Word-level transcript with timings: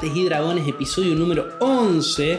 Mates 0.00 0.16
y 0.16 0.24
Dragones, 0.24 0.66
episodio 0.66 1.14
número 1.14 1.48
11 1.58 2.38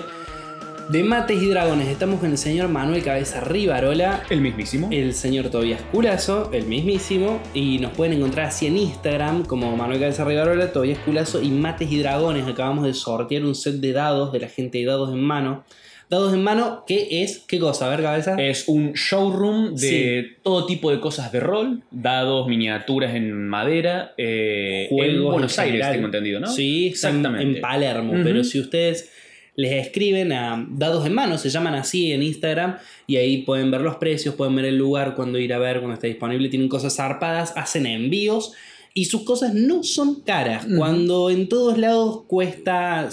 de 0.90 1.04
Mates 1.04 1.40
y 1.44 1.48
Dragones. 1.48 1.90
Estamos 1.90 2.20
con 2.20 2.32
el 2.32 2.40
señor 2.40 2.70
Manuel 2.70 3.04
Cabeza 3.04 3.40
Rivarola, 3.42 4.24
El 4.32 4.42
mismísimo. 4.42 4.88
el 4.90 5.14
señor 5.14 5.50
Tobias 5.50 5.80
Culazo, 5.92 6.50
el 6.54 6.66
mismísimo, 6.66 7.40
y 7.54 7.78
nos 7.78 7.92
pueden 7.92 8.18
encontrar 8.18 8.48
así 8.48 8.66
en 8.66 8.78
Instagram 8.78 9.46
como 9.46 9.78
Manuel 9.78 10.00
Cabeza 10.00 10.26
Rivarola, 10.26 10.74
Tobias 10.74 10.98
Culazo 11.06 11.40
y 11.40 11.52
Mates 11.52 11.92
y 11.92 12.00
Dragones. 12.00 12.48
Acabamos 12.48 12.84
de 12.84 12.96
sortear 12.96 13.46
un 13.46 13.54
set 13.54 13.76
de 13.76 13.92
dados 13.92 14.32
de 14.32 14.40
la 14.40 14.48
gente 14.48 14.80
de 14.80 14.86
Dados 14.86 15.14
en 15.14 15.22
Mano. 15.22 15.64
Dados 16.12 16.34
en 16.34 16.44
Mano, 16.44 16.84
¿qué 16.86 17.24
es? 17.24 17.40
¿Qué 17.48 17.58
cosa? 17.58 17.86
A 17.88 17.90
ver, 17.90 18.02
Cabeza. 18.02 18.36
Es 18.38 18.68
un 18.68 18.92
showroom 18.92 19.76
de 19.76 20.36
todo 20.44 20.66
tipo 20.66 20.92
de 20.92 21.00
cosas 21.00 21.32
de 21.32 21.40
rol, 21.40 21.84
dados, 21.90 22.50
miniaturas 22.50 23.16
en 23.16 23.48
madera, 23.48 24.14
eh, 24.18 24.90
en 24.92 24.98
Juegos 24.98 25.32
Buenos 25.34 25.58
en 25.58 25.64
Aires, 25.64 25.88
tengo 25.94 26.08
entendido, 26.08 26.42
¿no? 26.42 26.48
Sí, 26.48 26.88
en- 26.88 26.92
exactamente. 26.92 27.56
En 27.58 27.62
Palermo, 27.62 28.14
pero 28.26 28.44
si 28.44 28.60
ustedes 28.60 29.10
les 29.56 29.72
escriben 29.72 30.34
a 30.34 30.68
Dados 30.72 31.06
en 31.06 31.14
Mano, 31.14 31.38
se 31.38 31.50
llaman 31.50 31.76
así 31.76 32.12
en 32.12 32.24
Instagram, 32.24 32.76
y 33.08 33.16
ahí 33.16 33.44
pueden 33.44 33.72
ver 33.72 33.80
los 33.80 33.96
precios, 33.96 34.36
pueden 34.36 34.54
ver 34.58 34.66
el 34.66 34.78
lugar, 34.78 35.16
cuando 35.16 35.40
ir 35.40 35.54
a 35.54 35.60
ver, 35.60 35.78
cuando 35.78 35.94
está 35.94 36.08
disponible, 36.08 36.50
tienen 36.50 36.68
cosas 36.68 36.94
zarpadas, 36.94 37.54
hacen 37.56 37.86
envíos, 37.86 38.52
y 38.94 39.06
sus 39.06 39.24
cosas 39.24 39.54
no 39.54 39.84
son 39.84 40.20
caras. 40.24 40.68
Cuando 40.78 41.30
en 41.30 41.48
todos 41.48 41.78
lados 41.78 42.24
cuesta 42.28 43.08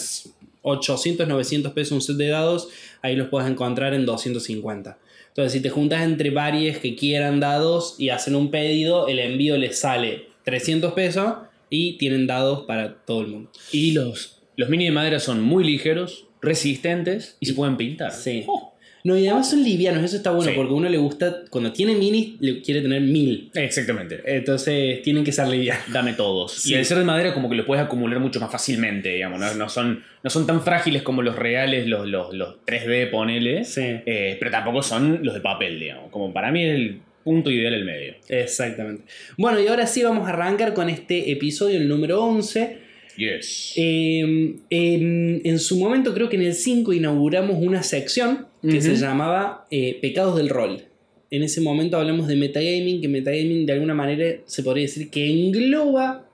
800, 0.68 1.26
900 1.26 1.72
pesos 1.72 1.92
un 1.92 2.00
set 2.02 2.16
de 2.16 2.28
dados, 2.28 2.68
ahí 3.02 3.16
los 3.16 3.28
puedes 3.28 3.50
encontrar 3.50 3.94
en 3.94 4.06
250. 4.06 4.98
Entonces, 5.28 5.52
si 5.52 5.60
te 5.60 5.70
juntas 5.70 6.02
entre 6.02 6.30
varios 6.30 6.78
que 6.78 6.96
quieran 6.96 7.40
dados 7.40 7.94
y 7.98 8.08
hacen 8.08 8.34
un 8.34 8.50
pedido, 8.50 9.08
el 9.08 9.18
envío 9.18 9.56
les 9.56 9.78
sale 9.78 10.28
300 10.44 10.92
pesos 10.94 11.34
y 11.70 11.98
tienen 11.98 12.26
dados 12.26 12.64
para 12.66 12.94
todo 13.04 13.20
el 13.20 13.28
mundo. 13.28 13.50
Y 13.70 13.92
los, 13.92 14.42
los 14.56 14.68
mini 14.68 14.86
de 14.86 14.90
madera 14.90 15.20
son 15.20 15.42
muy 15.42 15.64
ligeros, 15.64 16.26
resistentes 16.40 17.36
y 17.40 17.46
se 17.46 17.54
pueden 17.54 17.76
pintar. 17.76 18.12
Sí. 18.12 18.44
Oh, 18.46 18.74
No, 19.08 19.16
y 19.16 19.26
además 19.26 19.50
son 19.50 19.62
livianos, 19.64 20.04
eso 20.04 20.16
está 20.16 20.30
bueno 20.30 20.50
Sí. 20.50 20.56
porque 20.56 20.72
a 20.72 20.76
uno 20.76 20.88
le 20.88 20.98
gusta, 20.98 21.44
cuando 21.50 21.72
tiene 21.72 21.94
minis, 21.94 22.34
le 22.40 22.60
quiere 22.62 22.82
tener 22.82 23.00
mil. 23.00 23.50
exactamente. 23.54 24.20
Entonces, 24.26 25.02
tienen 25.02 25.24
que 25.24 25.32
ser 25.32 25.48
livianos. 25.48 25.84
Dame 25.92 26.12
todos. 26.12 26.52
Sí. 26.52 26.72
Y 26.72 26.76
al 26.76 26.84
ser 26.84 26.98
de 26.98 27.04
madera, 27.04 27.32
como 27.34 27.48
que 27.48 27.56
los 27.56 27.64
puedes 27.66 27.84
acumular 27.84 28.20
mucho 28.20 28.38
más 28.40 28.50
fácilmente, 28.52 29.08
digamos. 29.08 29.40
No, 29.40 29.54
no 29.54 29.68
son, 29.68 30.02
no 30.22 30.30
son 30.30 30.46
tan 30.46 30.62
frágiles 30.62 31.02
como 31.02 31.22
los 31.22 31.36
reales, 31.36 31.86
los, 31.86 32.06
los, 32.06 32.34
los 32.34 32.56
3D, 32.66 33.10
ponele. 33.10 33.64
Sí, 33.64 33.80
eh, 33.84 34.36
pero 34.38 34.50
tampoco 34.50 34.82
son 34.82 35.20
los 35.22 35.34
de 35.34 35.40
papel, 35.40 35.80
digamos. 35.80 36.10
Como 36.10 36.32
para 36.32 36.52
mí 36.52 36.64
es 36.64 36.74
el 36.74 37.00
punto 37.24 37.50
ideal 37.50 37.74
el 37.74 37.84
medio. 37.84 38.14
exactamente. 38.28 39.04
Bueno, 39.36 39.60
y 39.60 39.66
ahora 39.68 39.86
sí 39.86 40.02
vamos 40.02 40.26
a 40.26 40.30
arrancar 40.32 40.74
con 40.74 40.88
este 40.88 41.30
episodio, 41.30 41.76
el 41.78 41.88
número 41.88 42.22
11. 42.24 42.87
Yes. 43.18 43.72
Eh, 43.76 44.54
en, 44.70 45.40
en 45.44 45.58
su 45.58 45.76
momento, 45.78 46.14
creo 46.14 46.28
que 46.28 46.36
en 46.36 46.42
el 46.42 46.54
5 46.54 46.92
inauguramos 46.92 47.56
una 47.60 47.82
sección 47.82 48.46
que 48.62 48.80
se 48.80 48.94
llamaba 48.96 49.66
eh, 49.70 49.98
Pecados 50.00 50.36
del 50.36 50.48
Rol. 50.48 50.82
En 51.30 51.42
ese 51.42 51.60
momento 51.60 51.96
hablamos 51.98 52.28
de 52.28 52.36
metagaming, 52.36 53.00
que 53.02 53.08
metagaming 53.08 53.66
de 53.66 53.72
alguna 53.74 53.92
manera 53.94 54.36
se 54.46 54.62
podría 54.62 54.82
decir 54.86 55.10
que 55.10 55.28
engloba 55.30 56.24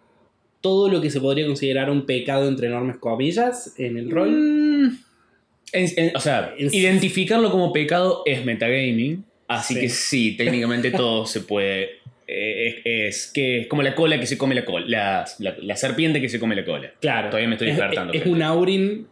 todo 0.60 0.88
lo 0.88 1.00
que 1.00 1.10
se 1.10 1.20
podría 1.20 1.46
considerar 1.46 1.90
un 1.90 2.06
pecado 2.06 2.48
entre 2.48 2.68
enormes 2.68 2.98
comillas 2.98 3.74
en 3.78 3.96
el 3.96 4.10
rol. 4.10 4.30
Mm, 4.30 4.98
en- 5.72 5.90
en- 5.96 6.16
o 6.16 6.20
sea, 6.20 6.55
En- 6.58 6.72
identificarlo 6.72 7.50
como 7.50 7.72
pecado 7.72 8.22
es 8.27 8.44
metagaming. 8.44 9.24
Así 9.48 9.74
Sí. 9.74 9.80
que 9.80 9.89
sí, 9.89 10.36
técnicamente 10.36 10.90
todo 10.90 11.27
se 11.27 11.40
puede. 11.40 11.89
Eh, 12.27 12.83
es, 12.85 13.27
es 13.27 13.33
que 13.33 13.61
es 13.62 13.67
como 13.67 13.83
la 13.83 13.95
cola 13.95 14.18
que 14.20 14.27
se 14.27 14.36
come 14.39 14.55
la 14.55 14.64
cola. 14.64 14.85
La, 14.89 15.24
la- 15.39 15.57
la 15.61 15.77
serpiente 15.77 16.20
que 16.20 16.29
se 16.29 16.39
come 16.40 16.55
la 16.57 16.64
cola. 16.64 16.92
Claro. 17.01 17.29
Todavía 17.29 17.48
me 17.48 17.55
estoy 17.55 17.68
Es- 17.70 17.77
despertando, 17.77 18.12
Es, 18.12 18.27
un 18.27 18.42
aurin 18.42 19.07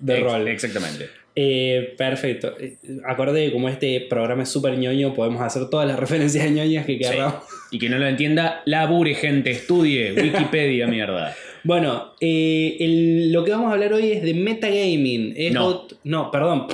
de, 0.00 0.16
rol. 0.20 0.48
Exactamente. 0.48 1.08
Eh, 1.36 1.94
perfecto. 1.98 2.54
Eh, 2.60 2.76
Acordé 3.04 3.46
que 3.46 3.52
como 3.52 3.68
este 3.68 4.00
programa 4.08 4.44
es 4.44 4.48
súper 4.48 4.78
ñoño, 4.78 5.14
podemos 5.14 5.42
hacer 5.42 5.68
todas 5.68 5.86
las 5.88 5.98
referencias 6.04 6.48
ñoñas 6.50 6.86
que 6.86 6.92
Sí. 6.94 6.98
queramos. 7.00 7.34
Y 7.70 7.78
que 7.78 7.88
no 7.88 7.98
lo 7.98 8.06
entienda, 8.06 8.62
labure, 8.66 9.14
gente, 9.14 9.50
estudie. 9.50 10.12
Wikipedia, 10.22 10.86
mierda. 10.86 11.34
Bueno, 11.64 12.12
eh, 12.20 12.76
el- 12.78 13.32
lo 13.32 13.42
que 13.44 13.50
vamos 13.50 13.70
a 13.70 13.72
hablar 13.72 13.92
hoy 13.94 14.12
es 14.12 14.22
de 14.22 14.34
metagaming. 14.34 15.32
Es 15.36 15.52
No. 15.52 15.88
ot- 15.88 15.96
no, 16.04 16.30
perdón. 16.30 16.66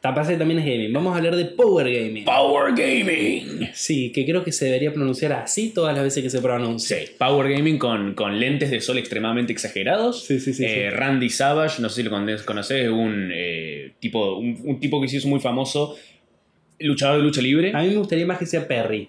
Tapase 0.00 0.36
también 0.38 0.60
es 0.60 0.64
gaming. 0.66 0.92
Vamos 0.94 1.12
a 1.14 1.18
hablar 1.18 1.36
de 1.36 1.44
power 1.44 1.86
gaming. 1.92 2.24
Power 2.24 2.72
Gaming. 2.74 3.68
Sí, 3.74 4.10
que 4.12 4.24
creo 4.24 4.42
que 4.42 4.50
se 4.50 4.64
debería 4.64 4.92
pronunciar 4.94 5.34
así 5.34 5.70
todas 5.74 5.94
las 5.94 6.02
veces 6.04 6.22
que 6.22 6.30
se 6.30 6.40
pronuncia. 6.40 6.96
Sí, 6.98 7.04
Power 7.18 7.50
Gaming 7.52 7.76
con, 7.76 8.14
con 8.14 8.40
lentes 8.40 8.70
de 8.70 8.80
sol 8.80 8.96
extremadamente 8.96 9.52
exagerados. 9.52 10.24
Sí, 10.24 10.40
sí, 10.40 10.54
sí, 10.54 10.64
Eh, 10.64 10.88
sí. 10.90 10.96
Randy 10.96 11.28
Savage, 11.28 11.82
no 11.82 11.90
sé 11.90 11.96
si 11.96 12.02
lo 12.04 12.10
conoces, 12.10 12.42
conoces, 12.44 12.84
es 12.84 12.88
un, 12.88 13.30
eh, 13.34 13.92
tipo, 14.00 14.36
un, 14.38 14.58
un 14.64 14.80
tipo 14.80 15.02
que 15.02 15.08
se 15.08 15.18
hizo 15.18 15.28
muy 15.28 15.40
famoso, 15.40 15.96
luchador 16.78 17.18
de 17.18 17.22
lucha 17.24 17.42
libre. 17.42 17.72
A 17.74 17.82
mí 17.82 17.88
me 17.88 17.96
gustaría 17.96 18.24
más 18.24 18.38
que 18.38 18.46
sea 18.46 18.66
Perry. 18.66 19.08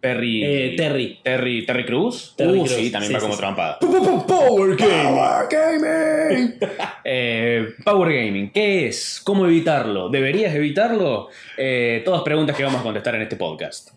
Perry. 0.00 0.44
Eh, 0.44 0.74
Terry. 0.76 1.18
Terry, 1.22 1.66
Terry 1.66 1.84
Cruz. 1.84 2.34
Terry 2.36 2.60
Uh, 2.60 2.64
Crews, 2.64 2.72
sí, 2.72 2.90
también 2.90 3.08
sí, 3.08 3.14
va 3.14 3.20
sí, 3.20 3.24
como 3.24 3.34
sí. 3.34 3.40
trampada. 3.40 3.78
Power 3.78 4.76
Gaming. 4.76 6.54
Eh, 7.10 7.68
Power 7.84 8.12
Gaming, 8.12 8.50
¿qué 8.50 8.86
es? 8.86 9.20
¿Cómo 9.24 9.46
evitarlo? 9.46 10.10
¿Deberías 10.10 10.54
evitarlo? 10.54 11.28
Eh, 11.56 12.02
todas 12.04 12.20
preguntas 12.22 12.54
que 12.54 12.62
vamos 12.64 12.80
a 12.80 12.82
contestar 12.82 13.14
en 13.14 13.22
este 13.22 13.36
podcast. 13.36 13.90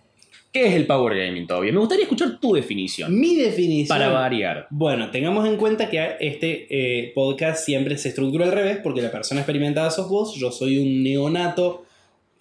¿Qué 0.53 0.67
es 0.67 0.73
el 0.75 0.85
Power 0.85 1.17
Gaming 1.17 1.45
todavía? 1.47 1.71
Me 1.73 1.79
gustaría 1.79 2.03
escuchar 2.03 2.39
tu 2.39 2.53
definición. 2.53 3.17
Mi 3.17 3.35
definición. 3.35 3.87
Para 3.97 4.09
variar. 4.09 4.67
Bueno, 4.69 5.09
tengamos 5.11 5.47
en 5.47 5.57
cuenta 5.57 5.89
que 5.89 6.15
este 6.19 6.67
eh, 6.69 7.11
podcast 7.15 7.65
siempre 7.65 7.97
se 7.97 8.09
estructura 8.09 8.45
al 8.45 8.51
revés, 8.51 8.79
porque 8.83 9.01
la 9.01 9.11
persona 9.11 9.41
experimentada 9.41 9.89
sos 9.91 10.09
vos, 10.09 10.35
yo 10.35 10.51
soy 10.51 10.77
un 10.79 11.03
neonato, 11.03 11.85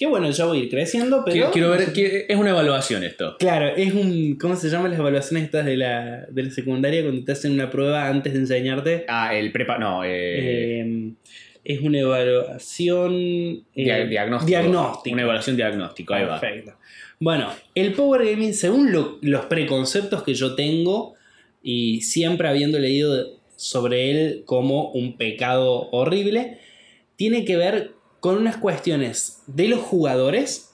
que 0.01 0.07
bueno, 0.07 0.31
ya 0.31 0.47
voy 0.47 0.61
a 0.61 0.63
ir 0.63 0.71
creciendo, 0.71 1.23
pero... 1.25 1.35
Quiero, 1.35 1.51
quiero 1.51 1.71
ver, 1.71 1.93
que- 1.93 2.25
es 2.27 2.37
una 2.37 2.51
evaluación 2.51 3.05
esto. 3.05 3.37
Claro, 3.39 3.69
es 3.77 3.93
un... 3.93 4.37
¿Cómo 4.41 4.57
se 4.57 4.71
llaman 4.71 4.91
las 4.93 4.99
evaluaciones 4.99 5.45
estas 5.45 5.67
de 5.67 5.77
la, 5.77 6.27
de 6.31 6.43
la 6.43 6.51
secundaria 6.51 7.03
cuando 7.03 7.23
te 7.23 7.33
hacen 7.33 7.53
una 7.53 7.69
prueba 7.71 8.09
antes 8.09 8.33
de 8.33 8.39
enseñarte? 8.39 9.05
Ah, 9.09 9.35
el 9.35 9.53
prepa. 9.53 9.77
No, 9.77 10.03
eh, 10.03 10.81
Eh, 10.81 11.13
es 11.63 11.81
una 11.83 11.99
evaluación... 11.99 13.13
eh, 13.15 13.65
dia- 13.75 14.07
diagnóstico. 14.07 14.49
diagnóstico. 14.49 15.13
Una 15.15 15.23
evaluación 15.23 15.57
diagnóstico, 15.57 16.15
ahí 16.15 16.25
va. 16.25 16.41
Perfecto. 16.41 16.73
Bueno, 17.19 17.51
el 17.75 17.93
Power 17.93 18.25
Gaming, 18.25 18.55
según 18.55 18.93
lo- 18.93 19.19
los 19.21 19.45
preconceptos 19.47 20.23
que 20.23 20.33
yo 20.33 20.55
tengo, 20.55 21.15
y 21.63 22.01
siempre 22.01 22.49
habiendo 22.49 22.79
leído 22.79 23.39
sobre 23.57 24.11
él 24.11 24.43
como 24.47 24.91
un 24.93 25.19
pecado 25.19 25.91
horrible, 25.91 26.57
tiene 27.17 27.45
que 27.45 27.59
ver 27.59 27.91
con 28.21 28.37
unas 28.37 28.59
cuestiones 28.59 29.43
de 29.47 29.69
los 29.69 29.81
jugadores 29.81 30.71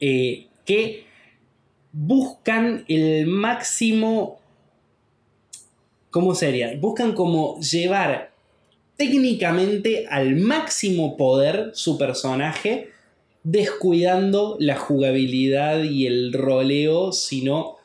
eh, 0.00 0.46
que 0.64 1.06
buscan 1.92 2.84
el 2.88 3.26
máximo. 3.26 4.38
¿Cómo 6.10 6.34
sería? 6.34 6.76
Buscan 6.78 7.12
como 7.12 7.58
llevar 7.60 8.32
técnicamente 8.96 10.06
al 10.08 10.36
máximo 10.36 11.16
poder 11.16 11.70
su 11.74 11.98
personaje, 11.98 12.90
descuidando 13.42 14.56
la 14.60 14.76
jugabilidad 14.76 15.82
y 15.82 16.06
el 16.06 16.32
roleo, 16.32 17.12
sino 17.12 17.76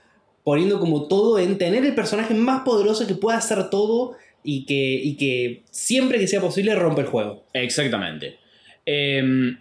poniendo 0.43 0.79
como 0.79 1.07
todo 1.07 1.37
en 1.39 1.57
tener 1.57 1.85
el 1.85 1.95
personaje 1.95 2.33
más 2.33 2.63
poderoso 2.63 3.05
que 3.07 3.15
pueda 3.15 3.37
hacer 3.37 3.69
todo 3.69 4.13
y 4.43 4.65
que, 4.65 4.93
y 5.03 5.15
que 5.15 5.63
siempre 5.69 6.19
que 6.19 6.27
sea 6.27 6.41
posible 6.41 6.73
rompe 6.75 7.01
el 7.01 7.07
juego. 7.07 7.43
Exactamente. 7.53 8.38
Em, 8.91 9.55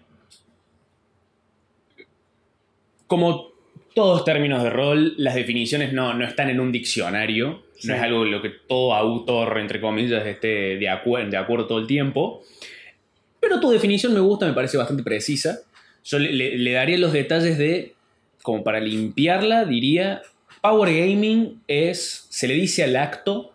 como 3.06 3.48
todos 3.94 4.24
términos 4.24 4.62
de 4.62 4.70
rol, 4.70 5.14
las 5.18 5.34
definiciones 5.34 5.92
no, 5.92 6.14
no 6.14 6.24
están 6.24 6.50
en 6.50 6.60
un 6.60 6.72
diccionario. 6.72 7.62
Sí. 7.76 7.88
No 7.88 7.94
es 7.94 8.00
algo 8.02 8.24
en 8.24 8.30
lo 8.32 8.42
que 8.42 8.50
todo 8.50 8.94
autor, 8.94 9.58
entre 9.58 9.80
comillas, 9.80 10.26
esté 10.26 10.76
de, 10.78 10.86
acuer- 10.88 11.28
de 11.28 11.36
acuerdo 11.36 11.66
todo 11.66 11.78
el 11.78 11.86
tiempo. 11.86 12.42
Pero 13.40 13.60
tu 13.60 13.70
definición 13.70 14.14
me 14.14 14.20
gusta, 14.20 14.46
me 14.46 14.52
parece 14.52 14.76
bastante 14.76 15.02
precisa. 15.02 15.60
Yo 16.04 16.18
le, 16.18 16.32
le- 16.32 16.58
le 16.58 16.72
daría 16.72 16.98
los 16.98 17.12
detalles 17.12 17.58
de, 17.58 17.94
como 18.42 18.64
para 18.64 18.80
limpiarla, 18.80 19.64
diría, 19.64 20.22
Power 20.62 20.88
Gaming 20.92 21.60
es, 21.68 22.26
se 22.30 22.48
le 22.48 22.54
dice 22.54 22.82
al 22.84 22.96
acto 22.96 23.52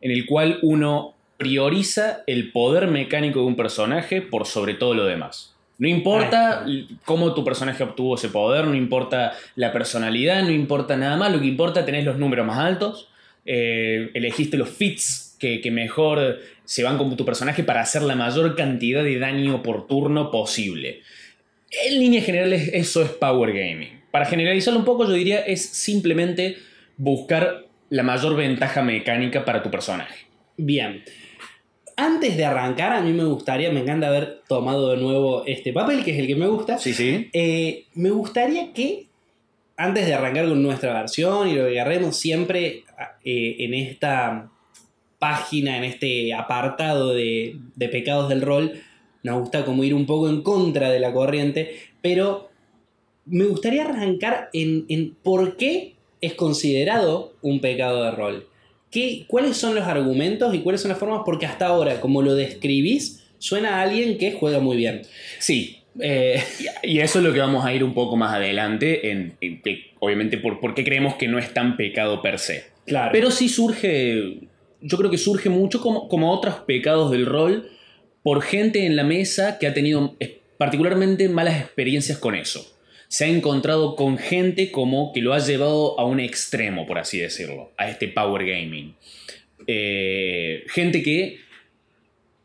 en 0.00 0.10
el 0.12 0.26
cual 0.26 0.58
uno 0.62 1.15
prioriza 1.36 2.22
el 2.26 2.52
poder 2.52 2.86
mecánico 2.88 3.40
de 3.40 3.46
un 3.46 3.56
personaje 3.56 4.22
por 4.22 4.46
sobre 4.46 4.74
todo 4.74 4.94
lo 4.94 5.04
demás. 5.04 5.54
No 5.78 5.88
importa 5.88 6.64
cómo 7.04 7.34
tu 7.34 7.44
personaje 7.44 7.82
obtuvo 7.82 8.14
ese 8.14 8.30
poder, 8.30 8.64
no 8.66 8.74
importa 8.74 9.34
la 9.56 9.72
personalidad, 9.72 10.42
no 10.42 10.50
importa 10.50 10.96
nada 10.96 11.16
más, 11.16 11.30
lo 11.30 11.40
que 11.40 11.46
importa 11.46 11.80
es 11.80 11.86
tener 11.86 12.04
los 12.04 12.16
números 12.16 12.46
más 12.46 12.58
altos, 12.58 13.08
eh, 13.44 14.10
elegiste 14.14 14.56
los 14.56 14.70
fits 14.70 15.36
que, 15.38 15.60
que 15.60 15.70
mejor 15.70 16.40
se 16.64 16.82
van 16.82 16.96
con 16.96 17.14
tu 17.14 17.26
personaje 17.26 17.62
para 17.62 17.82
hacer 17.82 18.02
la 18.02 18.16
mayor 18.16 18.56
cantidad 18.56 19.04
de 19.04 19.18
daño 19.18 19.62
por 19.62 19.86
turno 19.86 20.30
posible. 20.30 21.02
En 21.84 21.98
líneas 21.98 22.24
generales 22.24 22.70
eso 22.72 23.02
es 23.02 23.10
Power 23.10 23.52
Gaming. 23.52 24.00
Para 24.10 24.24
generalizarlo 24.24 24.78
un 24.78 24.86
poco 24.86 25.04
yo 25.06 25.12
diría 25.12 25.40
es 25.40 25.68
simplemente 25.68 26.56
buscar 26.96 27.66
la 27.90 28.02
mayor 28.02 28.34
ventaja 28.34 28.82
mecánica 28.82 29.44
para 29.44 29.62
tu 29.62 29.70
personaje. 29.70 30.25
Bien. 30.56 31.02
Antes 31.96 32.36
de 32.36 32.44
arrancar, 32.44 32.92
a 32.92 33.00
mí 33.00 33.12
me 33.12 33.24
gustaría, 33.24 33.70
me 33.70 33.80
encanta 33.80 34.08
haber 34.08 34.42
tomado 34.48 34.90
de 34.90 34.98
nuevo 34.98 35.44
este 35.46 35.72
papel, 35.72 36.04
que 36.04 36.12
es 36.12 36.18
el 36.18 36.26
que 36.26 36.36
me 36.36 36.46
gusta. 36.46 36.78
Sí, 36.78 36.92
sí. 36.92 37.30
Eh, 37.32 37.84
me 37.94 38.10
gustaría 38.10 38.72
que, 38.72 39.06
antes 39.76 40.06
de 40.06 40.14
arrancar 40.14 40.46
con 40.48 40.62
nuestra 40.62 40.92
versión 40.92 41.48
y 41.48 41.54
lo 41.54 41.66
que 41.66 41.80
agarremos 41.80 42.16
siempre 42.16 42.84
eh, 43.24 43.56
en 43.60 43.74
esta 43.74 44.50
página, 45.18 45.78
en 45.78 45.84
este 45.84 46.34
apartado 46.34 47.14
de, 47.14 47.56
de 47.74 47.88
pecados 47.88 48.28
del 48.28 48.42
rol, 48.42 48.72
nos 49.22 49.40
gusta 49.40 49.64
como 49.64 49.82
ir 49.82 49.94
un 49.94 50.06
poco 50.06 50.28
en 50.28 50.42
contra 50.42 50.90
de 50.90 51.00
la 51.00 51.12
corriente, 51.12 51.76
pero 52.02 52.50
me 53.24 53.44
gustaría 53.44 53.84
arrancar 53.84 54.50
en, 54.52 54.84
en 54.88 55.16
por 55.22 55.56
qué 55.56 55.94
es 56.20 56.34
considerado 56.34 57.32
un 57.42 57.60
pecado 57.60 58.04
de 58.04 58.10
rol. 58.12 58.46
¿Qué, 58.90 59.24
¿Cuáles 59.26 59.56
son 59.56 59.74
los 59.74 59.84
argumentos 59.84 60.54
y 60.54 60.60
cuáles 60.60 60.80
son 60.80 60.90
las 60.90 60.98
formas? 60.98 61.22
Porque 61.24 61.46
hasta 61.46 61.66
ahora, 61.66 62.00
como 62.00 62.22
lo 62.22 62.34
describís, 62.34 63.24
suena 63.38 63.76
a 63.76 63.82
alguien 63.82 64.18
que 64.18 64.32
juega 64.32 64.60
muy 64.60 64.76
bien. 64.76 65.02
Sí. 65.38 65.78
eh, 66.00 66.42
y 66.82 67.00
eso 67.00 67.18
es 67.18 67.24
lo 67.24 67.32
que 67.32 67.40
vamos 67.40 67.64
a 67.64 67.72
ir 67.74 67.82
un 67.84 67.94
poco 67.94 68.16
más 68.16 68.34
adelante, 68.34 69.10
en, 69.10 69.34
en 69.40 69.60
obviamente, 69.98 70.38
por, 70.38 70.60
por 70.60 70.74
qué 70.74 70.84
creemos 70.84 71.16
que 71.16 71.28
no 71.28 71.38
es 71.38 71.52
tan 71.52 71.76
pecado 71.76 72.22
per 72.22 72.38
se. 72.38 72.64
Claro. 72.86 73.10
Pero 73.12 73.30
sí 73.30 73.48
surge, 73.48 74.38
yo 74.80 74.96
creo 74.96 75.10
que 75.10 75.18
surge 75.18 75.48
mucho 75.48 75.80
como, 75.80 76.08
como 76.08 76.32
otros 76.32 76.54
pecados 76.66 77.10
del 77.10 77.26
rol 77.26 77.70
por 78.22 78.42
gente 78.42 78.86
en 78.86 78.96
la 78.96 79.04
mesa 79.04 79.58
que 79.58 79.66
ha 79.66 79.74
tenido 79.74 80.16
particularmente 80.58 81.28
malas 81.28 81.60
experiencias 81.60 82.18
con 82.18 82.34
eso. 82.34 82.75
Se 83.08 83.24
ha 83.24 83.28
encontrado 83.28 83.96
con 83.96 84.18
gente 84.18 84.70
como 84.70 85.12
que 85.12 85.20
lo 85.20 85.32
ha 85.32 85.38
llevado 85.38 85.98
a 85.98 86.04
un 86.04 86.20
extremo, 86.20 86.86
por 86.86 86.98
así 86.98 87.18
decirlo, 87.18 87.72
a 87.76 87.88
este 87.88 88.08
power 88.08 88.44
gaming. 88.46 88.94
Eh, 89.66 90.64
gente 90.68 91.02
que 91.02 91.45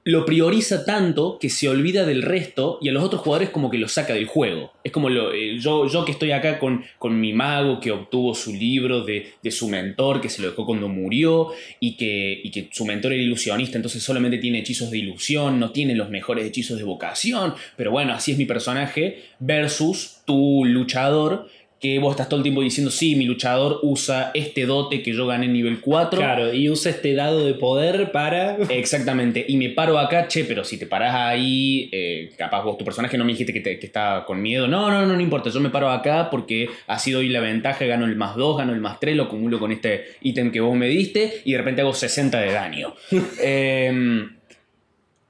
lo 0.04 0.26
prioriza 0.26 0.84
tanto 0.84 1.38
que 1.40 1.50
se 1.50 1.70
olvida 1.70 2.06
del 2.06 2.24
resto 2.24 2.80
y 2.82 2.90
a 2.90 2.92
los 2.92 3.04
otros 3.04 3.22
jugadores 3.22 3.52
como 3.52 3.70
que 3.70 3.78
lo 3.78 3.88
saca 3.88 4.14
del 4.14 4.26
juego. 4.26 4.74
Es 4.84 4.92
como 4.92 5.10
lo, 5.10 5.32
eh, 5.32 5.60
yo, 5.60 5.88
yo 5.88 6.06
que 6.06 6.12
estoy 6.12 6.32
acá 6.32 6.58
con, 6.58 6.84
con 6.98 7.20
mi 7.20 7.34
mago 7.34 7.80
que 7.80 7.92
obtuvo 7.92 8.34
su 8.34 8.52
libro 8.52 9.04
de, 9.04 9.34
de 9.44 9.52
su 9.52 9.68
mentor, 9.68 10.20
que 10.20 10.30
se 10.30 10.42
lo 10.42 10.50
dejó 10.50 10.66
cuando 10.66 10.88
murió 10.88 11.50
y 11.80 11.98
que, 11.98 12.42
y 12.44 12.50
que 12.50 12.70
su 12.72 12.86
mentor 12.86 13.14
era 13.14 13.22
ilusionista, 13.22 13.78
entonces 13.78 14.02
solamente 14.02 14.40
tiene 14.40 14.60
hechizos 14.60 14.90
de 14.90 14.98
ilusión, 14.98 15.60
no 15.60 15.70
tiene 15.70 15.94
los 15.94 16.10
mejores 16.10 16.46
hechizos 16.46 16.80
de 16.80 16.84
vocación, 16.84 17.54
pero 17.78 17.92
bueno, 17.92 18.14
así 18.14 18.32
es 18.32 18.40
mi 18.40 18.46
personaje, 18.46 19.22
versus 19.40 20.22
tu 20.26 20.66
luchador 20.66 21.48
que 21.82 21.98
vos 21.98 22.12
estás 22.12 22.30
todo 22.30 22.38
el 22.38 22.44
tiempo 22.44 22.62
diciendo, 22.62 22.92
sí, 22.92 23.16
mi 23.16 23.26
luchador 23.26 23.80
usa 23.82 24.30
este 24.36 24.68
dote 24.68 25.02
que 25.02 25.14
yo 25.14 25.26
gané 25.26 25.48
en 25.48 25.54
nivel 25.54 25.82
4. 25.82 26.20
Claro, 26.20 26.54
y 26.54 26.70
usa 26.70 26.92
este 26.92 27.16
dado 27.16 27.44
de 27.44 27.56
poder 27.56 28.12
para. 28.12 28.56
Exactamente, 28.70 29.44
y 29.48 29.58
me 29.58 29.70
paro 29.72 29.98
acá, 29.98 30.28
che, 30.28 30.46
pero 30.46 30.64
si 30.64 30.78
te 30.78 30.86
parás 30.86 31.16
ahí, 31.16 31.90
eh, 31.92 32.32
capaz 32.38 32.62
vos, 32.64 32.78
tu 32.78 32.86
personaje 32.86 33.18
no 33.18 33.26
me 33.26 33.32
dijiste 33.32 33.52
que, 33.52 33.62
te- 33.62 33.80
que 33.80 33.88
está 33.88 34.24
con 34.28 34.40
miedo. 34.44 34.68
No, 34.68 34.92
no, 34.92 35.08
no, 35.08 35.16
no 35.16 35.20
importa, 35.22 35.50
yo 35.50 35.60
me 35.60 35.72
paro 35.72 35.90
acá 35.90 36.30
porque 36.30 36.70
así 36.86 37.10
doy 37.12 37.30
la 37.30 37.40
ventaja, 37.40 37.84
gano 37.86 38.06
el 38.06 38.16
más 38.16 38.36
2, 38.36 38.58
gano 38.60 38.74
el 38.74 38.80
más 38.80 39.00
3, 39.00 39.16
lo 39.16 39.24
acumulo 39.24 39.58
con 39.58 39.72
este 39.72 40.06
ítem 40.22 40.52
que 40.52 40.62
vos 40.62 40.76
me 40.78 40.88
diste 40.88 41.42
y 41.46 41.54
de 41.54 41.58
repente 41.58 41.82
hago 41.82 41.94
60 41.96 42.40
de 42.42 42.52
daño. 42.52 42.94
Em, 43.42 44.36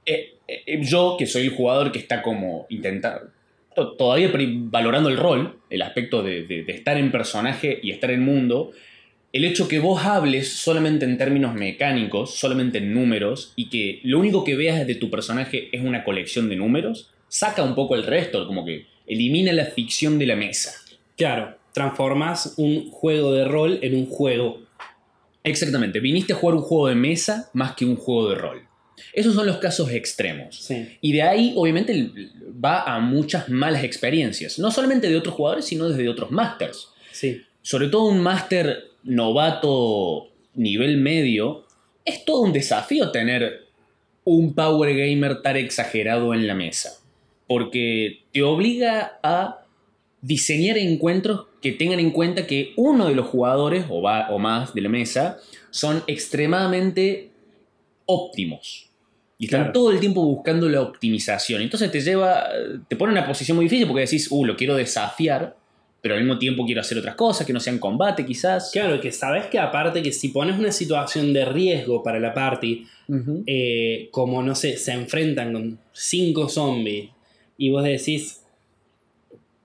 eh, 0.05 0.33
eh, 0.47 0.79
yo, 0.83 1.15
que 1.17 1.25
soy 1.27 1.43
el 1.43 1.51
jugador 1.51 1.93
que 1.93 1.99
está 1.99 2.21
como 2.21 2.65
intentando, 2.69 3.30
todavía 3.75 4.31
valorando 4.69 5.09
el 5.09 5.17
rol, 5.17 5.59
el 5.69 5.81
aspecto 5.81 6.23
de, 6.23 6.43
de- 6.43 6.63
de 6.63 6.73
estar 6.73 6.97
en 6.97 7.11
personaje 7.11 7.79
y 7.81 7.91
estar 7.91 8.11
en 8.11 8.23
mundo, 8.23 8.71
el 9.33 9.45
hecho 9.45 9.67
que 9.67 9.79
vos 9.79 10.03
hables 10.05 10.51
solamente 10.51 11.05
en 11.05 11.17
términos 11.17 11.53
mecánicos, 11.55 12.35
solamente 12.35 12.79
en 12.79 12.93
números, 12.93 13.53
y 13.55 13.69
que 13.69 14.01
lo 14.03 14.19
único 14.19 14.43
que 14.43 14.55
veas 14.57 14.85
de 14.85 14.95
tu 14.95 15.09
personaje 15.09 15.69
es 15.71 15.81
una 15.81 16.03
colección 16.03 16.49
de 16.49 16.57
números, 16.57 17.11
saca 17.29 17.63
un 17.63 17.75
poco 17.75 17.95
el 17.95 18.03
resto, 18.03 18.45
como 18.45 18.65
que 18.65 18.87
elimina 19.07 19.53
la 19.53 19.65
ficción 19.65 20.19
de 20.19 20.25
la 20.25 20.35
mesa. 20.35 20.73
Claro, 21.15 21.57
transformas 21.73 22.55
un 22.57 22.89
juego 22.91 23.31
de 23.33 23.45
rol 23.45 23.79
en 23.81 23.95
un 23.95 24.05
juego. 24.05 24.59
Exactamente, 25.43 26.01
viniste 26.01 26.33
a 26.33 26.35
jugar 26.35 26.55
un 26.57 26.61
juego 26.61 26.87
de 26.89 26.95
mesa 26.95 27.49
más 27.53 27.73
que 27.75 27.85
un 27.85 27.95
juego 27.95 28.29
de 28.29 28.35
rol. 28.35 28.61
Esos 29.13 29.35
son 29.35 29.45
los 29.45 29.57
casos 29.57 29.91
extremos. 29.91 30.55
Sí. 30.55 30.97
Y 31.01 31.13
de 31.13 31.21
ahí, 31.21 31.53
obviamente, 31.55 32.11
va 32.63 32.83
a 32.83 32.99
muchas 32.99 33.49
malas 33.49 33.83
experiencias. 33.83 34.59
No 34.59 34.71
solamente 34.71 35.09
de 35.09 35.17
otros 35.17 35.35
jugadores, 35.35 35.65
sino 35.65 35.89
desde 35.89 36.07
otros 36.09 36.31
masters. 36.31 36.89
Sí. 37.11 37.41
Sobre 37.61 37.87
todo 37.87 38.05
un 38.05 38.21
máster 38.21 38.91
novato 39.03 40.29
nivel 40.53 40.97
medio, 40.97 41.65
es 42.05 42.25
todo 42.25 42.41
un 42.41 42.53
desafío 42.53 43.11
tener 43.11 43.67
un 44.23 44.53
power 44.53 44.95
gamer 44.95 45.41
tan 45.41 45.57
exagerado 45.57 46.33
en 46.33 46.47
la 46.47 46.55
mesa. 46.55 46.99
Porque 47.47 48.23
te 48.31 48.43
obliga 48.43 49.19
a 49.23 49.65
diseñar 50.21 50.77
encuentros 50.77 51.47
que 51.61 51.71
tengan 51.71 51.99
en 51.99 52.11
cuenta 52.11 52.47
que 52.47 52.73
uno 52.75 53.07
de 53.07 53.15
los 53.15 53.27
jugadores 53.27 53.85
o, 53.89 54.01
va, 54.01 54.29
o 54.29 54.39
más 54.39 54.73
de 54.73 54.81
la 54.81 54.89
mesa 54.89 55.39
son 55.69 56.03
extremadamente 56.07 57.31
óptimos. 58.05 58.90
Y 59.41 59.45
están 59.45 59.61
Claro. 59.61 59.73
todo 59.73 59.91
el 59.91 59.99
tiempo 59.99 60.23
buscando 60.23 60.69
la 60.69 60.81
optimización. 60.81 61.63
Entonces 61.63 61.89
te 61.91 61.99
lleva, 61.99 62.43
te 62.87 62.95
pone 62.95 63.11
en 63.11 63.17
una 63.17 63.27
posición 63.27 63.55
muy 63.57 63.65
difícil 63.65 63.87
porque 63.87 64.01
decís, 64.01 64.27
uh, 64.29 64.45
lo 64.45 64.55
quiero 64.55 64.75
desafiar, 64.75 65.55
pero 65.99 66.13
al 66.13 66.21
mismo 66.21 66.37
tiempo 66.37 66.63
quiero 66.63 66.81
hacer 66.81 66.99
otras 66.99 67.15
cosas 67.15 67.47
que 67.47 67.51
no 67.51 67.59
sean 67.59 67.79
combate 67.79 68.23
quizás. 68.23 68.69
Claro, 68.71 69.01
que 69.01 69.11
sabes 69.11 69.47
que 69.47 69.57
aparte 69.57 70.03
que 70.03 70.11
si 70.11 70.27
pones 70.29 70.59
una 70.59 70.71
situación 70.71 71.33
de 71.33 71.45
riesgo 71.45 72.03
para 72.03 72.19
la 72.19 72.35
party, 72.35 72.85
eh, 73.47 74.09
como 74.11 74.43
no 74.43 74.53
sé, 74.53 74.77
se 74.77 74.91
enfrentan 74.91 75.53
con 75.53 75.79
cinco 75.91 76.47
zombies 76.47 77.09
y 77.57 77.71
vos 77.71 77.83
decís, 77.83 78.43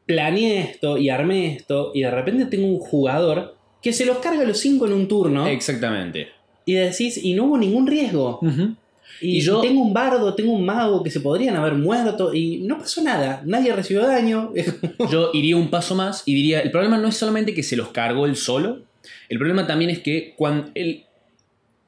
planeé 0.07 0.61
esto 0.61 0.97
y 0.99 1.11
armé 1.11 1.55
esto 1.57 1.91
y 1.95 2.01
de 2.03 2.11
repente 2.11 2.47
tengo 2.47 2.67
un 2.67 2.79
jugador 2.79 3.57
que 3.83 3.93
se 3.93 4.07
los 4.07 4.19
carga 4.19 4.45
los 4.45 4.59
cinco 4.59 4.87
en 4.87 4.93
un 4.95 5.07
turno 5.09 5.47
Exactamente. 5.47 6.29
y 6.65 6.75
decís, 6.75 7.23
y 7.23 7.35
no 7.35 7.45
hubo 7.45 7.59
ningún 7.59 7.87
riesgo. 7.87 8.39
Ujú. 8.43 8.75
Y, 9.21 9.39
Y 9.39 9.41
yo- 9.41 9.61
tengo 9.61 9.81
un 9.83 9.93
bardo, 9.93 10.35
tengo 10.35 10.53
un 10.53 10.65
mago 10.65 11.03
que 11.03 11.11
se 11.11 11.21
podrían 11.21 11.57
haber 11.57 11.75
muerto 11.75 12.35
y 12.35 12.59
no 12.59 12.79
pasó 12.79 13.03
nada, 13.03 13.43
nadie 13.45 13.73
recibió 13.73 14.07
daño. 14.07 14.53
Yo 15.11 15.31
iría 15.33 15.57
un 15.57 15.69
paso 15.71 15.95
más 15.95 16.23
y 16.27 16.35
diría, 16.35 16.61
el 16.61 16.71
problema 16.71 16.99
no 16.99 17.09
es 17.09 17.17
solamente 17.17 17.55
que 17.55 17.63
se 17.63 17.77
los 17.77 17.89
cargó 17.89 18.27
él 18.27 18.37
solo, 18.37 18.81
el 19.29 19.39
problema 19.39 19.67
también 19.67 19.91
es 19.91 20.01
que 20.01 20.35
cuando 20.37 20.71
él, 20.75 21.05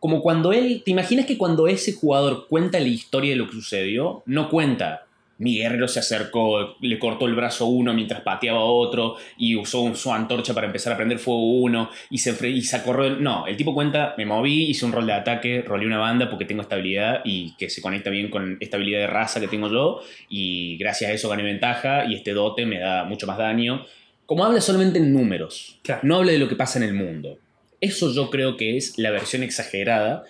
como 0.00 0.22
cuando 0.22 0.52
él, 0.52 0.82
¿te 0.84 0.90
imaginas 0.92 1.26
que 1.26 1.36
cuando 1.36 1.66
ese 1.66 1.92
jugador 1.92 2.46
cuenta 2.48 2.78
la 2.78 2.86
historia 2.88 3.30
de 3.30 3.36
lo 3.36 3.46
que 3.46 3.54
sucedió, 3.54 4.22
no 4.26 4.48
cuenta, 4.48 5.06
mi 5.38 5.56
guerrero 5.58 5.86
se 5.88 6.00
acercó, 6.00 6.76
le 6.80 6.98
cortó 6.98 7.26
el 7.26 7.34
brazo 7.34 7.64
a 7.64 7.68
uno 7.68 7.94
mientras 7.94 8.20
pateaba 8.22 8.58
a 8.58 8.64
otro 8.64 9.16
y 9.36 9.54
usó 9.56 9.80
un- 9.82 9.94
su 9.96 10.12
antorcha 10.12 10.52
para 10.52 10.66
empezar 10.66 10.92
a 10.92 10.96
prender 10.96 11.18
fuego 11.18 11.42
uno 11.60 11.90
y 12.10 12.18
se, 12.18 12.48
y 12.48 12.62
se 12.62 12.76
acorrió, 12.76 13.10
no, 13.16 13.46
el 13.46 13.56
tipo 13.56 13.72
cuenta, 13.72 14.14
me 14.18 14.26
moví, 14.26 14.64
hice 14.64 14.84
un 14.84 14.92
rol 14.92 15.06
de 15.06 15.12
ataque, 15.12 15.62
rolé 15.62 15.86
una 15.86 15.98
banda 15.98 16.28
porque 16.28 16.44
tengo 16.44 16.62
estabilidad 16.62 17.20
y 17.24 17.54
que 17.56 17.70
se 17.70 17.80
conecta 17.80 18.10
bien 18.10 18.30
con 18.30 18.56
esta 18.60 18.76
habilidad 18.76 18.98
de 19.00 19.06
raza 19.06 19.40
que 19.40 19.48
tengo 19.48 19.70
yo 19.70 20.00
y 20.28 20.76
gracias 20.78 21.10
a 21.10 21.14
eso 21.14 21.28
gané 21.28 21.42
ventaja 21.44 22.04
y 22.06 22.14
este 22.14 22.32
dote 22.32 22.66
me 22.66 22.78
da 22.80 23.04
mucho 23.04 23.26
más 23.26 23.38
daño. 23.38 23.84
Como 24.26 24.44
habla 24.44 24.60
solamente 24.60 24.98
en 24.98 25.12
números, 25.12 25.78
Claro. 25.82 26.00
no 26.02 26.16
habla 26.16 26.32
de 26.32 26.38
lo 26.38 26.48
que 26.48 26.56
pasa 26.56 26.78
en 26.78 26.84
el 26.84 26.94
mundo. 26.94 27.38
Eso 27.80 28.12
yo 28.12 28.28
creo 28.28 28.56
que 28.56 28.76
es 28.76 28.98
la 28.98 29.10
versión 29.12 29.42
exagerada 29.44 30.24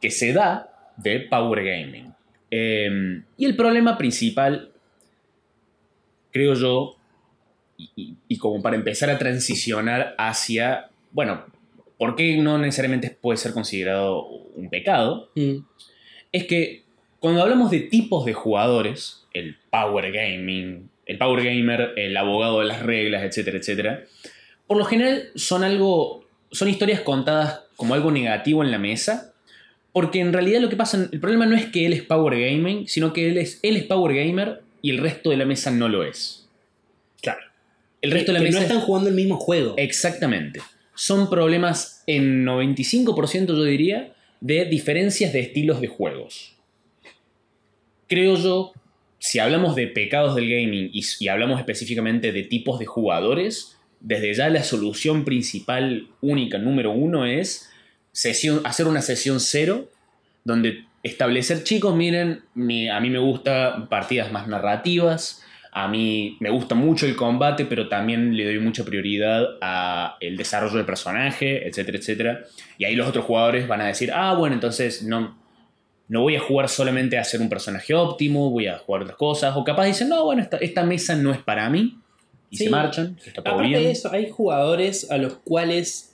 que 0.00 0.10
se 0.10 0.32
da 0.32 0.70
de 0.96 1.20
Power 1.20 1.62
Gaming. 1.62 2.14
Eh, 2.56 3.20
y 3.36 3.44
el 3.46 3.56
problema 3.56 3.98
principal, 3.98 4.70
creo 6.30 6.54
yo, 6.54 6.96
y, 7.76 7.90
y- 7.96 8.14
y 8.28 8.38
como 8.38 8.62
para 8.62 8.76
empezar 8.76 9.10
a 9.10 9.18
transicionar 9.18 10.14
hacia, 10.18 10.90
bueno, 11.10 11.44
¿por 11.98 12.14
qué 12.14 12.36
no 12.36 12.58
necesariamente 12.58 13.10
puede 13.10 13.38
ser 13.38 13.52
considerado 13.52 14.22
un 14.24 14.70
pecado? 14.70 15.30
Mm, 15.34 15.56
es 16.32 16.44
que 16.46 16.84
cuando 17.18 17.42
hablamos 17.42 17.70
de 17.72 17.80
tipos 17.80 18.24
de 18.24 18.34
jugadores, 18.34 19.26
el 19.32 19.56
power 19.70 20.12
gaming, 20.12 20.88
el 21.06 21.18
power 21.18 21.42
gamer, 21.44 21.92
el 21.96 22.16
abogado 22.16 22.60
de 22.60 22.66
las 22.66 22.82
reglas, 22.82 23.24
etcétera, 23.24 23.58
etcétera, 23.58 24.04
por 24.68 24.76
lo 24.76 24.84
general 24.84 25.30
son 25.34 25.64
algo, 25.64 26.24
son 26.52 26.68
historias 26.68 27.00
contadas 27.00 27.62
como 27.76 27.94
algo 27.94 28.10
negativo 28.12 28.62
en 28.62 28.70
la 28.70 28.78
mesa, 28.78 29.33
porque 29.94 30.20
en 30.20 30.32
realidad 30.34 30.60
lo 30.60 30.68
que 30.68 30.76
pasa, 30.76 31.08
el 31.10 31.18
problema 31.20 31.46
no 31.46 31.56
es 31.56 31.64
que 31.66 31.86
él 31.86 31.94
es 31.94 32.02
power 32.02 32.38
gaming, 32.38 32.86
sino 32.86 33.14
que 33.14 33.28
él 33.30 33.38
es, 33.38 33.60
él 33.62 33.76
es 33.78 33.84
power 33.84 34.14
gamer 34.14 34.60
y 34.82 34.90
el 34.90 34.98
resto 34.98 35.30
de 35.30 35.38
la 35.38 35.46
mesa 35.46 35.70
no 35.70 35.88
lo 35.88 36.04
es. 36.04 36.46
claro. 37.22 37.40
El 38.02 38.10
resto 38.10 38.32
de 38.32 38.38
la 38.38 38.40
que 38.40 38.48
mesa 38.50 38.58
no 38.58 38.64
es- 38.66 38.70
están 38.70 38.84
jugando 38.84 39.08
el 39.08 39.14
mismo 39.14 39.36
juego. 39.38 39.74
Exactamente. 39.78 40.60
Son 40.94 41.30
problemas 41.30 42.02
en 42.06 42.44
95% 42.44 43.46
yo 43.56 43.64
diría 43.64 44.12
de 44.42 44.66
diferencias 44.66 45.32
de 45.32 45.40
estilos 45.40 45.80
de 45.80 45.86
juegos. 45.88 46.54
Creo 48.08 48.36
yo, 48.36 48.72
si 49.18 49.38
hablamos 49.38 49.74
de 49.74 49.86
pecados 49.86 50.34
del 50.34 50.48
gaming 50.50 50.90
y, 50.92 51.02
y 51.20 51.28
hablamos 51.28 51.58
específicamente 51.58 52.32
de 52.32 52.42
tipos 52.42 52.78
de 52.78 52.84
jugadores, 52.86 53.76
desde 54.00 54.34
ya 54.34 54.50
la 54.50 54.62
solución 54.62 55.24
principal, 55.24 56.08
única, 56.20 56.58
número 56.58 56.90
uno 56.92 57.24
es 57.24 57.70
sesión, 58.14 58.60
hacer 58.64 58.86
una 58.86 59.02
sesión 59.02 59.40
cero, 59.40 59.88
donde 60.44 60.84
establecer, 61.02 61.64
chicos, 61.64 61.94
miren, 61.96 62.42
mi- 62.54 62.88
a 62.88 63.00
mí 63.00 63.10
me 63.10 63.18
gusta 63.18 63.88
partidas 63.90 64.30
más 64.32 64.46
narrativas, 64.48 65.42
a 65.72 65.88
mí 65.88 66.36
me 66.40 66.50
gusta 66.50 66.74
mucho 66.76 67.04
el 67.06 67.16
combate, 67.16 67.64
pero 67.64 67.88
también 67.88 68.36
le 68.36 68.44
doy 68.44 68.60
mucha 68.60 68.84
prioridad 68.84 69.44
a 69.60 70.16
el 70.20 70.36
desarrollo 70.36 70.76
del 70.76 70.86
personaje, 70.86 71.66
etcétera, 71.66 71.98
etcétera. 71.98 72.40
Y 72.78 72.84
ahí 72.84 72.94
los 72.94 73.08
otros 73.08 73.24
jugadores 73.24 73.66
van 73.66 73.80
a 73.80 73.86
decir, 73.88 74.12
ah, 74.14 74.34
bueno, 74.34 74.54
entonces 74.54 75.02
no, 75.02 75.36
no 76.06 76.20
voy 76.22 76.36
a 76.36 76.40
jugar 76.40 76.68
solamente 76.68 77.18
a 77.18 77.24
ser 77.24 77.40
un 77.40 77.48
personaje 77.48 77.92
óptimo, 77.92 78.50
voy 78.50 78.68
a 78.68 78.78
jugar 78.78 79.02
otras 79.02 79.16
cosas. 79.18 79.56
O 79.56 79.64
capaz 79.64 79.86
dicen, 79.86 80.08
no, 80.08 80.24
bueno, 80.24 80.42
esta, 80.42 80.58
esta 80.58 80.84
mesa 80.84 81.16
no 81.16 81.32
es 81.32 81.38
para 81.42 81.68
mí. 81.68 81.98
Y 82.50 82.56
Sí. 82.56 82.64
se 82.64 82.70
marchan, 82.70 83.16
está 83.26 83.42
todo 83.42 83.54
Aparte 83.54 83.68
bien. 83.70 83.82
de 83.82 83.90
eso, 83.90 84.12
hay 84.12 84.30
jugadores 84.30 85.10
a 85.10 85.18
los 85.18 85.34
cuales 85.38 86.13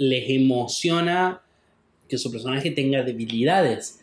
les 0.00 0.30
emociona 0.30 1.42
que 2.08 2.16
su 2.16 2.32
personaje 2.32 2.70
tenga 2.70 3.02
debilidades. 3.02 4.00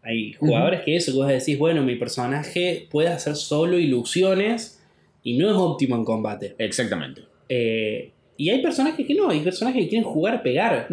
Hay 0.00 0.32
jugadores 0.34 0.82
que 0.82 0.94
eso, 0.94 1.10
que 1.10 1.18
vos 1.18 1.26
decís, 1.26 1.58
bueno, 1.58 1.82
mi 1.82 1.96
personaje 1.96 2.86
puede 2.88 3.08
hacer 3.08 3.34
solo 3.34 3.76
ilusiones 3.76 4.80
y 5.24 5.36
no 5.36 5.50
es 5.50 5.56
óptimo 5.56 5.96
en 5.96 6.04
combate. 6.04 6.54
Exactamente. 6.58 7.22
Eh, 7.48 8.12
y 8.36 8.50
hay 8.50 8.62
personajes 8.62 9.04
que 9.04 9.12
no, 9.12 9.28
hay 9.28 9.40
personajes 9.40 9.82
que 9.82 9.88
quieren 9.88 10.08
jugar 10.08 10.36
a 10.36 10.42
pegar. 10.44 10.86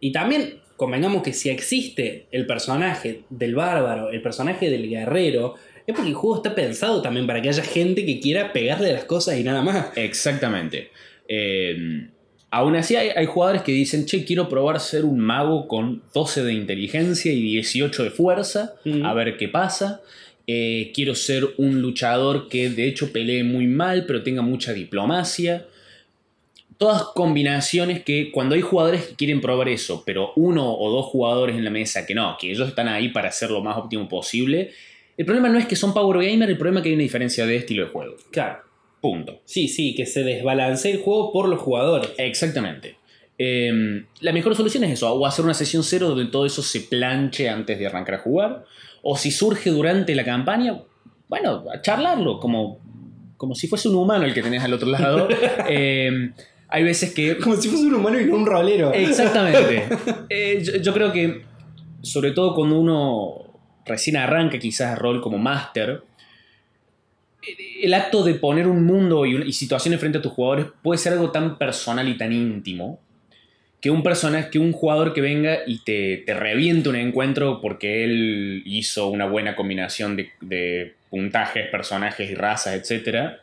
Y 0.00 0.10
también, 0.10 0.54
convengamos 0.76 1.22
que 1.22 1.32
si 1.32 1.48
existe 1.48 2.26
el 2.32 2.46
personaje 2.46 3.22
del 3.30 3.54
bárbaro, 3.54 4.10
el 4.10 4.20
personaje 4.20 4.70
del 4.70 4.88
guerrero, 4.88 5.54
es 5.86 5.94
porque 5.94 6.08
el 6.08 6.16
juego 6.16 6.38
está 6.38 6.52
pensado 6.52 7.00
también 7.00 7.28
para 7.28 7.40
que 7.40 7.48
haya 7.48 7.62
gente 7.62 8.04
que 8.04 8.18
quiera 8.18 8.52
pegarle 8.52 8.92
las 8.92 9.04
cosas 9.04 9.38
y 9.38 9.44
nada 9.44 9.62
más. 9.62 9.96
Exactamente. 9.96 10.90
Eh, 11.28 12.08
aún 12.50 12.76
así 12.76 12.96
hay, 12.96 13.10
hay 13.10 13.26
jugadores 13.26 13.62
que 13.62 13.72
dicen, 13.72 14.06
che, 14.06 14.24
quiero 14.24 14.48
probar 14.48 14.80
ser 14.80 15.04
un 15.04 15.18
mago 15.20 15.68
con 15.68 16.02
12 16.14 16.44
de 16.44 16.52
inteligencia 16.54 17.32
y 17.32 17.40
18 17.42 18.04
de 18.04 18.10
fuerza, 18.10 18.74
Mm. 18.84 19.04
a 19.04 19.14
ver 19.14 19.36
qué 19.36 19.48
pasa. 19.48 20.00
Eh, 20.46 20.92
quiero 20.94 21.14
ser 21.14 21.46
un 21.58 21.82
luchador 21.82 22.48
que 22.48 22.70
de 22.70 22.86
hecho 22.86 23.12
pelee 23.12 23.44
muy 23.44 23.66
mal, 23.66 24.04
pero 24.06 24.22
tenga 24.22 24.40
mucha 24.40 24.72
diplomacia. 24.72 25.66
Todas 26.78 27.02
combinaciones 27.14 28.02
que 28.04 28.30
cuando 28.30 28.54
hay 28.54 28.60
jugadores 28.62 29.02
que 29.04 29.14
quieren 29.16 29.40
probar 29.40 29.68
eso, 29.68 30.04
pero 30.06 30.32
uno 30.36 30.72
o 30.74 30.90
dos 30.90 31.06
jugadores 31.06 31.56
en 31.56 31.64
la 31.64 31.70
mesa 31.70 32.06
que 32.06 32.14
no, 32.14 32.36
que 32.40 32.50
ellos 32.52 32.68
están 32.68 32.88
ahí 32.88 33.08
para 33.08 33.28
hacer 33.28 33.50
lo 33.50 33.60
más 33.62 33.76
óptimo 33.76 34.08
posible, 34.08 34.70
el 35.16 35.26
problema 35.26 35.48
no 35.48 35.58
es 35.58 35.66
que 35.66 35.74
son 35.76 35.92
Power 35.92 36.24
Gamer, 36.24 36.48
el 36.48 36.56
problema 36.56 36.78
es 36.78 36.84
que 36.84 36.88
hay 36.90 36.94
una 36.94 37.02
diferencia 37.02 37.44
de 37.44 37.56
estilo 37.56 37.84
de 37.84 37.90
juego. 37.90 38.16
Claro. 38.30 38.60
Punto. 39.00 39.40
Sí, 39.44 39.68
sí, 39.68 39.94
que 39.94 40.06
se 40.06 40.24
desbalancee 40.24 40.92
el 40.92 41.02
juego 41.02 41.32
por 41.32 41.48
los 41.48 41.60
jugadores. 41.60 42.10
Exactamente. 42.18 42.96
Eh, 43.38 44.04
la 44.20 44.32
mejor 44.32 44.56
solución 44.56 44.82
es 44.84 44.92
eso, 44.92 45.12
o 45.12 45.24
hacer 45.24 45.44
una 45.44 45.54
sesión 45.54 45.84
cero 45.84 46.08
donde 46.08 46.26
todo 46.26 46.44
eso 46.44 46.62
se 46.62 46.80
planche 46.80 47.48
antes 47.48 47.78
de 47.78 47.86
arrancar 47.86 48.16
a 48.16 48.18
jugar, 48.18 48.64
o 49.02 49.16
si 49.16 49.30
surge 49.30 49.70
durante 49.70 50.14
la 50.16 50.24
campaña, 50.24 50.82
bueno, 51.28 51.64
a 51.72 51.80
charlarlo, 51.80 52.40
como, 52.40 52.80
como 53.36 53.54
si 53.54 53.68
fuese 53.68 53.88
un 53.88 53.94
humano 53.94 54.24
el 54.24 54.34
que 54.34 54.42
tenés 54.42 54.64
al 54.64 54.74
otro 54.74 54.88
lado. 54.88 55.28
Eh, 55.68 56.32
hay 56.70 56.84
veces 56.84 57.14
que... 57.14 57.38
Como 57.38 57.56
si 57.56 57.68
fuese 57.68 57.86
un 57.86 57.94
humano 57.94 58.20
y 58.20 58.26
no 58.26 58.36
un 58.36 58.46
rolero. 58.46 58.92
Exactamente. 58.92 59.88
Eh, 60.28 60.62
yo, 60.62 60.76
yo 60.76 60.92
creo 60.92 61.12
que, 61.12 61.42
sobre 62.02 62.32
todo 62.32 62.54
cuando 62.54 62.78
uno 62.78 63.48
recién 63.86 64.16
arranca 64.16 64.58
quizás 64.58 64.98
rol 64.98 65.22
como 65.22 65.38
máster, 65.38 66.02
el 67.82 67.94
acto 67.94 68.24
de 68.24 68.34
poner 68.34 68.66
un 68.66 68.84
mundo 68.84 69.24
y, 69.26 69.48
y 69.48 69.52
situaciones 69.52 70.00
frente 70.00 70.18
a 70.18 70.22
tus 70.22 70.32
jugadores 70.32 70.66
puede 70.82 70.98
ser 70.98 71.12
algo 71.12 71.30
tan 71.30 71.58
personal 71.58 72.08
y 72.08 72.16
tan 72.16 72.32
íntimo 72.32 73.00
que 73.80 73.90
un 73.90 74.02
personaje, 74.02 74.50
que 74.50 74.58
un 74.58 74.72
jugador 74.72 75.14
que 75.14 75.20
venga 75.20 75.58
y 75.66 75.78
te, 75.84 76.18
te 76.26 76.34
reviente 76.34 76.88
un 76.88 76.96
encuentro 76.96 77.60
porque 77.60 78.02
él 78.04 78.62
hizo 78.66 79.08
una 79.08 79.26
buena 79.26 79.54
combinación 79.54 80.16
de, 80.16 80.30
de 80.40 80.94
puntajes, 81.10 81.68
personajes 81.68 82.28
y 82.28 82.34
razas, 82.34 82.74
etcétera, 82.74 83.40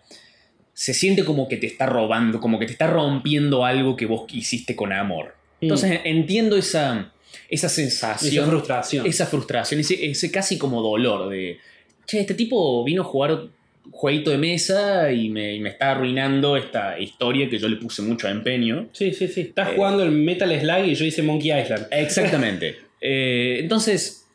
se 0.73 0.93
siente 0.93 1.23
como 1.23 1.47
que 1.47 1.55
te 1.55 1.67
está 1.67 1.85
robando, 1.85 2.41
como 2.41 2.59
que 2.59 2.65
te 2.65 2.73
está 2.73 2.87
rompiendo 2.87 3.63
algo 3.63 3.95
que 3.95 4.05
vos 4.05 4.25
hiciste 4.33 4.75
con 4.75 4.91
amor. 4.91 5.35
Entonces 5.61 6.01
entiendo 6.03 6.57
esa, 6.57 7.13
esa 7.49 7.69
sensación, 7.69 8.43
Esa 8.43 8.51
frustración. 8.51 9.05
esa 9.05 9.25
frustración, 9.25 9.79
ese, 9.79 10.05
ese 10.05 10.31
casi 10.31 10.57
como 10.57 10.81
dolor 10.81 11.29
de, 11.29 11.59
che, 12.05 12.19
este 12.19 12.33
tipo 12.33 12.83
vino 12.83 13.03
a 13.03 13.05
jugar 13.05 13.47
jueguito 13.91 14.31
de 14.31 14.37
mesa 14.37 15.11
y 15.11 15.29
me, 15.29 15.53
y 15.55 15.59
me 15.59 15.69
está 15.69 15.91
arruinando 15.91 16.57
esta 16.57 16.99
historia 16.99 17.49
que 17.49 17.57
yo 17.59 17.67
le 17.69 17.77
puse 17.77 18.01
mucho 18.01 18.27
empeño. 18.27 18.89
Sí, 18.93 19.13
sí, 19.13 19.27
sí. 19.27 19.41
Estás 19.41 19.69
Eh. 19.69 19.73
jugando 19.75 20.03
el 20.03 20.11
Metal 20.11 20.49
Slug 20.59 20.85
y 20.85 20.95
yo 20.95 21.05
hice 21.05 21.21
Monkey 21.23 21.51
Island. 21.59 21.87
Exactamente. 21.91 22.77
Eh, 23.01 23.57
entonces, 23.59 24.27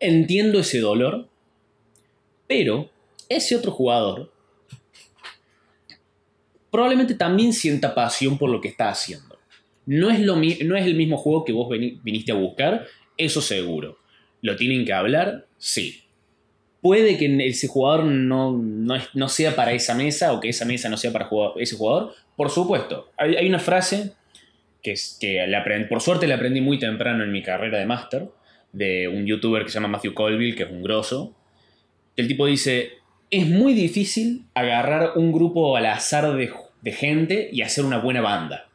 entiendo 0.00 0.60
ese 0.60 0.80
dolor, 0.80 1.28
pero 2.46 2.90
ese 3.28 3.56
otro 3.56 3.70
jugador 3.72 4.30
probablemente 6.70 7.14
también 7.14 7.52
sienta 7.52 7.94
pasión 7.94 8.38
por 8.38 8.50
lo 8.50 8.60
que 8.60 8.68
está 8.68 8.88
haciendo. 8.88 9.38
No 9.84 10.10
es, 10.10 10.20
lo 10.20 10.36
mi- 10.36 10.58
no 10.64 10.76
es 10.76 10.86
el 10.86 10.94
mismo 10.94 11.16
juego 11.16 11.44
que 11.44 11.52
vos 11.52 11.68
viniste 11.70 12.32
a 12.32 12.36
buscar, 12.36 12.86
eso 13.16 13.40
seguro. 13.42 13.98
¿Lo 14.40 14.56
tienen 14.56 14.84
que 14.84 14.92
hablar? 14.92 15.46
Sí. 15.58 16.02
Puede 16.82 17.16
que 17.16 17.46
ese 17.46 17.68
jugador 17.68 18.04
no, 18.04 18.52
no, 18.52 19.28
sea 19.28 19.56
para 19.56 19.72
esa 19.72 19.94
mesa 19.94 20.32
o 20.32 20.40
que 20.40 20.48
esa 20.50 20.66
mesa 20.66 20.88
no 20.88 20.98
sea 20.98 21.12
para 21.12 21.30
ese 21.56 21.76
jugador. 21.76 22.12
Por 22.36 22.50
supuesto. 22.50 23.10
Hay, 23.16 23.36
hay 23.36 23.48
una 23.48 23.60
frase 23.60 24.12
que, 24.82 24.92
es, 24.92 25.16
que 25.20 25.46
la 25.46 25.64
por 25.88 26.00
suerte 26.00 26.26
la 26.26 26.34
aprendí 26.34 26.60
muy 26.60 26.78
temprano 26.78 27.22
en 27.22 27.32
mi 27.32 27.42
carrera 27.42 27.78
de 27.78 27.86
máster, 27.86 28.28
de 28.72 29.08
un 29.08 29.26
youtuber 29.26 29.62
que 29.62 29.70
se 29.70 29.74
llama 29.74 29.88
Matthew 29.88 30.12
Colville, 30.12 30.56
que 30.56 30.64
es 30.64 30.70
un 30.70 30.82
grosso. 30.82 31.34
El 32.16 32.26
tipo 32.26 32.46
dice, 32.46 32.94
es 33.30 33.46
muy 33.46 33.74
difícil 33.74 34.44
agarrar 34.54 35.12
un 35.16 35.32
grupo 35.32 35.76
al 35.76 35.86
azar 35.86 36.34
de, 36.34 36.52
de 36.82 36.92
gente 36.92 37.48
y 37.52 37.62
hacer 37.62 37.84
una 37.84 37.98
buena 37.98 38.20
banda. 38.20 38.68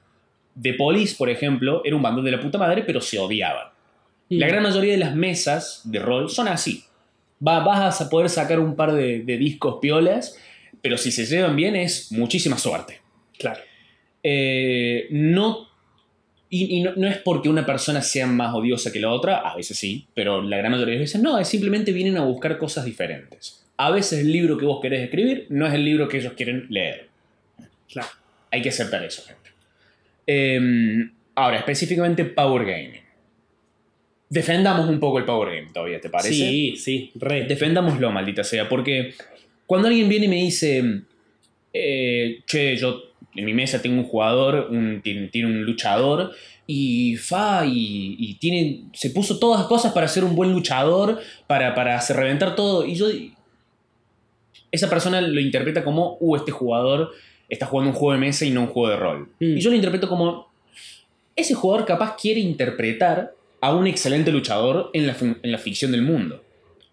The 0.59 0.73
Police, 0.73 1.15
por 1.17 1.29
ejemplo, 1.29 1.81
era 1.83 1.95
un 1.95 2.01
bandón 2.01 2.25
de 2.25 2.31
la 2.31 2.39
puta 2.39 2.57
madre, 2.57 2.83
pero 2.83 3.01
se 3.01 3.19
odiaban. 3.19 3.67
La 4.29 4.47
gran 4.47 4.63
mayoría 4.63 4.91
de 4.93 4.97
las 4.97 5.15
mesas 5.15 5.81
de 5.85 5.99
rol 5.99 6.29
son 6.29 6.47
así. 6.47 6.83
Va- 7.45 7.59
vas 7.63 8.01
a 8.01 8.09
poder 8.09 8.29
sacar 8.29 8.59
un 8.59 8.75
par 8.75 8.93
de, 8.93 9.19
de 9.21 9.37
discos 9.37 9.77
piolas, 9.81 10.37
pero 10.81 10.97
si 10.97 11.11
se 11.11 11.25
llevan 11.25 11.55
bien 11.55 11.75
es 11.75 12.11
muchísima 12.11 12.57
suerte. 12.57 12.99
Claro. 13.37 13.59
Eh, 14.23 15.07
no, 15.11 15.67
y, 16.49 16.77
y 16.77 16.81
no, 16.81 16.93
no 16.95 17.07
es 17.07 17.17
porque 17.17 17.49
una 17.49 17.65
persona 17.65 18.01
sea 18.01 18.25
más 18.27 18.53
odiosa 18.53 18.91
que 18.91 18.99
la 18.99 19.09
otra, 19.11 19.37
a 19.37 19.55
veces 19.55 19.77
sí, 19.77 20.07
pero 20.13 20.41
la 20.41 20.57
gran 20.57 20.71
mayoría 20.71 20.95
de 20.95 21.01
veces 21.01 21.21
no, 21.21 21.37
es 21.39 21.47
simplemente 21.47 21.91
vienen 21.91 22.17
a 22.17 22.23
buscar 22.23 22.57
cosas 22.57 22.85
diferentes. 22.85 23.63
A 23.77 23.91
veces 23.91 24.21
el 24.21 24.31
libro 24.31 24.57
que 24.57 24.65
vos 24.65 24.79
querés 24.81 25.03
escribir 25.03 25.45
no 25.49 25.67
es 25.67 25.73
el 25.73 25.85
libro 25.85 26.07
que 26.07 26.17
ellos 26.17 26.33
quieren 26.33 26.65
leer. 26.69 27.09
Claro. 27.91 28.07
Hay 28.51 28.61
que 28.61 28.69
aceptar 28.69 29.03
eso, 29.03 29.23
gente. 29.23 29.51
Eh, 30.25 31.09
ahora, 31.35 31.57
específicamente 31.57 32.25
Power 32.25 32.65
Gaming. 32.65 33.01
Defendamos 34.29 34.89
un 34.89 34.99
poco 34.99 35.19
el 35.19 35.25
Power 35.25 35.55
Gaming 35.55 35.71
todavía, 35.73 36.01
¿te 36.01 36.09
parece? 36.09 36.33
Sí, 36.33 36.75
sí, 36.75 37.11
re. 37.15 37.45
Defendámoslo, 37.45 38.11
maldita 38.11 38.43
sea, 38.43 38.67
porque 38.67 39.13
cuando 39.65 39.87
alguien 39.87 40.09
viene 40.09 40.25
y 40.25 40.29
me 40.29 40.35
dice, 40.35 41.01
eh, 41.73 42.41
che, 42.45 42.75
yo 42.75 43.03
en 43.35 43.45
mi 43.45 43.53
mesa 43.53 43.81
tengo 43.81 43.97
un 43.97 44.03
jugador, 44.05 44.67
un- 44.69 45.01
tiene, 45.01 45.27
tiene 45.27 45.47
un 45.47 45.63
luchador, 45.63 46.31
y 46.65 47.15
fa, 47.15 47.65
y, 47.65 48.17
y 48.19 48.33
tiene, 48.35 48.81
se 48.93 49.11
puso 49.11 49.39
todas 49.39 49.59
las 49.61 49.67
cosas 49.69 49.93
para 49.93 50.07
ser 50.09 50.25
un 50.25 50.35
buen 50.35 50.51
luchador, 50.51 51.19
para, 51.47 51.73
para 51.73 51.95
hacer 51.95 52.17
reventar 52.17 52.55
todo, 52.55 52.85
y 52.85 52.95
yo, 52.95 53.07
esa 54.71 54.89
persona 54.89 55.21
lo 55.21 55.39
interpreta 55.39 55.83
como, 55.83 56.17
uh, 56.19 56.35
este 56.35 56.51
jugador 56.51 57.11
está 57.47 57.65
jugando 57.65 57.91
un 57.91 57.95
juego 57.95 58.11
de 58.13 58.19
mesa 58.19 58.43
y 58.45 58.49
no 58.49 58.61
un 58.61 58.67
juego 58.67 58.89
de 58.89 58.97
rol. 58.97 59.29
Mm. 59.39 59.57
Y 59.57 59.61
yo 59.61 59.69
lo 59.69 59.75
interpreto 59.77 60.09
como, 60.09 60.51
ese 61.35 61.53
jugador 61.53 61.85
capaz 61.85 62.17
quiere 62.19 62.41
interpretar 62.41 63.31
a 63.61 63.73
un 63.73 63.87
excelente 63.87 64.31
luchador 64.31 64.89
en 64.93 65.07
la, 65.07 65.15
en 65.19 65.51
la 65.51 65.57
ficción 65.57 65.91
del 65.91 66.01
mundo. 66.01 66.43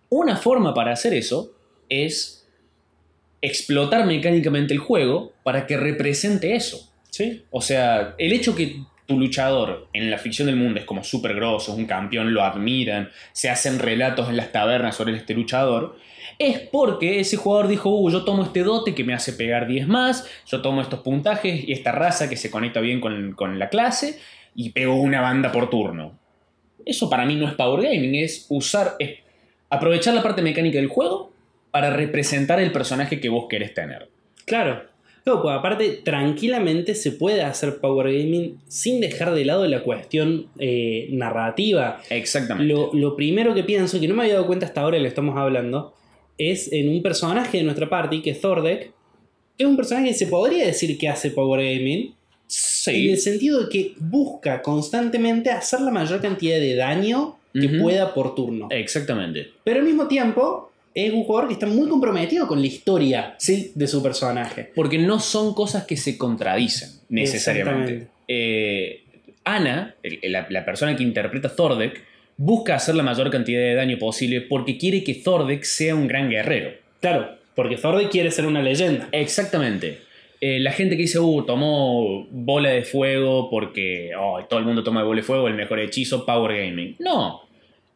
Una 0.08 0.36
forma 0.36 0.74
para 0.74 0.92
hacer 0.92 1.14
eso 1.14 1.52
es 1.88 2.46
explotar 3.42 4.06
mecánicamente 4.06 4.72
el 4.72 4.80
juego 4.80 5.32
para 5.42 5.66
que 5.66 5.76
represente 5.76 6.54
eso. 6.54 6.90
Sí. 7.10 7.44
O 7.50 7.60
sea, 7.60 8.14
el 8.18 8.32
hecho 8.32 8.56
que 8.56 8.80
tu 9.06 9.18
luchador 9.18 9.88
en 9.92 10.10
la 10.10 10.18
ficción 10.18 10.46
del 10.46 10.56
mundo 10.56 10.80
es 10.80 10.86
como 10.86 11.04
súper 11.04 11.34
grosso, 11.34 11.72
es 11.72 11.78
un 11.78 11.86
campeón, 11.86 12.32
lo 12.32 12.42
admiran, 12.42 13.10
se 13.32 13.50
hacen 13.50 13.78
relatos 13.78 14.28
en 14.30 14.36
las 14.36 14.50
tabernas 14.50 14.96
sobre 14.96 15.14
este 15.16 15.34
luchador, 15.34 15.96
es 16.38 16.58
porque 16.60 17.20
ese 17.20 17.36
jugador 17.36 17.68
dijo, 17.68 17.90
uh, 17.90 18.10
yo 18.10 18.24
tomo 18.24 18.44
este 18.44 18.62
dote 18.62 18.94
que 18.94 19.04
me 19.04 19.14
hace 19.14 19.34
pegar 19.34 19.66
10 19.66 19.86
más, 19.88 20.26
yo 20.46 20.62
tomo 20.62 20.80
estos 20.80 21.00
puntajes 21.00 21.68
y 21.68 21.72
esta 21.72 21.92
raza 21.92 22.30
que 22.30 22.36
se 22.36 22.50
conecta 22.50 22.80
bien 22.80 23.00
con, 23.00 23.32
con 23.32 23.58
la 23.58 23.68
clase 23.68 24.18
y 24.54 24.70
pego 24.70 24.94
una 24.94 25.20
banda 25.20 25.52
por 25.52 25.68
turno. 25.68 26.18
Eso 26.86 27.08
para 27.10 27.24
mí 27.26 27.36
no 27.36 27.46
es 27.46 27.54
Power 27.54 27.82
Gaming, 27.82 28.14
es 28.16 28.46
usar, 28.48 28.96
es 28.98 29.18
aprovechar 29.70 30.14
la 30.14 30.22
parte 30.22 30.42
mecánica 30.42 30.78
del 30.78 30.88
juego 30.88 31.32
para 31.70 31.90
representar 31.90 32.60
el 32.60 32.72
personaje 32.72 33.20
que 33.20 33.28
vos 33.28 33.46
querés 33.48 33.74
tener. 33.74 34.08
Claro. 34.44 34.82
Claro, 35.24 35.40
pues 35.40 35.56
aparte, 35.56 36.00
tranquilamente 36.04 36.94
se 36.94 37.12
puede 37.12 37.42
hacer 37.42 37.78
Power 37.78 38.12
Gaming 38.12 38.60
sin 38.68 39.00
dejar 39.00 39.34
de 39.34 39.46
lado 39.46 39.66
la 39.66 39.82
cuestión 39.82 40.48
eh, 40.58 41.08
narrativa. 41.12 42.02
Exactamente. 42.10 42.70
Lo, 42.70 42.92
lo 42.92 43.16
primero 43.16 43.54
que 43.54 43.64
pienso, 43.64 43.98
que 43.98 44.06
no 44.06 44.14
me 44.14 44.24
había 44.24 44.34
dado 44.34 44.46
cuenta 44.46 44.66
hasta 44.66 44.82
ahora 44.82 44.98
y 44.98 45.00
lo 45.00 45.08
estamos 45.08 45.38
hablando, 45.38 45.94
es 46.36 46.70
en 46.72 46.90
un 46.90 47.02
personaje 47.02 47.58
de 47.58 47.64
nuestra 47.64 47.88
party, 47.88 48.20
que 48.20 48.30
es 48.30 48.40
Thordek, 48.42 48.92
que 49.56 49.64
es 49.64 49.66
un 49.66 49.76
personaje 49.76 50.08
que 50.08 50.14
se 50.14 50.26
podría 50.26 50.66
decir 50.66 50.98
que 50.98 51.08
hace 51.08 51.30
Power 51.30 51.60
Gaming, 51.60 52.14
en 52.44 52.94
Sí. 52.94 53.10
el 53.10 53.18
sentido 53.18 53.62
de 53.64 53.68
que 53.68 53.94
busca 53.98 54.60
constantemente 54.62 55.50
hacer 55.50 55.80
la 55.80 55.90
mayor 55.90 56.20
cantidad 56.20 56.56
de 56.58 56.74
daño 56.76 57.36
que 57.52 57.68
pueda 57.68 58.12
por 58.14 58.34
turno. 58.34 58.66
Exactamente. 58.70 59.50
Pero 59.62 59.78
al 59.80 59.84
mismo 59.86 60.08
tiempo, 60.08 60.72
es 60.92 61.12
un 61.12 61.24
jugador 61.24 61.48
que 61.48 61.54
está 61.54 61.66
muy 61.66 61.88
comprometido 61.88 62.46
con 62.48 62.60
la 62.60 62.66
historia 62.66 63.34
Sí. 63.38 63.70
de 63.74 63.86
su 63.86 64.02
personaje. 64.02 64.70
Porque 64.74 64.98
no 64.98 65.18
son 65.20 65.54
cosas 65.54 65.84
que 65.84 65.96
se 65.96 66.18
contradicen 66.18 66.90
necesariamente. 67.08 68.08
Eh, 68.28 69.02
Ana, 69.44 69.94
el- 70.02 70.32
la, 70.32 70.46
la 70.50 70.64
persona 70.64 70.96
que 70.96 71.02
interpreta 71.02 71.48
a 71.48 71.54
Thordek, 71.56 72.02
busca 72.36 72.74
hacer 72.74 72.94
la 72.94 73.02
mayor 73.02 73.30
cantidad 73.30 73.60
de 73.60 73.74
daño 73.74 73.98
posible 73.98 74.40
porque 74.40 74.76
quiere 74.78 75.04
que 75.04 75.14
Thordek 75.14 75.62
sea 75.64 75.94
un 75.94 76.08
gran 76.08 76.28
guerrero. 76.30 76.70
Claro, 77.00 77.36
porque 77.54 77.76
Thordek 77.76 78.10
quiere 78.10 78.30
ser 78.30 78.46
una 78.46 78.62
leyenda. 78.62 79.08
Exactamente. 79.12 79.98
Eh, 80.46 80.60
la 80.60 80.72
gente 80.72 80.94
que 80.94 81.04
dice, 81.04 81.18
uh, 81.18 81.42
tomó 81.46 82.26
bola 82.30 82.68
de 82.68 82.82
fuego 82.82 83.48
porque 83.48 84.10
oh, 84.14 84.44
todo 84.46 84.60
el 84.60 84.66
mundo 84.66 84.84
toma 84.84 85.02
bola 85.02 85.22
de 85.22 85.26
fuego, 85.26 85.48
el 85.48 85.54
mejor 85.54 85.80
hechizo, 85.80 86.26
Power 86.26 86.54
Gaming. 86.54 86.96
No. 86.98 87.40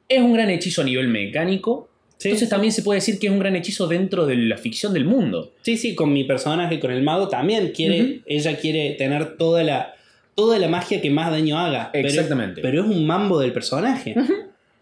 Es 0.09 0.23
un 0.23 0.33
gran 0.33 0.49
hechizo 0.49 0.81
a 0.81 0.85
nivel 0.87 1.09
mecánico. 1.09 1.91
Sí. 2.17 2.29
Entonces 2.29 2.49
también 2.49 2.73
se 2.73 2.81
puede 2.81 3.01
decir 3.01 3.19
que 3.19 3.27
es 3.27 3.33
un 3.35 3.39
gran 3.39 3.55
hechizo 3.55 3.87
dentro 3.87 4.25
de 4.25 4.37
la 4.37 4.57
ficción 4.57 4.95
del 4.95 5.05
mundo. 5.05 5.53
Sí, 5.61 5.77
sí, 5.77 5.95
con 5.95 6.11
mi 6.11 6.25
personaje, 6.25 6.81
con 6.81 6.91
el 6.91 7.03
mago, 7.03 7.29
también 7.29 7.71
quiere, 7.73 8.21
ella 8.25 8.57
quiere 8.57 8.95
tener 8.95 9.37
toda 9.37 9.63
la, 9.63 9.95
toda 10.35 10.59
la 10.59 10.69
magia 10.69 11.03
que 11.03 11.11
más 11.11 11.31
daño 11.31 11.59
haga. 11.59 11.91
Exactamente. 11.93 12.63
Pero, 12.63 12.83
es 12.83 12.89
un 12.89 13.07
mambo 13.07 13.39
del 13.39 13.53
personaje. 13.53 14.15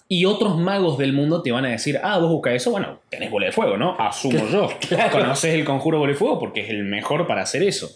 Y 0.08 0.24
otros 0.24 0.56
magos 0.56 0.98
del 0.98 1.12
mundo 1.12 1.42
te 1.42 1.50
van 1.50 1.64
a 1.64 1.70
decir, 1.70 1.98
ah, 2.02 2.18
vos 2.18 2.30
buscas 2.30 2.54
eso, 2.54 2.70
bueno, 2.70 3.00
tenés 3.10 3.30
bola 3.30 3.46
de 3.46 3.52
fuego, 3.52 3.76
¿no? 3.76 3.96
Asumo 3.98 4.46
yo. 4.48 4.68
Claro. 4.88 5.10
Conoces 5.10 5.52
el 5.54 5.64
conjuro 5.64 5.98
bola 5.98 6.12
de 6.12 6.18
fuego 6.18 6.38
porque 6.38 6.60
es 6.60 6.70
el 6.70 6.84
mejor 6.84 7.26
para 7.26 7.42
hacer 7.42 7.62
eso. 7.64 7.90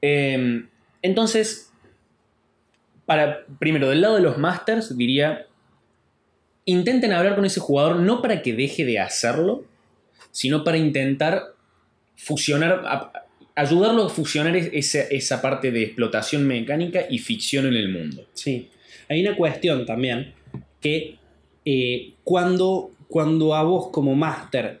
Eh, 0.00 0.64
entonces, 1.02 1.70
para, 3.06 3.44
primero, 3.60 3.88
del 3.90 4.00
lado 4.00 4.16
de 4.16 4.22
los 4.22 4.38
masters, 4.38 4.96
diría, 4.96 5.46
intenten 6.64 7.12
hablar 7.12 7.34
con 7.36 7.44
ese 7.44 7.60
jugador 7.60 7.96
no 7.96 8.22
para 8.22 8.42
que 8.42 8.52
deje 8.54 8.84
de 8.84 8.98
hacerlo, 8.98 9.64
sino 10.30 10.64
para 10.64 10.78
intentar 10.78 11.42
fusionar, 12.16 12.82
a- 12.86 13.12
ayudarlo 13.54 14.04
a 14.06 14.08
fusionar 14.08 14.56
es- 14.56 14.70
esa, 14.72 15.02
esa 15.10 15.42
parte 15.42 15.70
de 15.70 15.82
explotación 15.82 16.46
mecánica 16.46 17.04
y 17.08 17.18
ficción 17.18 17.66
en 17.66 17.74
el 17.74 17.88
mundo. 17.88 18.26
Sí. 18.32 18.70
Hay 19.08 19.24
una 19.26 19.36
cuestión 19.36 19.84
también 19.86 20.32
que 20.80 21.18
eh, 21.64 22.14
cuando, 22.24 22.90
cuando 23.08 23.54
a 23.54 23.62
vos 23.62 23.88
como 23.90 24.14
máster, 24.14 24.80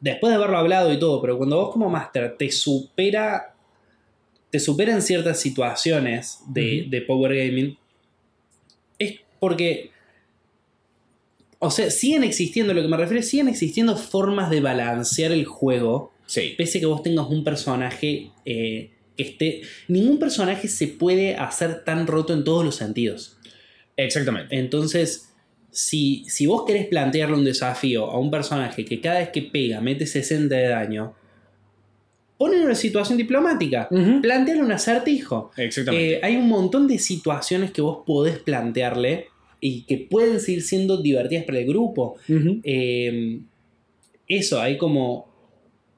después 0.00 0.30
de 0.30 0.36
haberlo 0.36 0.58
hablado 0.58 0.92
y 0.92 0.98
todo, 0.98 1.20
pero 1.20 1.36
cuando 1.36 1.56
vos 1.56 1.72
como 1.72 1.88
máster 1.90 2.36
te 2.36 2.50
supera, 2.50 3.54
te 4.50 4.58
superan 4.58 5.02
ciertas 5.02 5.38
situaciones 5.40 6.40
de, 6.46 6.86
de 6.88 7.02
Power 7.02 7.34
Gaming, 7.34 7.76
es 8.98 9.20
porque, 9.38 9.90
o 11.58 11.70
sea, 11.70 11.90
siguen 11.90 12.24
existiendo, 12.24 12.74
lo 12.74 12.82
que 12.82 12.88
me 12.88 12.96
refiero 12.96 13.20
es, 13.20 13.28
siguen 13.28 13.48
existiendo 13.48 13.96
formas 13.96 14.50
de 14.50 14.60
balancear 14.60 15.32
el 15.32 15.44
juego 15.44 16.12
Sí. 16.30 16.54
pese 16.56 16.78
a 16.78 16.80
que 16.82 16.86
vos 16.86 17.02
tengas 17.02 17.28
un 17.28 17.42
personaje 17.42 18.30
eh, 18.44 18.90
que 19.16 19.22
esté. 19.24 19.62
Ningún 19.88 20.20
personaje 20.20 20.68
se 20.68 20.86
puede 20.86 21.34
hacer 21.34 21.82
tan 21.82 22.06
roto 22.06 22.32
en 22.32 22.44
todos 22.44 22.64
los 22.64 22.76
sentidos. 22.76 23.36
Exactamente. 23.96 24.56
Entonces, 24.56 25.29
si, 25.70 26.24
si 26.28 26.46
vos 26.46 26.64
querés 26.66 26.86
plantearle 26.86 27.36
un 27.36 27.44
desafío 27.44 28.10
a 28.10 28.18
un 28.18 28.30
personaje 28.30 28.84
que 28.84 29.00
cada 29.00 29.20
vez 29.20 29.28
que 29.30 29.42
pega 29.42 29.80
mete 29.80 30.06
60 30.06 30.54
de 30.54 30.68
daño, 30.68 31.14
ponle 32.36 32.56
en 32.56 32.62
una 32.64 32.74
situación 32.74 33.18
diplomática. 33.18 33.86
Ujú. 33.90 34.22
Planteale 34.22 34.62
un 34.62 34.72
acertijo. 34.72 35.50
Exactamente. 35.56 36.14
Eh, 36.14 36.20
hay 36.22 36.36
un 36.36 36.48
montón 36.48 36.88
de 36.88 36.98
situaciones 36.98 37.70
que 37.70 37.82
vos 37.82 37.98
podés 38.06 38.38
plantearle 38.38 39.26
y 39.60 39.82
que 39.82 39.98
pueden 40.10 40.40
seguir 40.40 40.62
siendo 40.62 40.96
divertidas 40.96 41.44
para 41.44 41.58
el 41.58 41.66
grupo. 41.66 42.16
Eh, 42.64 43.40
eso, 44.26 44.58
hay 44.60 44.78
como, 44.78 45.28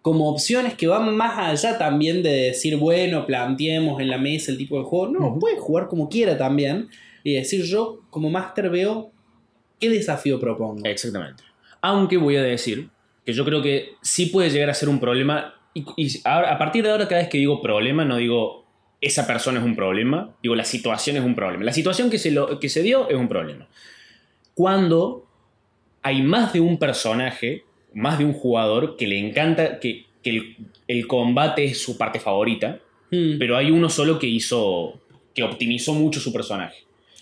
como 0.00 0.28
opciones 0.28 0.74
que 0.74 0.88
van 0.88 1.14
más 1.16 1.38
allá 1.38 1.78
también 1.78 2.24
de 2.24 2.32
decir, 2.32 2.76
bueno, 2.76 3.24
planteemos 3.24 4.00
en 4.00 4.08
la 4.11 4.18
mesa 4.18 4.50
el 4.50 4.58
tipo 4.58 4.78
de 4.78 4.85
juego. 4.85 5.08
No, 5.12 5.28
Ujú. 5.28 5.38
puede 5.38 5.58
jugar 5.58 5.87
como 5.87 6.08
quiera 6.08 6.37
también 6.37 6.88
y 7.22 7.35
decir, 7.35 7.62
yo 7.62 8.00
como 8.11 8.30
máster 8.30 8.68
veo 8.68 9.12
qué 9.83 9.90
desafío 9.90 10.38
propongo. 10.38 10.85
Exactamente. 10.85 11.42
Aunque 11.81 12.16
voy 12.16 12.37
a 12.37 12.42
decir 12.42 12.88
que 13.27 13.33
yo 13.33 13.45
creo 13.45 13.61
que 13.61 13.95
sí 14.01 14.27
puede 14.27 14.51
llegar 14.51 14.71
a 14.71 14.75
ser 14.75 14.88
un 14.88 15.01
problema. 15.01 15.55
Y, 15.75 16.21
a 16.25 16.57
partir 16.59 16.85
de 16.85 16.90
ahora, 16.90 17.09
cada 17.09 17.21
vez 17.21 17.29
que 17.29 17.38
digo 17.38 17.61
problema, 17.61 18.05
no 18.05 18.16
digo 18.16 18.62
esa 19.01 19.27
persona 19.27 19.59
es 19.59 19.64
un 19.64 19.75
problema, 19.75 20.37
digo 20.42 20.55
la 20.55 20.64
situación 20.64 21.16
es 21.16 21.25
un 21.25 21.35
problema. 21.35 21.64
La 21.64 21.73
situación 21.73 22.09
que 22.09 22.18
se, 22.18 22.31
lo, 22.31 22.61
que 22.61 22.68
se 22.68 22.83
dio 22.83 23.09
es 23.09 23.16
un 23.16 23.29
problema. 23.29 23.66
Cuando 24.55 25.27
hay 26.03 26.23
más 26.23 26.53
de 26.53 26.61
un 26.61 26.79
personaje, 26.79 27.64
más 27.92 28.18
de 28.18 28.25
un 28.25 28.33
jugador 28.33 28.97
que 28.97 29.09
le 29.09 29.18
encanta, 29.18 29.81
que, 29.81 30.07
que 30.23 30.31
el, 30.31 30.57
el 30.87 31.07
combate 31.09 31.64
es 31.64 31.83
su 31.83 31.99
parte 31.99 32.21
favorita, 32.21 32.79
Hmm, 33.12 33.38
pero 33.38 33.59
hay 33.59 33.71
uno 33.71 33.90
solo 33.90 34.18
que 34.18 34.27
hizo, 34.27 34.99
que 35.35 35.42
optimizó 35.42 35.92
mucho 35.92 36.18
su 36.18 36.33
personaje. 36.33 36.79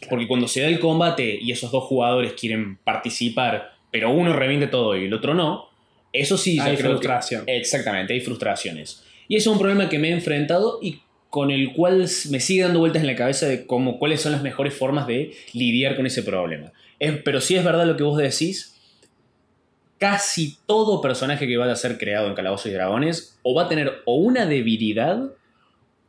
Porque 0.08 0.26
cuando 0.26 0.48
se 0.48 0.62
da 0.62 0.68
el 0.68 0.78
combate 0.80 1.38
y 1.40 1.52
esos 1.52 1.70
dos 1.70 1.84
jugadores 1.84 2.32
quieren 2.32 2.76
participar, 2.78 3.72
pero 3.90 4.10
uno 4.10 4.32
reviente 4.32 4.66
todo 4.66 4.96
y 4.96 5.04
el 5.04 5.12
otro 5.14 5.34
no, 5.34 5.68
eso 6.12 6.36
sí 6.38 6.56
ya 6.56 6.64
hay 6.64 6.76
que- 6.76 6.82
frustración. 6.84 7.44
exactamente, 7.46 8.14
hay 8.14 8.20
frustraciones. 8.20 9.04
Y 9.28 9.36
eso 9.36 9.50
es 9.50 9.54
un 9.54 9.60
problema 9.60 9.88
que 9.88 9.98
me 9.98 10.08
he 10.08 10.12
enfrentado 10.12 10.78
y 10.82 11.00
con 11.28 11.50
el 11.52 11.72
cual 11.72 11.98
me 12.30 12.40
sigue 12.40 12.62
dando 12.62 12.80
vueltas 12.80 13.02
en 13.02 13.06
la 13.06 13.14
cabeza 13.14 13.46
de 13.46 13.66
cómo, 13.66 13.98
cuáles 13.98 14.20
son 14.20 14.32
las 14.32 14.42
mejores 14.42 14.74
formas 14.74 15.06
de 15.06 15.32
lidiar 15.52 15.94
con 15.96 16.06
ese 16.06 16.22
problema. 16.24 16.72
Es- 16.98 17.20
pero 17.24 17.40
sí 17.40 17.54
es 17.56 17.62
verdad 17.64 17.86
lo 17.86 17.96
que 17.96 18.02
vos 18.02 18.18
decís, 18.18 18.76
casi 19.98 20.56
todo 20.66 21.00
personaje 21.00 21.46
que 21.46 21.56
vaya 21.56 21.72
a 21.72 21.76
ser 21.76 21.98
creado 21.98 22.26
en 22.26 22.34
Calabozos 22.34 22.66
y 22.66 22.74
Dragones 22.74 23.38
o 23.42 23.54
va 23.54 23.64
a 23.64 23.68
tener 23.68 24.00
o 24.06 24.14
una 24.16 24.46
debilidad 24.46 25.20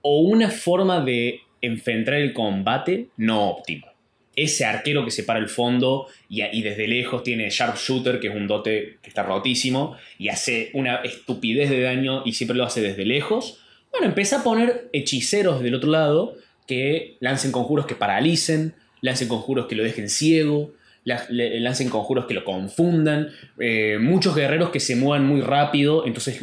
o 0.02 0.22
una 0.22 0.50
forma 0.50 1.02
de 1.04 1.42
enfrentar 1.62 2.16
el 2.16 2.34
combate 2.34 3.08
no 3.18 3.50
óptima. 3.50 3.88
Ese 4.36 4.66
arquero 4.66 5.04
que 5.04 5.12
se 5.12 5.24
para 5.24 5.40
el 5.40 5.50
fondo 5.50 6.08
y, 6.30 6.62
desde 6.62 6.88
lejos 6.88 7.24
tiene 7.24 7.50
Sharpshooter, 7.50 8.20
que 8.20 8.30
es 8.30 8.36
un 8.36 8.48
dote 8.48 8.98
que 9.02 9.10
está 9.10 9.24
rotísimo, 9.24 9.98
y 10.18 10.30
hace 10.30 10.72
una 10.74 10.98
estupidez 10.98 11.70
de 11.70 11.82
daño 11.82 12.24
y 12.26 12.34
siempre 12.34 12.58
lo 12.58 12.64
hace 12.64 12.82
desde 12.82 13.06
lejos. 13.06 13.60
Bueno, 13.92 14.08
empieza 14.08 14.40
a 14.40 14.44
poner 14.44 14.90
hechiceros 14.94 15.62
del 15.62 15.76
otro 15.76 15.92
lado 15.92 16.36
que 16.66 17.18
lancen 17.20 17.52
conjuros 17.52 17.86
que 17.86 17.96
paralicen, 17.96 18.74
lancen 19.02 19.28
conjuros 19.28 19.68
que 19.68 19.76
lo 19.76 19.84
dejen 19.84 20.10
ciego, 20.10 20.74
lancen 21.04 21.90
conjuros 21.90 22.26
que 22.26 22.34
lo 22.34 22.46
confundan, 22.46 23.30
eh, 23.60 23.98
muchos 24.00 24.34
guerreros 24.34 24.70
que 24.70 24.80
se 24.80 24.96
muevan 24.96 25.26
muy 25.26 25.42
rápido, 25.42 26.06
entonces 26.08 26.40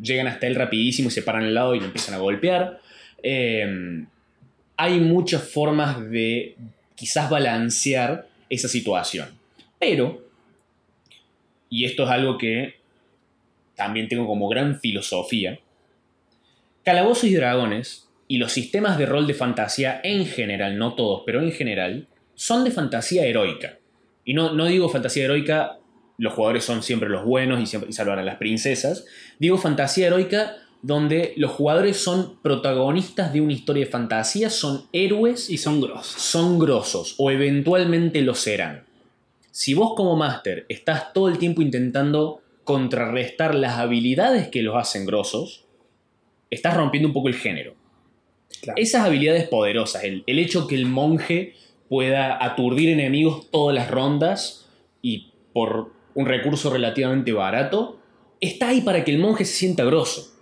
llegan 0.00 0.26
hasta 0.26 0.46
él 0.46 0.54
rapidísimo 0.54 1.08
y 1.08 1.12
se 1.12 1.22
paran 1.22 1.42
al 1.42 1.54
lado 1.54 1.74
y 1.74 1.80
lo 1.80 1.86
empiezan 1.86 2.14
a 2.14 2.18
golpear. 2.18 2.80
Eh, 3.22 4.06
hay 4.80 4.98
muchas 4.98 5.42
formas 5.42 6.10
de 6.10 6.56
quizás 6.94 7.28
balancear 7.28 8.26
esa 8.48 8.66
situación. 8.66 9.28
Pero, 9.78 10.26
y 11.68 11.84
esto 11.84 12.04
es 12.04 12.10
algo 12.10 12.38
que 12.38 12.76
también 13.76 14.08
tengo 14.08 14.26
como 14.26 14.48
gran 14.48 14.80
filosofía, 14.80 15.58
Calabozos 16.82 17.24
y 17.24 17.34
Dragones 17.34 18.08
y 18.26 18.38
los 18.38 18.52
sistemas 18.52 18.96
de 18.96 19.04
rol 19.04 19.26
de 19.26 19.34
fantasía 19.34 20.00
en 20.02 20.24
general, 20.24 20.78
no 20.78 20.94
todos, 20.94 21.24
pero 21.26 21.42
en 21.42 21.52
general, 21.52 22.06
son 22.34 22.64
de 22.64 22.70
fantasía 22.70 23.26
heroica. 23.26 23.76
Y 24.24 24.32
no, 24.32 24.54
no 24.54 24.64
digo 24.64 24.88
fantasía 24.88 25.26
heroica, 25.26 25.78
los 26.16 26.32
jugadores 26.32 26.64
son 26.64 26.82
siempre 26.82 27.10
los 27.10 27.26
buenos 27.26 27.60
y, 27.60 27.66
siempre, 27.66 27.90
y 27.94 28.00
a 28.00 28.22
las 28.22 28.36
princesas. 28.36 29.04
Digo 29.38 29.58
fantasía 29.58 30.06
heroica 30.06 30.56
donde 30.82 31.34
los 31.36 31.50
jugadores 31.52 31.98
son 31.98 32.38
protagonistas 32.42 33.32
de 33.32 33.40
una 33.40 33.52
historia 33.52 33.84
de 33.84 33.90
fantasía, 33.90 34.50
son 34.50 34.84
héroes 34.92 35.50
Y 35.50 35.58
son 35.58 35.80
grosos. 35.80 36.20
son 36.22 36.58
grosos 36.58 37.14
o 37.18 37.30
eventualmente 37.30 38.22
lo 38.22 38.34
serán. 38.34 38.84
Si 39.50 39.74
vos 39.74 39.94
como 39.94 40.16
máster 40.16 40.64
estás 40.68 41.12
todo 41.12 41.28
el 41.28 41.38
tiempo 41.38 41.60
intentando 41.60 42.40
contrarrestar 42.64 43.54
las 43.54 43.78
habilidades 43.78 44.48
que 44.48 44.62
los 44.62 44.76
hacen 44.76 45.04
grosos, 45.04 45.64
estás 46.50 46.76
rompiendo 46.76 47.08
un 47.08 47.14
poco 47.14 47.28
el 47.28 47.34
género. 47.34 47.74
Claro. 48.62 48.80
Esas 48.80 49.04
habilidades 49.06 49.48
poderosas, 49.48 50.04
el, 50.04 50.24
el 50.26 50.38
hecho 50.38 50.66
que 50.66 50.74
el 50.74 50.86
monje 50.86 51.54
pueda 51.88 52.42
aturdir 52.44 52.88
enemigos 52.90 53.50
todas 53.50 53.74
las 53.74 53.90
rondas 53.90 54.68
y 55.02 55.32
por 55.52 55.92
un 56.14 56.26
recurso 56.26 56.70
relativamente 56.70 57.32
barato, 57.32 57.98
está 58.40 58.68
ahí 58.68 58.80
para 58.80 59.04
que 59.04 59.10
el 59.10 59.18
monje 59.18 59.44
se 59.44 59.54
sienta 59.54 59.84
grosso. 59.84 60.39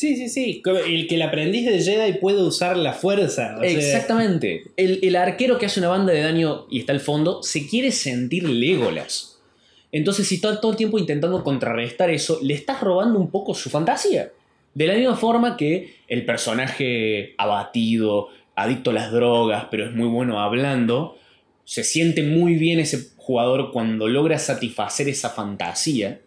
Sí, 0.00 0.16
sí, 0.16 0.30
sí. 0.30 0.62
El 0.64 1.06
que 1.06 1.16
el 1.16 1.20
aprendiz 1.20 1.66
de 1.66 1.78
Jedi 1.78 2.14
puede 2.14 2.42
usar 2.42 2.78
la 2.78 2.94
fuerza. 2.94 3.58
Exactamente. 3.62 4.62
El, 4.78 4.98
el 5.02 5.14
arquero 5.14 5.58
que 5.58 5.66
hace 5.66 5.78
una 5.78 5.90
banda 5.90 6.14
de 6.14 6.22
daño 6.22 6.64
y 6.70 6.78
está 6.78 6.94
al 6.94 7.00
fondo 7.00 7.42
se 7.42 7.68
quiere 7.68 7.92
sentir 7.92 8.48
Legolas. 8.48 9.42
Entonces, 9.92 10.26
si 10.26 10.36
está 10.36 10.58
todo 10.58 10.70
el 10.70 10.78
tiempo 10.78 10.98
intentando 10.98 11.44
contrarrestar 11.44 12.08
eso, 12.08 12.38
le 12.42 12.54
estás 12.54 12.80
robando 12.80 13.18
un 13.18 13.30
poco 13.30 13.54
su 13.54 13.68
fantasía. 13.68 14.32
De 14.72 14.86
la 14.86 14.94
misma 14.94 15.18
forma 15.18 15.58
que 15.58 15.96
el 16.08 16.24
personaje 16.24 17.34
abatido, 17.36 18.28
adicto 18.56 18.92
a 18.92 18.94
las 18.94 19.12
drogas, 19.12 19.66
pero 19.70 19.84
es 19.84 19.92
muy 19.92 20.08
bueno 20.08 20.40
hablando, 20.40 21.18
se 21.64 21.84
siente 21.84 22.22
muy 22.22 22.54
bien 22.54 22.80
ese 22.80 23.10
jugador 23.18 23.70
cuando 23.70 24.08
logra 24.08 24.38
satisfacer 24.38 25.10
esa 25.10 25.28
fantasía. 25.28 26.22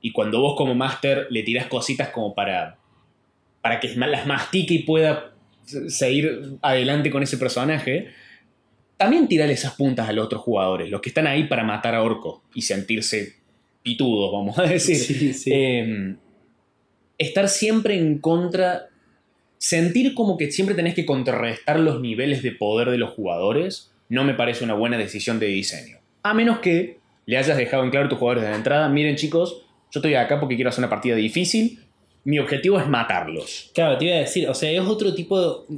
Y 0.00 0.12
cuando 0.12 0.40
vos 0.40 0.54
como 0.56 0.76
máster 0.76 1.26
le 1.30 1.42
tirás 1.42 1.66
cositas 1.66 2.10
como 2.10 2.36
para, 2.36 2.79
para 3.62 3.80
que 3.80 3.88
las 3.88 4.26
mastique 4.26 4.74
y 4.74 4.82
pueda 4.84 5.32
seguir 5.88 6.58
adelante 6.62 7.10
con 7.10 7.22
ese 7.22 7.36
personaje, 7.38 8.08
también 8.96 9.28
tirale 9.28 9.52
esas 9.52 9.74
puntas 9.74 10.08
a 10.08 10.12
los 10.12 10.26
otros 10.26 10.42
jugadores, 10.42 10.90
los 10.90 11.00
que 11.00 11.10
están 11.10 11.26
ahí 11.26 11.44
para 11.44 11.64
matar 11.64 11.94
a 11.94 12.02
Orco 12.02 12.42
y 12.54 12.62
sentirse 12.62 13.34
pitudos, 13.82 14.32
vamos 14.32 14.58
a 14.58 14.62
decir. 14.64 14.96
Sí, 14.96 15.32
sí. 15.32 15.50
Eh, 15.52 16.16
estar 17.18 17.48
siempre 17.48 17.98
en 17.98 18.18
contra, 18.18 18.88
sentir 19.58 20.14
como 20.14 20.36
que 20.36 20.50
siempre 20.50 20.74
tenés 20.74 20.94
que 20.94 21.06
contrarrestar 21.06 21.78
los 21.78 22.00
niveles 22.00 22.42
de 22.42 22.52
poder 22.52 22.90
de 22.90 22.98
los 22.98 23.10
jugadores, 23.10 23.92
no 24.08 24.24
me 24.24 24.34
parece 24.34 24.64
una 24.64 24.74
buena 24.74 24.98
decisión 24.98 25.38
de 25.38 25.46
diseño. 25.46 25.98
A 26.22 26.34
menos 26.34 26.58
que 26.60 26.98
le 27.26 27.36
hayas 27.36 27.56
dejado 27.56 27.84
en 27.84 27.90
claro 27.90 28.06
a 28.06 28.08
tus 28.08 28.18
jugadores 28.18 28.44
de 28.44 28.50
la 28.50 28.56
entrada, 28.56 28.88
miren 28.88 29.16
chicos, 29.16 29.62
yo 29.92 30.00
estoy 30.00 30.14
acá 30.14 30.40
porque 30.40 30.56
quiero 30.56 30.70
hacer 30.70 30.80
una 30.80 30.90
partida 30.90 31.14
difícil, 31.14 31.80
mi 32.24 32.38
objetivo 32.38 32.78
es 32.78 32.86
matarlos. 32.88 33.70
Claro, 33.74 33.96
te 33.98 34.06
iba 34.06 34.16
a 34.16 34.20
decir, 34.20 34.48
o 34.48 34.54
sea, 34.54 34.70
es 34.70 34.80
otro 34.80 35.14
tipo 35.14 35.40
de, 35.68 35.76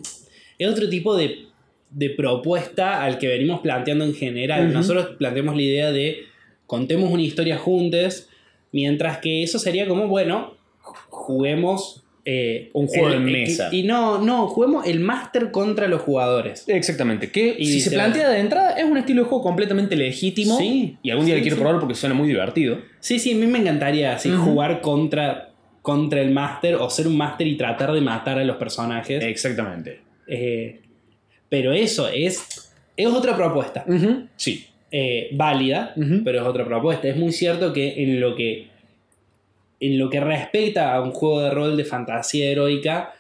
es 0.59 0.69
otro 0.69 0.89
tipo 0.89 1.17
de, 1.17 1.47
de 1.91 2.11
propuesta 2.11 3.03
al 3.03 3.19
que 3.19 3.29
venimos 3.29 3.61
planteando 3.61 4.05
en 4.05 4.15
general. 4.15 4.73
Nosotros 4.73 5.17
planteamos 5.19 5.55
la 5.57 5.63
idea 5.63 5.93
de 5.93 6.25
contemos 6.67 7.11
una 7.13 7.23
historia 7.23 7.59
juntos, 7.59 8.29
mientras 8.73 9.19
que 9.19 9.43
eso 9.43 9.59
sería 9.59 9.87
como, 9.87 10.09
bueno, 10.09 10.55
juguemos 11.09 11.99
eh, 12.25 12.71
Un 12.73 12.87
juego 12.87 13.11
de 13.11 13.19
mesa. 13.19 13.69
Y 13.73 13.83
no, 13.83 14.19
no, 14.21 14.47
juguemos 14.47 14.87
el 14.87 15.01
máster 15.01 15.51
contra 15.51 15.89
los 15.89 16.03
jugadores. 16.03 16.65
Exactamente, 16.69 17.31
que 17.33 17.57
Y 17.59 17.67
si 17.67 17.81
se 17.81 17.91
te- 17.91 17.97
plantea 17.97 18.29
de 18.31 18.39
entrada 18.39 18.73
es 18.79 18.85
un 18.85 18.97
estilo 18.97 19.23
de 19.25 19.29
juego 19.29 19.43
completamente 19.43 19.97
legítimo 19.97 20.57
Sí, 20.57 20.97
y 21.03 21.11
algún 21.11 21.27
día 21.27 21.35
sí, 21.35 21.41
le 21.41 21.43
quiero 21.43 21.57
sí. 21.57 21.63
probar 21.63 21.81
porque 21.81 21.95
suena 21.97 22.15
muy 22.15 22.29
divertido. 22.29 22.79
Sí, 23.01 23.19
sí, 23.19 23.33
a 23.33 23.37
mí 23.37 23.47
me 23.47 23.59
encantaría 23.59 24.15
así, 24.15 24.31
jugar 24.31 24.81
contra, 24.81 25.52
contra 25.83 26.21
el 26.21 26.31
máster 26.31 26.77
o 26.77 26.89
ser 26.89 27.07
un 27.09 27.17
máster 27.17 27.47
y 27.47 27.57
tratar 27.57 27.93
de 27.93 28.01
matar 28.01 28.39
a 28.39 28.45
los 28.45 28.57
personajes. 28.57 29.23
Exactamente. 29.23 30.01
Eh, 30.27 30.81
pero 31.49 31.73
eso 31.73 32.09
es, 32.09 32.73
es 32.97 33.07
otra 33.07 33.37
propuesta. 33.37 33.85
Sí. 34.37 34.67
eh, 34.91 35.29
válida, 35.33 35.95
pero 36.25 36.41
es 36.41 36.47
otra 36.47 36.65
propuesta. 36.65 37.09
Es 37.09 37.17
muy 37.17 37.33
cierto 37.33 37.73
que 37.73 38.03
en 38.03 38.21
lo 38.21 38.35
que 38.37 38.71
en 39.81 39.99
lo 39.99 40.09
que 40.09 40.21
respecta 40.21 40.95
a 40.95 41.03
un 41.03 41.11
juego 41.11 41.41
de 41.41 41.51
rol 41.51 41.77
de 41.77 41.85
fantasía 41.85 42.49
heroica, 42.49 43.15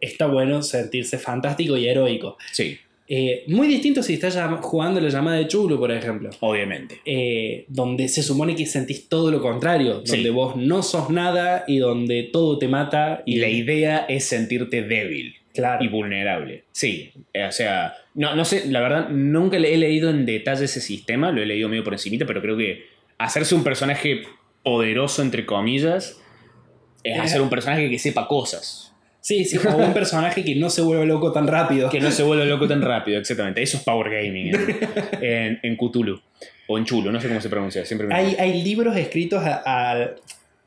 está 0.00 0.26
bueno 0.26 0.62
sentirse 0.62 1.18
fantástico 1.18 1.76
y 1.76 1.86
heroico. 1.86 2.38
Sí, 2.50 2.78
Eh, 3.12 3.42
muy 3.48 3.66
distinto 3.66 4.04
si 4.04 4.14
estás 4.14 4.38
jugando 4.60 5.00
la 5.00 5.08
llamada 5.08 5.38
de 5.38 5.48
Chulo, 5.48 5.80
por 5.80 5.90
ejemplo. 5.90 6.30
obviamente. 6.38 7.00
eh, 7.04 7.64
donde 7.66 8.06
se 8.08 8.22
supone 8.22 8.54
que 8.54 8.66
sentís 8.66 9.08
todo 9.08 9.32
lo 9.32 9.42
contrario, 9.42 10.02
Sí. 10.04 10.12
donde 10.14 10.30
vos 10.30 10.54
no 10.54 10.82
sos 10.84 11.10
nada 11.10 11.64
y 11.66 11.78
donde 11.78 12.22
todo 12.32 12.56
te 12.58 12.68
mata. 12.68 13.22
Y 13.26 13.40
la 13.40 13.48
idea 13.48 14.06
es 14.08 14.26
sentirte 14.26 14.82
débil 14.82 15.34
claro. 15.52 15.84
y 15.84 15.88
vulnerable. 15.88 16.62
Sí, 16.70 17.10
eh, 17.32 17.44
o 17.46 17.50
sea, 17.52 17.94
no, 18.14 18.36
no 18.36 18.44
sé, 18.44 18.68
la 18.68 18.80
verdad, 18.80 19.08
nunca 19.08 19.58
le 19.58 19.74
he 19.74 19.76
leído 19.76 20.08
en 20.10 20.24
detalle 20.24 20.66
ese 20.66 20.80
sistema, 20.80 21.32
lo 21.32 21.42
he 21.42 21.46
leído 21.46 21.68
medio 21.68 21.82
por 21.82 21.94
encimita, 21.94 22.26
pero 22.26 22.40
creo 22.40 22.56
que 22.56 22.84
hacerse 23.18 23.56
un 23.56 23.64
personaje 23.64 24.22
poderoso, 24.62 25.22
entre 25.22 25.44
comillas, 25.46 26.22
es 27.02 27.18
hacer 27.18 27.40
un 27.40 27.50
personaje 27.50 27.90
que 27.90 27.98
sepa 27.98 28.28
cosas. 28.28 28.89
Sí, 29.20 29.44
sí, 29.44 29.58
o 29.58 29.76
un 29.76 29.92
personaje 29.92 30.42
que 30.42 30.54
no 30.56 30.70
se 30.70 30.80
vuelve 30.80 31.04
loco 31.06 31.30
tan 31.32 31.46
rápido. 31.46 31.90
Que 31.90 32.00
no 32.00 32.10
se 32.10 32.22
vuelve 32.22 32.46
loco 32.46 32.66
tan 32.66 32.80
rápido, 32.80 33.18
exactamente. 33.20 33.62
Eso 33.62 33.76
es 33.76 33.82
Power 33.82 34.10
Gaming 34.10 34.54
en, 34.54 34.78
en, 35.22 35.60
en 35.62 35.76
Cthulhu. 35.76 36.20
O 36.66 36.78
en 36.78 36.84
Chulo, 36.84 37.10
no 37.12 37.20
sé 37.20 37.28
cómo 37.28 37.40
se 37.40 37.48
pronuncia. 37.50 37.84
Siempre 37.84 38.06
me... 38.06 38.14
Hay, 38.14 38.36
hay 38.38 38.62
libros 38.62 38.96
escritos 38.96 39.44
a- 39.44 39.62
a- 39.64 40.10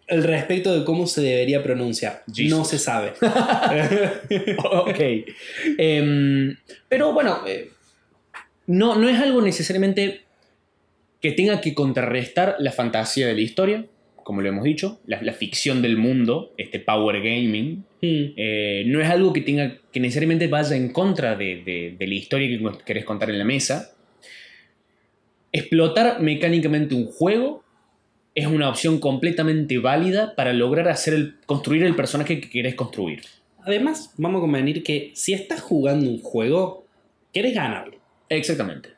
al 0.09 0.23
respecto 0.23 0.77
de 0.77 0.83
cómo 0.85 1.07
se 1.07 1.21
debería 1.21 1.63
pronunciar. 1.63 2.23
Jesus. 2.31 2.57
No 2.57 2.65
se 2.65 2.77
sabe. 2.77 3.13
ok. 4.63 4.99
Em, 5.77 6.55
pero 6.89 7.13
bueno, 7.13 7.39
eh, 7.47 7.69
no, 8.67 8.95
no 8.95 9.09
es 9.09 9.19
algo 9.19 9.41
necesariamente 9.41 10.21
que 11.21 11.31
tenga 11.31 11.61
que 11.61 11.73
contrarrestar 11.73 12.57
la 12.59 12.71
fantasía 12.71 13.27
de 13.27 13.33
la 13.33 13.41
historia, 13.41 13.85
como 14.23 14.41
lo 14.41 14.49
hemos 14.49 14.63
dicho, 14.63 14.99
la, 15.05 15.21
la 15.21 15.33
ficción 15.33 15.81
del 15.81 15.97
mundo, 15.97 16.53
este 16.57 16.79
power 16.79 17.17
gaming. 17.21 17.83
Hmm. 18.01 18.33
eh, 18.35 18.83
no 18.87 18.99
es 18.99 19.09
algo 19.09 19.31
que 19.31 19.41
tenga 19.41 19.77
que 19.91 19.99
necesariamente 20.01 20.47
vaya 20.47 20.75
en 20.75 20.91
contra 20.91 21.35
de, 21.35 21.63
de- 21.63 21.95
de 21.97 22.07
la 22.07 22.13
historia 22.13 22.47
que 22.49 22.83
querés 22.85 23.05
contar 23.05 23.29
en 23.29 23.37
la 23.39 23.45
mesa. 23.45 23.91
Explotar 25.51 26.19
mecánicamente 26.21 26.95
un 26.95 27.05
juego 27.05 27.63
es 28.35 28.47
una 28.47 28.69
opción 28.69 28.99
completamente 28.99 29.77
válida 29.77 30.33
para 30.35 30.51
lograr 30.51 30.87
hacer 30.87 31.13
el, 31.13 31.35
construir 31.45 31.83
el 31.83 31.95
personaje 31.95 32.41
que 32.41 32.49
querés 32.49 32.73
construir. 32.75 33.21
Además, 33.63 34.13
vamos 34.17 34.39
a 34.39 34.41
convenir 34.41 34.83
que 34.83 35.11
si 35.13 35.33
estás 35.33 35.61
jugando 35.61 36.09
un 36.09 36.17
juego, 36.19 36.85
querés 37.31 37.53
ganarlo. 37.53 37.97
Exactamente. 38.29 38.89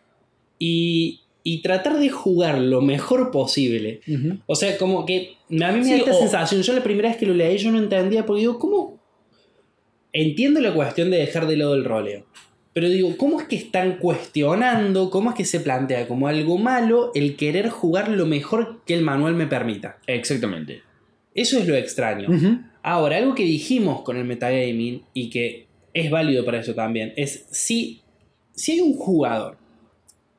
Y, 0.57 1.19
y 1.47 1.61
tratar 1.61 1.99
de 1.99 2.09
jugar 2.09 2.57
lo 2.57 2.81
mejor 2.81 3.29
posible. 3.29 4.01
O 4.47 4.55
sea, 4.55 4.77
como 4.79 5.05
que 5.05 5.35
a 5.51 5.71
mí 5.71 5.77
me 5.79 5.83
Sí, 5.85 5.91
da 5.91 5.97
esta 5.97 6.15
o- 6.15 6.19
sensación. 6.19 6.63
Yo 6.63 6.73
la 6.73 6.81
primera 6.83 7.07
vez 7.09 7.17
que 7.17 7.27
lo 7.27 7.35
leí 7.35 7.57
yo 7.59 7.71
no 7.71 7.77
entendía 7.77 8.25
porque 8.25 8.39
digo, 8.41 8.57
¿cómo? 8.57 8.99
Entiendo 10.11 10.59
la 10.59 10.73
cuestión 10.73 11.11
de 11.11 11.17
dejar 11.17 11.45
de 11.47 11.57
lado 11.57 11.75
el 11.75 11.85
roleo. 11.85 12.25
Pero 12.73 12.89
digo, 12.89 13.15
¿cómo 13.15 13.39
es 13.39 13.47
que 13.47 13.55
están 13.55 13.99
cuestionando, 13.99 15.09
cómo 15.09 15.29
es 15.29 15.35
que 15.35 15.45
se 15.45 15.59
plantea 15.59 16.07
como 16.07 16.27
algo 16.27 16.57
malo 16.57 17.11
el 17.15 17.35
querer 17.37 17.69
jugar 17.69 18.09
lo 18.09 18.25
mejor 18.25 18.81
que 18.85 18.95
el 18.95 19.01
manual 19.03 19.35
me 19.35 19.47
permita? 19.47 19.99
Exactamente. 20.07 20.81
Eso 21.33 21.59
es 21.59 21.67
lo 21.67 21.75
extraño. 21.75 22.27
Ahora, 22.81 23.17
algo 23.17 23.35
que 23.35 23.43
dijimos 23.43 24.01
con 24.01 24.17
el 24.17 24.25
metagaming 24.25 25.03
y 25.13 25.29
que 25.29 25.67
es 25.93 26.09
válido 26.09 26.43
para 26.43 26.59
eso 26.59 26.73
también, 26.73 27.13
es 27.17 27.45
si, 27.51 28.01
si 28.53 28.73
hay 28.73 28.79
un 28.81 28.93
jugador 28.95 29.57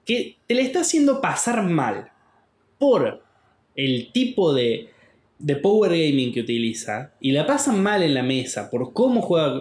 que 0.06 0.36
te 0.46 0.54
le 0.54 0.62
está 0.62 0.80
haciendo 0.80 1.20
pasar 1.20 1.62
mal 1.62 2.10
por 2.78 3.22
el 3.74 4.10
tipo 4.12 4.54
de, 4.54 4.88
de 5.38 5.56
power 5.56 5.90
gaming 5.90 6.32
que 6.32 6.40
utiliza 6.40 7.12
y 7.20 7.32
la 7.32 7.46
pasan 7.46 7.82
mal 7.82 8.02
en 8.02 8.14
la 8.14 8.22
mesa 8.22 8.70
por 8.70 8.92
cómo 8.94 9.20
juega. 9.20 9.60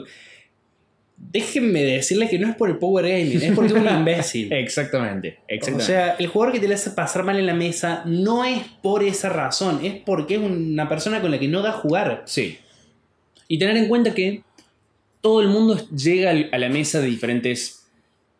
Déjenme 1.18 1.82
decirles 1.84 2.30
que 2.30 2.38
no 2.38 2.48
es 2.50 2.56
por 2.56 2.70
el 2.70 2.78
power 2.78 3.08
gaming, 3.08 3.42
es 3.42 3.54
porque 3.54 3.74
es 3.74 3.80
un 3.80 3.90
imbécil. 4.00 4.52
Exactamente. 4.54 5.40
O 5.40 5.44
Exactamente. 5.48 5.86
sea, 5.86 6.16
el 6.20 6.28
jugador 6.28 6.54
que 6.54 6.60
te 6.60 6.68
le 6.68 6.76
hace 6.76 6.92
pasar 6.92 7.24
mal 7.24 7.40
en 7.40 7.46
la 7.46 7.54
mesa 7.54 8.04
no 8.06 8.44
es 8.46 8.62
por 8.84 9.02
esa 9.04 9.30
razón, 9.30 9.80
es 9.84 9.96
porque 10.06 10.36
es 10.36 10.42
una 10.42 10.88
persona 10.88 11.22
con 11.22 11.32
la 11.32 11.40
que 11.40 11.48
no 11.48 11.62
da 11.62 11.70
a 11.70 11.74
jugar. 11.74 12.24
sí. 12.26 12.60
Y 13.48 13.60
tener 13.60 13.78
en 13.78 13.88
cuenta 13.88 14.16
que 14.16 14.42
todo 15.22 15.40
el 15.40 15.50
mundo 15.50 15.78
llega 15.90 16.32
a 16.52 16.58
la 16.58 16.68
mesa 16.68 17.00
de 17.00 17.06
diferentes, 17.08 17.85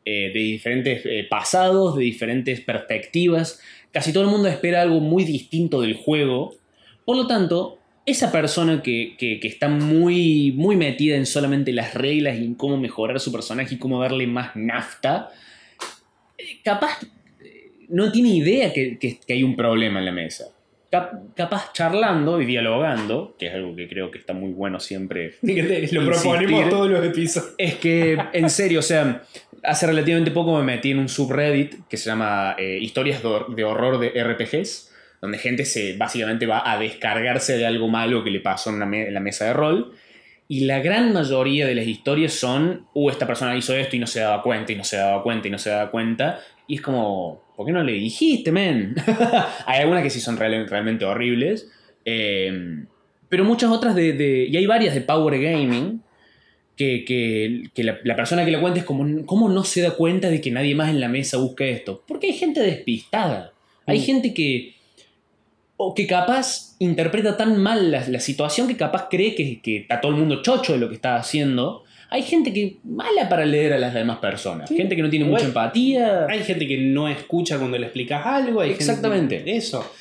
eh, 0.06 0.32
de 0.34 0.40
diferentes 0.40 1.02
eh, 1.06 1.26
pasados, 1.30 1.96
de 1.98 2.04
diferentes 2.04 2.62
perspectivas. 2.62 3.60
Casi 3.92 4.14
todo 4.14 4.24
el 4.24 4.30
mundo 4.30 4.48
espera 4.48 4.82
algo 4.82 5.00
muy 5.00 5.24
distinto 5.24 5.82
del 5.82 5.96
juego. 5.96 6.56
Por 7.06 7.18
lo 7.18 7.28
tanto, 7.28 7.80
esa 8.06 8.32
persona 8.32 8.84
que, 8.84 9.16
que- 9.18 9.40
que 9.40 9.48
está 9.48 9.68
muy, 9.68 10.52
muy 10.56 10.76
metida 10.76 11.16
en 11.16 11.26
solamente 11.26 11.72
las 11.74 11.94
reglas 11.96 12.38
y 12.40 12.44
en 12.46 12.54
cómo 12.56 12.78
mejorar 12.78 13.20
su 13.20 13.32
personaje 13.32 13.76
y 13.76 13.78
cómo 13.80 14.00
darle 14.00 14.28
más 14.28 14.56
nafta, 14.56 15.30
eh, 16.38 16.60
capaz 16.64 17.00
no 17.90 18.12
tiene 18.12 18.30
idea 18.30 18.74
que, 18.74 18.98
que- 19.00 19.20
que 19.26 19.34
hay 19.34 19.44
un 19.44 19.56
problema 19.56 20.00
en 20.00 20.06
la 20.06 20.12
mesa. 20.12 20.46
Cap- 20.92 21.36
capaz 21.36 21.74
charlando 21.74 22.40
y 22.42 22.46
dialogando, 22.46 23.36
que 23.40 23.48
es 23.48 23.54
algo 23.54 23.76
que 23.76 23.88
creo 23.88 24.12
que 24.12 24.20
está 24.20 24.34
muy 24.34 24.52
bueno 24.52 24.80
siempre 24.80 25.34
Lo 25.92 26.06
proponemos 26.06 26.70
todos 26.70 26.90
los 26.90 27.04
episodios. 27.06 27.54
es 27.58 27.76
que, 27.76 28.18
en 28.34 28.50
serio, 28.50 28.80
o 28.80 28.84
sea, 28.84 29.24
hace 29.68 29.88
relativamente 29.88 30.32
poco 30.32 30.58
me 30.58 30.64
metí 30.64 30.92
en 30.92 31.00
un 31.00 31.10
subreddit 31.10 31.88
que 31.90 31.98
se 31.98 32.10
llama 32.10 32.56
eh, 32.58 32.78
Historias 32.82 33.22
de, 33.22 33.30
hor- 33.30 33.54
de 33.56 33.64
horror 33.64 34.00
de 34.00 34.12
RPGs, 34.24 34.92
donde 35.22 35.38
gente 35.38 35.66
se 35.66 35.96
básicamente 35.98 36.46
va 36.46 36.70
a 36.72 36.78
descargarse 36.80 37.58
de 37.58 37.66
algo 37.66 37.88
malo 37.88 38.24
que 38.24 38.30
le 38.32 38.40
pasó 38.40 38.70
en, 38.70 38.80
la 39.14 39.20
mesa 39.20 39.46
de 39.46 39.54
rol. 39.54 39.94
Y 40.48 40.66
la 40.66 40.80
gran 40.80 41.12
mayoría 41.14 41.66
de 41.66 41.74
las 41.76 41.88
historias 41.88 42.34
son, 42.34 42.86
uh, 42.94 43.10
esta 43.10 43.26
persona 43.26 43.56
hizo 43.58 43.74
esto 43.76 43.96
y 43.96 44.00
no 44.00 44.06
se 44.08 44.20
daba 44.20 44.44
cuenta, 44.44 44.72
y 44.72 44.76
no 44.76 44.84
se 44.84 44.98
daba 44.98 45.24
cuenta, 45.24 45.48
y 45.48 45.52
no 45.52 45.58
se 45.58 45.72
daba 45.72 45.90
cuenta. 45.90 46.40
Y 46.68 46.76
es 46.76 46.82
como, 46.82 47.42
¿por 47.56 47.66
qué 47.66 47.72
no 47.72 47.84
le 47.84 47.94
dijiste, 47.94 48.52
men? 48.52 48.94
Hay 49.66 49.82
algunas 49.82 50.04
que 50.04 50.10
sí 50.12 50.20
son 50.20 50.38
real- 50.38 50.68
realmente 50.70 51.04
horribles. 51.06 51.68
eh, 52.06 52.84
Pero 53.28 53.44
muchas 53.44 53.72
otras 53.72 53.96
de- 53.96 54.46
Y 54.48 54.56
hay 54.56 54.68
varias 54.68 54.94
de 54.94 55.02
Power 55.02 55.40
Gaming. 55.42 56.02
Que, 56.78 57.06
que- 57.06 57.70
que 57.74 57.84
la, 57.84 57.98
la 58.04 58.16
persona 58.18 58.44
que 58.44 58.52
la 58.52 58.60
cuenta 58.60 58.80
es 58.80 58.86
como, 58.86 59.26
¿cómo 59.26 59.48
no 59.50 59.64
se 59.64 59.82
da 59.82 59.92
cuenta 59.92 60.30
de 60.30 60.42
que 60.42 60.52
nadie 60.52 60.76
más 60.76 60.90
en 60.90 61.00
la 61.00 61.08
mesa 61.08 61.38
busca 61.38 61.64
esto? 61.66 62.04
Porque 62.08 62.28
hay 62.28 62.34
gente 62.34 62.60
despistada. 62.62 63.54
Hay 63.86 64.00
Mm. 64.00 64.04
gente 64.04 64.34
que. 64.34 64.76
O 65.78 65.94
que 65.94 66.08
capaz 66.08 66.76
interpreta 66.80 67.36
tan 67.36 67.58
mal 67.58 67.92
la, 67.92 68.08
la 68.08 68.20
situación 68.22 68.68
que 68.68 68.78
capaz 68.78 69.08
cree 69.10 69.36
que, 69.36 69.60
que 69.62 69.78
está 69.78 70.00
todo 70.00 70.12
el 70.14 70.18
mundo 70.18 70.42
chocho 70.42 70.74
de 70.74 70.80
lo 70.80 70.88
que 70.90 70.96
está 70.96 71.18
haciendo. 71.18 71.84
Hay 72.10 72.22
gente 72.24 72.54
que 72.54 72.78
mala 72.84 73.28
para 73.28 73.46
leer 73.46 73.74
a 73.74 73.78
las 73.78 73.94
demás 73.94 74.20
personas. 74.20 74.70
Sí. 74.70 74.78
Gente 74.78 74.96
que 74.96 75.02
no 75.02 75.10
tiene 75.10 75.26
mucha 75.26 75.44
empatía. 75.46 76.28
Hay 76.30 76.44
gente 76.44 76.66
que 76.68 76.78
no 76.78 77.10
escucha 77.10 77.58
cuando 77.58 77.78
le 77.78 77.88
explicas 77.88 78.26
algo. 78.26 78.62
Hay 78.62 78.70
gente 78.70 78.84
Exactamente. 78.84 79.44
eso. 79.58 79.92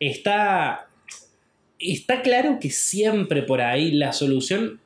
Está. 0.00 0.88
Está 1.78 2.22
claro 2.22 2.58
que 2.60 2.70
siempre 2.70 3.42
por 3.42 3.60
ahí 3.60 3.92
la 3.92 4.12
solución 4.12 4.80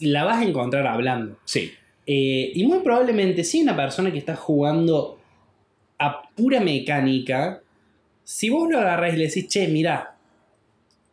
la 0.00 0.24
vas 0.24 0.38
a 0.38 0.44
encontrar 0.44 0.86
hablando. 0.86 1.38
Sí. 1.44 1.72
Eh, 2.06 2.52
y 2.54 2.64
muy 2.66 2.80
probablemente, 2.80 3.44
si 3.44 3.62
una 3.62 3.76
persona 3.76 4.10
que 4.12 4.18
está 4.18 4.34
jugando 4.36 5.18
a 5.98 6.22
pura 6.34 6.60
mecánica, 6.60 7.62
si 8.24 8.50
vos 8.50 8.68
lo 8.70 8.78
agarrás 8.78 9.14
y 9.14 9.16
le 9.18 9.26
decís, 9.26 9.48
che, 9.48 9.68
mirá, 9.68 10.16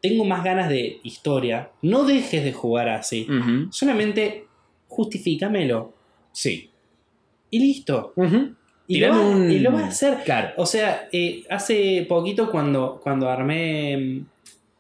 tengo 0.02 0.26
más 0.26 0.44
ganas 0.44 0.70
de 0.70 1.00
historia, 1.04 1.70
no 1.82 2.06
dejes 2.06 2.44
de 2.44 2.54
jugar 2.54 2.90
así. 2.90 3.28
Solamente 3.72 4.46
justifícamelo. 4.88 5.94
Sí. 6.32 6.70
Y 7.52 7.60
listo. 7.60 8.14
Y 8.88 9.00
lo, 9.00 9.10
va, 9.10 9.20
un- 9.20 9.52
y 9.52 9.60
lo 9.60 9.72
vas 9.72 9.84
a 9.84 9.88
hacer. 9.88 10.24
Claro. 10.24 10.50
O 10.58 10.66
sea, 10.66 11.08
eh, 11.12 11.44
hace 11.50 12.06
poquito 12.10 12.50
cuando, 12.50 13.00
cuando 13.04 13.30
armé 13.30 13.98
mm, 13.98 14.26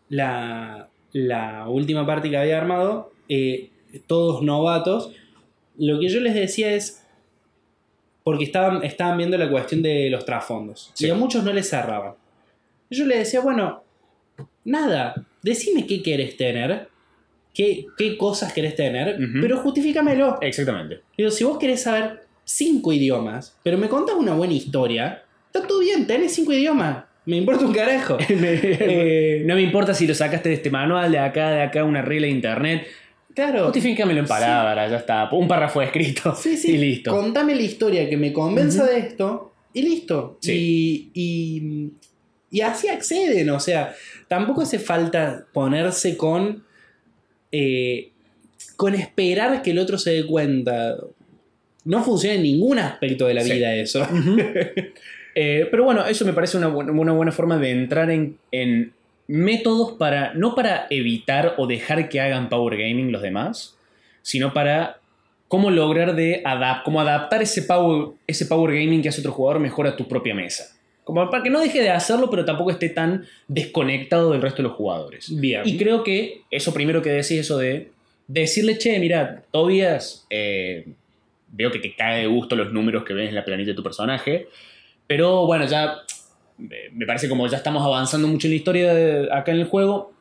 la, 0.09 0.87
la 1.13 1.67
última 1.69 2.05
parte 2.05 2.29
que 2.29 2.37
había 2.37 2.57
armado, 2.57 3.11
eh, 3.29 3.69
todos 4.07 4.41
novatos, 4.41 5.11
lo 5.77 5.99
que 5.99 6.09
yo 6.09 6.19
les 6.19 6.33
decía 6.33 6.73
es, 6.73 7.05
porque 8.23 8.43
estaban, 8.43 8.83
estaban 8.83 9.17
viendo 9.17 9.37
la 9.37 9.49
cuestión 9.49 9.81
de 9.81 10.09
los 10.09 10.25
trasfondos, 10.25 10.91
Sí. 10.93 11.07
y 11.07 11.09
a 11.09 11.15
muchos 11.15 11.43
no 11.43 11.53
les 11.53 11.69
cerraban. 11.69 12.13
Yo 12.89 13.05
les 13.05 13.19
decía, 13.19 13.39
bueno, 13.39 13.83
nada, 14.65 15.25
decime 15.41 15.85
qué 15.87 16.01
querés 16.01 16.35
tener, 16.37 16.89
qué, 17.53 17.85
qué 17.97 18.17
cosas 18.17 18.51
querés 18.53 18.75
tener, 18.75 19.17
pero 19.41 19.57
justifícamelo. 19.57 20.37
Exactamente. 20.41 21.01
Digo, 21.17 21.29
si 21.31 21.43
vos 21.43 21.57
querés 21.57 21.83
saber 21.83 22.21
cinco 22.43 22.91
idiomas, 22.91 23.57
pero 23.63 23.77
me 23.77 23.87
contás 23.87 24.15
una 24.15 24.33
buena 24.33 24.53
historia, 24.53 25.23
está 25.45 25.65
todo 25.67 25.79
bien, 25.79 26.05
tenés 26.07 26.33
cinco 26.33 26.51
idiomas. 26.51 27.05
Me 27.25 27.37
importa 27.37 27.65
un 27.65 27.73
carajo. 27.73 28.17
Eh, 28.29 29.43
no 29.45 29.53
me 29.55 29.61
importa 29.61 29.93
si 29.93 30.07
lo 30.07 30.15
sacaste 30.15 30.49
de 30.49 30.55
este 30.55 30.69
manual, 30.71 31.11
de 31.11 31.19
acá, 31.19 31.51
de 31.51 31.61
acá, 31.61 31.83
una 31.83 32.01
regla 32.01 32.25
de 32.27 32.33
internet. 32.33 32.87
Claro. 33.47 33.65
Justifícamelo 33.65 34.19
en 34.19 34.25
Sí. 34.25 34.29
palabras, 34.29 34.91
ya 34.91 34.97
está. 34.97 35.29
Un 35.31 35.47
párrafo 35.47 35.81
escrito. 35.81 36.35
Sí, 36.39 36.57
sí. 36.57 36.71
Y 36.73 36.77
listo. 36.77 37.11
Contame 37.11 37.55
la 37.55 37.61
historia 37.61 38.09
que 38.09 38.17
me 38.17 38.33
convenza 38.33 38.85
de 38.85 38.99
esto 38.99 39.53
y 39.73 39.81
listo. 39.83 40.37
Sí. 40.41 41.11
Y, 41.13 41.21
y, 41.21 42.57
y 42.57 42.61
así 42.61 42.87
acceden. 42.87 43.49
O 43.51 43.59
sea, 43.59 43.93
tampoco 44.27 44.61
hace 44.61 44.79
falta 44.79 45.45
ponerse 45.53 46.17
con. 46.17 46.63
eh, 47.51 48.11
con 48.75 48.95
esperar 48.95 49.61
que 49.61 49.71
el 49.71 49.79
otro 49.79 49.97
se 49.97 50.11
dé 50.11 50.25
cuenta. 50.25 50.95
No 51.85 52.03
funciona 52.03 52.35
en 52.35 52.43
ningún 52.43 52.77
aspecto 52.79 53.25
de 53.27 53.33
la 53.33 53.41
Sí. 53.43 53.51
vida 53.53 53.73
eso. 53.75 54.05
Eh, 55.35 55.67
pero 55.71 55.85
bueno, 55.85 56.05
eso 56.05 56.25
me 56.25 56.33
parece 56.33 56.57
una, 56.57 56.67
buena- 56.67 56.91
una 56.91 57.13
buena 57.13 57.31
forma 57.31 57.57
de 57.57 57.69
entrar 57.71 58.09
en, 58.09 58.37
en 58.51 58.91
métodos 59.29 59.91
para, 59.91 60.33
no 60.33 60.55
para 60.55 60.87
evitar 60.89 61.53
o 61.57 61.67
dejar 61.67 62.09
que 62.09 62.19
hagan 62.19 62.49
Power 62.49 62.75
Gaming 62.75 63.11
los 63.11 63.21
demás, 63.21 63.77
sino 64.23 64.53
para 64.53 64.97
cómo 65.47 65.69
lograr 65.69 66.15
de 66.15 66.41
adap 66.43 66.83
cómo 66.83 66.99
adaptar 66.99 67.43
ese 67.43 67.61
power, 67.61 68.09
ese 68.25 68.47
power 68.47 68.73
Gaming 68.73 69.03
que 69.03 69.09
hace 69.09 69.21
otro 69.21 69.31
jugador 69.31 69.61
mejor 69.61 69.85
a 69.85 69.95
tu 69.95 70.07
propia 70.07 70.33
mesa. 70.33 70.75
Como 71.03 71.29
para 71.29 71.43
que 71.43 71.51
no 71.51 71.59
deje 71.59 71.79
de 71.79 71.91
hacerlo, 71.91 72.31
pero 72.31 72.43
tampoco 72.43 72.71
esté 72.71 72.89
tan 72.89 73.25
desconectado 73.47 74.31
del 74.31 74.41
resto 74.41 74.63
de 74.63 74.69
los 74.69 74.77
jugadores. 74.77 75.39
Bien. 75.39 75.61
Y 75.63 75.77
creo 75.77 76.03
que 76.03 76.41
eso 76.49 76.73
primero 76.73 77.03
que 77.03 77.11
decís, 77.11 77.31
eso 77.33 77.59
de 77.59 77.91
decirle, 78.27 78.79
che, 78.79 78.97
mira, 78.99 79.43
Tobias, 79.51 80.25
eh, 80.31 80.87
veo 81.51 81.69
que 81.69 81.79
te 81.79 81.95
cae 81.95 82.21
de 82.21 82.27
gusto 82.27 82.55
los 82.55 82.73
números 82.73 83.03
que 83.03 83.13
ves 83.13 83.29
en 83.29 83.35
la 83.35 83.45
planilla 83.45 83.69
de 83.69 83.75
tu 83.75 83.83
personaje, 83.83 84.47
pero 85.05 85.45
bueno, 85.45 85.65
ya 85.65 86.01
me 86.59 87.05
parece 87.05 87.29
como 87.29 87.47
ya 87.47 87.57
estamos 87.57 87.83
avanzando 87.83 88.27
mucho 88.27 88.47
en 88.47 88.51
la 88.51 88.57
historia 88.57 88.93
de- 88.93 89.29
acá 89.31 89.51
en 89.51 89.59
el 89.59 89.65
juego, 89.65 90.11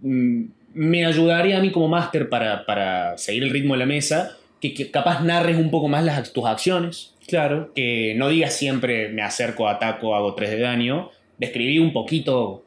mm, 0.00 0.42
me 0.74 1.06
ayudaría 1.06 1.56
a 1.56 1.60
mí 1.60 1.70
como 1.72 1.88
máster 1.88 2.28
para, 2.28 2.66
para 2.66 3.16
seguir 3.16 3.42
el 3.44 3.50
ritmo 3.50 3.74
de 3.74 3.78
la 3.80 3.86
mesa, 3.86 4.36
que, 4.60 4.74
que 4.74 4.90
capaz 4.90 5.20
narres 5.22 5.56
un 5.56 5.70
poco 5.70 5.88
más 5.88 6.04
las, 6.04 6.32
tus 6.32 6.44
acciones, 6.44 7.14
Claro. 7.26 7.72
que 7.74 8.14
no 8.16 8.28
digas 8.28 8.54
siempre 8.54 9.08
me 9.08 9.22
acerco, 9.22 9.68
ataco, 9.68 10.14
hago 10.14 10.34
3 10.34 10.50
de 10.50 10.60
daño. 10.60 11.10
Describí 11.38 11.78
un 11.78 11.92
poquito 11.92 12.62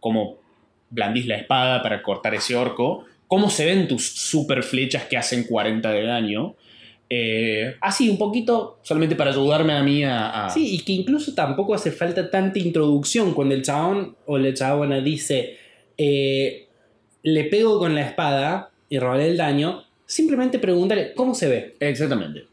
cómo 0.00 0.36
blandís 0.90 1.26
la 1.26 1.36
espada 1.36 1.82
para 1.82 2.02
cortar 2.02 2.34
ese 2.34 2.54
orco, 2.56 3.04
cómo 3.26 3.48
se 3.48 3.64
ven 3.64 3.88
tus 3.88 4.06
super 4.12 4.62
flechas 4.62 5.04
que 5.04 5.16
hacen 5.16 5.44
40 5.44 5.90
de 5.92 6.02
daño. 6.04 6.54
Eh, 7.14 7.74
así, 7.82 8.08
un 8.08 8.16
poquito, 8.16 8.78
solamente 8.82 9.16
para 9.16 9.32
ayudarme 9.32 9.74
a 9.74 9.82
mí 9.82 10.02
a... 10.02 10.46
a- 10.46 10.50
Sí, 10.50 10.76
y 10.76 10.78
que 10.78 10.92
incluso 10.92 11.34
tampoco 11.34 11.74
hace 11.74 11.90
falta 11.90 12.30
tanta 12.30 12.58
introducción 12.58 13.34
cuando 13.34 13.54
el 13.54 13.60
chabón 13.62 14.16
o 14.24 14.38
la 14.38 14.54
chabona 14.54 14.98
dice 15.02 15.56
eh, 15.98 16.68
le 17.22 17.44
pego 17.44 17.78
con 17.78 17.94
la 17.94 18.00
espada 18.00 18.70
y 18.88 18.98
robaré 18.98 19.28
el 19.28 19.36
daño, 19.36 19.84
simplemente 20.06 20.58
pregúntale 20.58 21.12
cómo 21.14 21.34
se 21.34 21.48
ve. 21.48 21.76
Exactamente. 21.80 22.44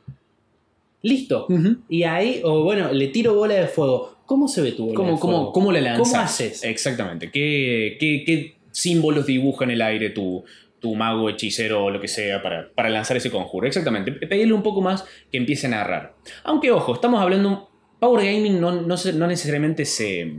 Listo. 1.03 1.47
Y 1.87 2.03
ahí, 2.03 2.41
o 2.43 2.63
bueno, 2.63 2.91
le 2.91 3.07
tiro 3.07 3.33
bola 3.35 3.53
de 3.53 3.67
fuego. 3.67 4.15
¿Cómo 4.25 4.47
se 4.49 4.61
ve 4.61 4.73
tu 4.73 4.87
bola 4.87 4.91
de 4.91 4.95
¿Cómo, 4.97 5.17
fuego? 5.17 5.37
cómo, 5.37 5.51
cómo 5.53 5.71
le 5.71 5.81
lanzas? 5.81 6.09
¿Cómo 6.09 6.21
haces? 6.21 6.63
Exactamente. 6.65 7.31
¿Qué, 7.31 7.95
qué, 7.99 8.23
qué 8.25 8.55
símbolos 8.71 9.25
dibuja 9.25 9.63
en 9.63 9.71
el 9.71 9.81
aire 9.81 10.09
tu, 10.09 10.43
tu 10.79 10.95
mago, 10.95 11.29
hechicero 11.29 11.85
o 11.85 11.89
lo 11.89 11.99
que 11.99 12.07
sea 12.07 12.41
para, 12.41 12.69
para 12.73 12.89
lanzar 12.89 13.17
ese 13.17 13.31
conjuro? 13.31 13.67
Exactamente. 13.67 14.11
Pedirle 14.11 14.53
un 14.53 14.63
poco 14.63 14.81
más 14.81 15.05
que 15.31 15.37
empiece 15.37 15.67
a 15.67 15.71
narrar. 15.71 16.15
Aunque, 16.43 16.71
ojo, 16.71 16.93
estamos 16.93 17.21
hablando... 17.21 17.67
Power 17.99 18.23
Gaming 18.23 18.61
no, 18.61 18.71
no, 18.71 18.95
no 18.95 19.27
necesariamente 19.27 19.83
se, 19.83 20.33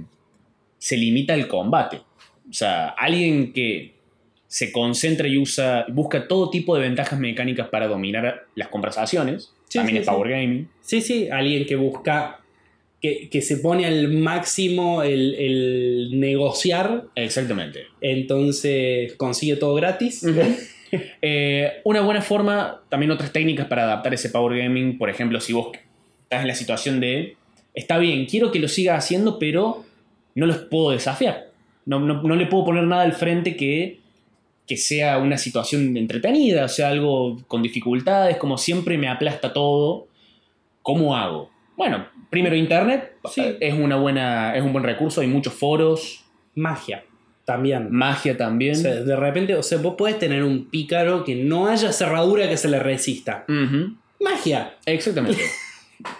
se 0.78 0.96
limita 0.96 1.34
al 1.34 1.46
combate. 1.46 1.98
O 2.48 2.52
sea, 2.52 2.88
alguien 2.88 3.52
que 3.52 4.00
se 4.46 4.72
concentra 4.72 5.28
y 5.28 5.36
usa, 5.36 5.84
busca 5.88 6.26
todo 6.26 6.48
tipo 6.48 6.74
de 6.74 6.80
ventajas 6.80 7.18
mecánicas 7.20 7.68
para 7.68 7.86
dominar 7.86 8.46
las 8.54 8.68
conversaciones, 8.68 9.54
Sí, 9.70 9.78
también 9.78 9.98
sí, 9.98 10.00
es 10.00 10.08
Power 10.08 10.30
Gaming. 10.30 10.68
Sí, 10.80 11.00
sí, 11.00 11.28
alguien 11.30 11.64
que 11.64 11.76
busca, 11.76 12.39
que, 13.00 13.28
que 13.30 13.40
se 13.42 13.56
pone 13.58 13.86
al 13.86 14.08
máximo 14.08 15.02
el, 15.02 15.34
el 15.34 16.20
negociar, 16.20 17.06
Exactamente. 17.14 17.86
entonces 18.00 19.14
consigue 19.16 19.56
todo 19.56 19.74
gratis. 19.74 20.24
Eh, 21.22 21.70
una 21.84 22.00
buena 22.00 22.20
forma, 22.20 22.80
también 22.88 23.12
otras 23.12 23.32
técnicas 23.32 23.68
para 23.68 23.84
adaptar 23.84 24.12
ese 24.12 24.28
Power 24.28 24.58
Gaming, 24.58 24.98
por 24.98 25.08
ejemplo, 25.08 25.38
si 25.40 25.52
vos 25.52 25.68
estás 26.24 26.40
en 26.42 26.48
la 26.48 26.54
situación 26.56 26.98
de, 26.98 27.36
está 27.74 27.98
bien, 27.98 28.26
quiero 28.26 28.50
que 28.50 28.58
lo 28.58 28.66
siga 28.66 28.96
haciendo, 28.96 29.38
pero 29.38 29.84
no 30.34 30.46
los 30.46 30.56
puedo 30.58 30.90
desafiar. 30.90 31.46
No, 31.86 32.00
no- 32.00 32.20
no 32.24 32.34
le 32.34 32.46
puedo 32.46 32.64
poner 32.64 32.82
nada 32.82 33.02
al 33.02 33.12
frente 33.12 33.54
que, 33.54 34.00
que 34.66 34.76
sea 34.76 35.18
una 35.18 35.38
situación 35.38 35.96
entretenida, 35.96 36.64
o 36.64 36.68
sea, 36.68 36.88
algo 36.88 37.40
con 37.46 37.62
dificultades, 37.62 38.36
como 38.38 38.58
siempre 38.58 38.98
me 38.98 39.06
aplasta 39.06 39.52
todo. 39.52 40.08
¿Cómo 40.82 41.16
hago? 41.16 41.50
Bueno, 41.80 42.04
primero 42.28 42.54
Internet 42.54 43.14
Sí. 43.30 43.56
es, 43.58 43.72
una 43.72 43.96
buena, 43.96 44.54
es 44.54 44.62
un 44.62 44.70
buen 44.70 44.84
recurso, 44.84 45.22
hay 45.22 45.28
muchos 45.28 45.54
foros, 45.54 46.22
Magia, 46.54 47.04
también. 47.46 47.88
magia 47.90 48.36
también. 48.36 48.72
O 48.72 48.74
sea, 48.74 48.96
de 48.96 49.16
repente, 49.16 49.54
o 49.54 49.62
sea, 49.62 49.78
vos 49.78 49.94
podés 49.96 50.18
tener 50.18 50.44
un 50.44 50.68
pícaro 50.68 51.24
que 51.24 51.36
no 51.36 51.68
haya 51.68 51.90
cerradura 51.90 52.46
que 52.50 52.58
se 52.58 52.68
le 52.68 52.80
resista. 52.80 53.46
Magia. 54.20 54.74
Exactamente. 54.84 55.40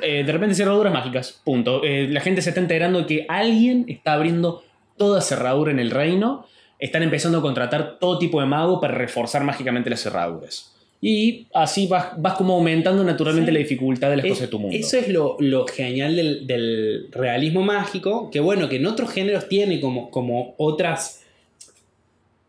Eh, 0.03 0.25
de 0.25 0.33
repente 0.33 0.55
cerraduras 0.55 0.93
mágicas, 0.93 1.41
punto. 1.43 1.83
Eh, 1.85 2.07
la 2.11 2.21
gente 2.21 2.43
se 2.43 2.51
está 2.51 2.61
enterando 2.61 2.99
de 2.99 3.07
que 3.07 3.27
alguien 3.31 3.87
está 3.89 4.13
abriendo 4.13 4.63
toda 4.99 5.23
cerradura 5.23 5.71
en 5.73 5.79
el 5.79 5.91
reino. 5.91 6.45
Están 6.79 7.03
empezando 7.03 7.39
a 7.39 7.41
contratar 7.41 7.97
todo 7.99 8.19
tipo 8.19 8.41
de 8.43 8.47
mago 8.47 8.79
para 8.79 8.93
reforzar 8.93 9.43
mágicamente 9.43 9.89
las 9.89 10.03
cerraduras. 10.03 10.77
Y 11.03 11.47
así 11.55 11.87
vas, 11.87 12.09
vas 12.21 12.35
como 12.35 12.55
aumentando 12.55 13.03
naturalmente 13.03 13.51
Sí. 13.51 13.55
la 13.55 13.59
dificultad 13.61 14.11
de 14.11 14.17
las 14.17 14.25
Es- 14.27 14.31
cosas 14.33 14.43
de 14.43 14.51
tu 14.51 14.59
mundo. 14.59 14.77
Eso 14.77 14.99
es 14.99 15.09
lo, 15.09 15.37
lo 15.41 15.67
genial 15.67 16.15
del, 16.15 16.47
del 16.47 17.09
realismo 17.11 17.63
mágico, 17.63 18.31
que 18.31 18.41
bueno, 18.41 18.69
que 18.69 18.77
en 18.77 18.87
otros 18.87 19.11
géneros 19.11 19.49
tiene 19.49 19.81
como, 19.81 20.11
como 20.11 20.55
otras, 20.59 21.25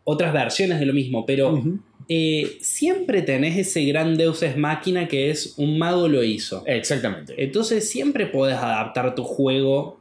otras 0.04 0.32
versiones 0.34 0.80
de 0.80 0.84
lo 0.86 0.92
mismo, 0.92 1.24
pero 1.24 1.62
eh, 2.10 2.58
siempre 2.60 3.22
tenés 3.22 3.56
ese 3.56 3.84
gran 3.86 4.18
Deus 4.18 4.42
es 4.42 4.54
máquina 4.58 5.08
que 5.08 5.30
es 5.30 5.54
un 5.56 5.78
mago 5.78 6.06
lo 6.08 6.22
hizo. 6.22 6.62
Exactamente. 6.66 7.32
Entonces 7.42 7.88
siempre 7.88 8.26
podés 8.26 8.56
adaptar 8.56 9.14
tu 9.14 9.24
juego 9.24 9.98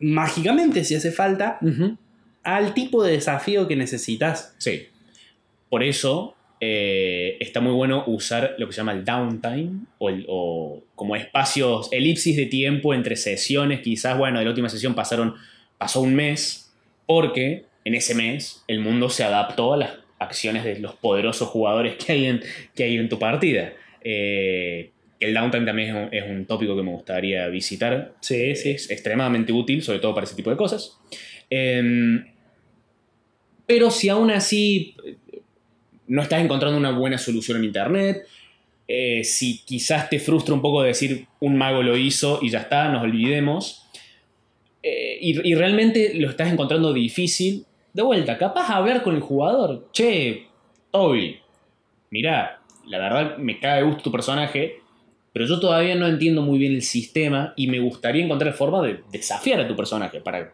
mágicamente 0.00 0.84
si 0.84 0.94
hace 0.94 1.10
falta 1.10 1.58
al 2.44 2.74
tipo 2.74 3.02
de 3.02 3.12
desafío 3.12 3.66
que 3.66 3.74
necesitas. 3.76 4.54
Sí. 4.58 4.82
Por 5.68 5.82
eso 5.82 6.34
eh, 6.60 7.36
está 7.40 7.60
muy 7.60 7.72
bueno 7.72 8.04
usar 8.06 8.54
lo 8.58 8.66
que 8.66 8.72
se 8.72 8.78
llama 8.78 8.92
el 8.92 9.04
downtime 9.04 9.86
o, 9.98 10.08
el- 10.08 10.24
o 10.28 10.82
como 10.94 11.14
espacios, 11.16 11.88
elipsis 11.92 12.36
de 12.36 12.46
tiempo 12.46 12.94
entre 12.94 13.16
sesiones. 13.16 13.80
Quizás, 13.80 14.18
bueno, 14.18 14.38
de 14.38 14.44
la 14.44 14.50
última 14.50 14.68
sesión 14.68 14.94
pasaron, 14.94 15.34
pasó 15.78 16.00
un 16.00 16.14
mes 16.14 16.72
porque 17.06 17.64
en 17.84 17.94
ese 17.94 18.14
mes 18.14 18.64
el 18.66 18.80
mundo 18.80 19.08
se 19.08 19.24
adaptó 19.24 19.72
a 19.74 19.76
las 19.76 19.90
acciones 20.18 20.64
de 20.64 20.78
los 20.80 20.94
poderosos 20.96 21.48
jugadores 21.48 21.94
que 21.96 22.12
hay 22.12 22.26
en, 22.26 22.40
que 22.74 22.84
hay 22.84 22.96
en 22.96 23.08
tu 23.08 23.18
partida. 23.18 23.72
Eh, 24.02 24.90
el 25.20 25.34
downtime 25.34 25.64
también 25.66 25.88
es 25.88 25.94
un, 25.94 26.08
es 26.14 26.24
un 26.30 26.44
tópico 26.46 26.76
que 26.76 26.82
me 26.82 26.90
gustaría 26.90 27.46
visitar. 27.48 28.14
Sí, 28.20 28.36
Es 28.36 28.90
extremadamente 28.90 29.52
útil, 29.52 29.82
sobre 29.82 29.98
todo 30.00 30.14
para 30.14 30.24
ese 30.26 30.34
tipo 30.36 30.50
de 30.50 30.56
cosas. 30.56 30.98
Em, 31.50 32.24
pero 33.66 33.90
si 33.90 34.08
aún 34.08 34.30
así 34.30 34.94
no 36.08 36.22
estás 36.22 36.42
encontrando 36.42 36.76
una 36.76 36.90
buena 36.90 37.18
solución 37.18 37.58
en 37.58 37.64
Internet, 37.64 38.26
eh, 38.86 39.22
si 39.22 39.64
quizás 39.64 40.08
te 40.08 40.18
frustra 40.18 40.54
un 40.54 40.62
poco 40.62 40.82
decir 40.82 41.26
un 41.40 41.56
mago 41.56 41.82
lo 41.82 41.96
hizo 41.96 42.38
y 42.42 42.50
ya 42.50 42.60
está, 42.60 42.88
nos 42.88 43.02
olvidemos, 43.02 43.86
eh, 44.82 45.18
y, 45.20 45.50
y 45.50 45.54
realmente 45.54 46.14
lo 46.14 46.30
estás 46.30 46.52
encontrando 46.52 46.92
difícil, 46.92 47.66
de 47.92 48.02
vuelta, 48.02 48.38
capaz 48.38 48.70
hablar 48.70 49.02
con 49.02 49.14
el 49.14 49.20
jugador, 49.20 49.88
che, 49.92 50.46
Toby, 50.90 51.36
mirá, 52.10 52.60
la 52.86 52.98
verdad 52.98 53.36
me 53.36 53.58
cae 53.58 53.80
de 53.80 53.86
gusto 53.86 54.04
tu 54.04 54.12
personaje, 54.12 54.80
pero 55.32 55.46
yo 55.46 55.60
todavía 55.60 55.94
no 55.94 56.06
entiendo 56.06 56.42
muy 56.42 56.58
bien 56.58 56.72
el 56.72 56.82
sistema 56.82 57.52
y 57.56 57.68
me 57.68 57.80
gustaría 57.80 58.24
encontrar 58.24 58.54
forma 58.54 58.82
de 58.82 59.00
desafiar 59.12 59.60
a 59.60 59.68
tu 59.68 59.76
personaje 59.76 60.20
para, 60.20 60.52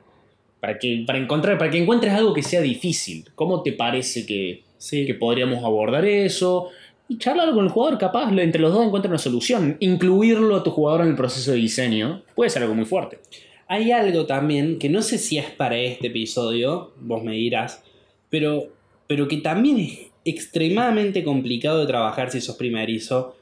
para, 0.60 0.78
que, 0.78 1.04
para, 1.06 1.18
encontrar, 1.18 1.56
para 1.58 1.70
que 1.70 1.78
encuentres 1.78 2.12
algo 2.12 2.34
que 2.34 2.42
sea 2.42 2.60
difícil. 2.60 3.24
¿Cómo 3.34 3.62
te 3.62 3.72
parece 3.72 4.26
que, 4.26 4.62
Sí. 4.84 5.06
que 5.06 5.14
podríamos 5.14 5.64
abordar 5.64 6.04
eso? 6.04 6.68
Y 7.08 7.18
charlar 7.18 7.52
con 7.54 7.64
el 7.64 7.70
jugador, 7.70 7.98
capaz 7.98 8.30
entre 8.32 8.60
los 8.60 8.72
dos 8.72 8.84
encuentran 8.84 9.12
una 9.12 9.18
solución. 9.18 9.76
Incluirlo 9.80 10.56
a 10.56 10.62
tu 10.62 10.70
jugador 10.70 11.02
en 11.02 11.08
el 11.08 11.16
proceso 11.16 11.52
de 11.52 11.58
diseño 11.58 12.22
puede 12.34 12.50
ser 12.50 12.62
algo 12.62 12.74
muy 12.74 12.84
fuerte. 12.84 13.18
Hay 13.66 13.92
algo 13.92 14.26
también 14.26 14.78
que 14.78 14.88
no 14.88 15.02
sé 15.02 15.18
si 15.18 15.38
es 15.38 15.50
para 15.50 15.78
este 15.78 16.08
episodio, 16.08 16.92
vos 17.00 17.22
me 17.22 17.32
dirás, 17.32 17.82
pero, 18.28 18.68
pero 19.06 19.26
que 19.26 19.38
también 19.38 19.78
es 19.80 19.98
extremadamente 20.24 21.24
complicado 21.24 21.80
de 21.80 21.86
trabajar 21.86 22.30
si 22.30 22.40
sos 22.40 22.56
primerizo 22.56 23.36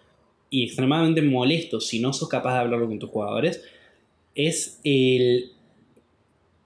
y 0.49 0.65
extremadamente 0.65 1.23
molesto 1.23 1.81
si 1.81 1.99
no 1.99 2.13
sos 2.13 2.29
capaz 2.29 2.55
de 2.55 2.61
hablarlo 2.61 2.87
con 2.87 2.99
tus 2.99 3.11
jugadores, 3.11 3.65
es 4.35 4.81
el, 4.85 5.51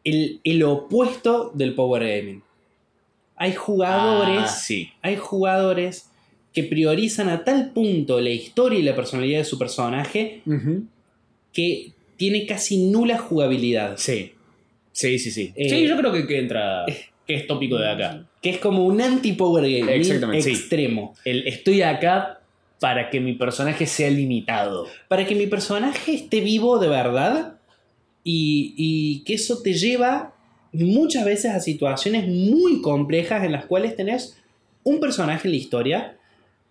el, 0.05 0.41
el 0.45 0.63
opuesto 0.63 1.51
del 1.55 1.75
power 1.75 2.03
gaming. 2.03 2.46
Hay 3.37 3.55
jugadores, 3.55 4.43
Ah, 4.45 4.49
sí. 4.49 4.91
hay 5.03 5.17
jugadores 5.17 6.11
que 6.55 6.63
priorizan 6.65 7.29
a 7.29 7.45
tal 7.45 7.71
punto 7.73 8.21
la 8.21 8.31
historia 8.31 8.79
y 8.79 8.83
la 8.83 8.97
personalidad 8.97 9.39
de 9.41 9.45
su 9.45 9.59
personaje 9.59 10.43
que 11.53 11.93
tiene 12.17 12.47
casi 12.47 12.79
nula 12.89 13.19
jugabilidad. 13.19 13.97
Sí. 13.99 14.33
Sí, 14.93 15.19
sí, 15.19 15.31
sí. 15.31 15.53
Eh, 15.55 15.69
sí, 15.69 15.87
yo 15.87 15.97
creo 15.99 16.13
que, 16.13 16.27
que 16.27 16.39
entra. 16.39 16.85
que 17.27 17.35
es 17.35 17.47
tópico 17.47 17.77
de 17.77 17.91
acá. 17.91 18.27
Que 18.41 18.51
es 18.51 18.59
como 18.59 18.87
un 18.87 19.01
anti-power 19.03 19.65
gaming 19.65 19.89
Exactamente, 19.91 20.43
sí. 20.45 20.51
extremo. 20.53 21.15
El 21.25 21.47
estoy 21.47 21.83
acá 21.83 22.41
para 22.81 23.11
que 23.11 23.21
mi 23.21 23.35
personaje 23.35 23.85
sea 23.87 24.09
limitado. 24.11 24.87
Para 25.09 25.27
que 25.27 25.35
mi 25.35 25.47
personaje 25.47 26.15
esté 26.15 26.41
vivo 26.41 26.79
de 26.79 26.89
verdad 26.89 27.59
y, 28.25 28.75
y 28.79 29.25
que 29.25 29.35
eso 29.35 29.61
te 29.63 29.75
lleva 29.75 30.35
muchas 30.85 31.25
veces 31.25 31.53
a 31.53 31.61
situaciones 31.61 32.27
muy 32.29 32.81
complejas 32.83 33.45
en 33.45 33.53
las 33.53 33.67
cuales 33.67 33.97
tenés 33.97 34.37
un 34.85 35.01
personaje 35.01 35.49
en 35.49 35.53
la 35.53 35.57
historia 35.59 36.17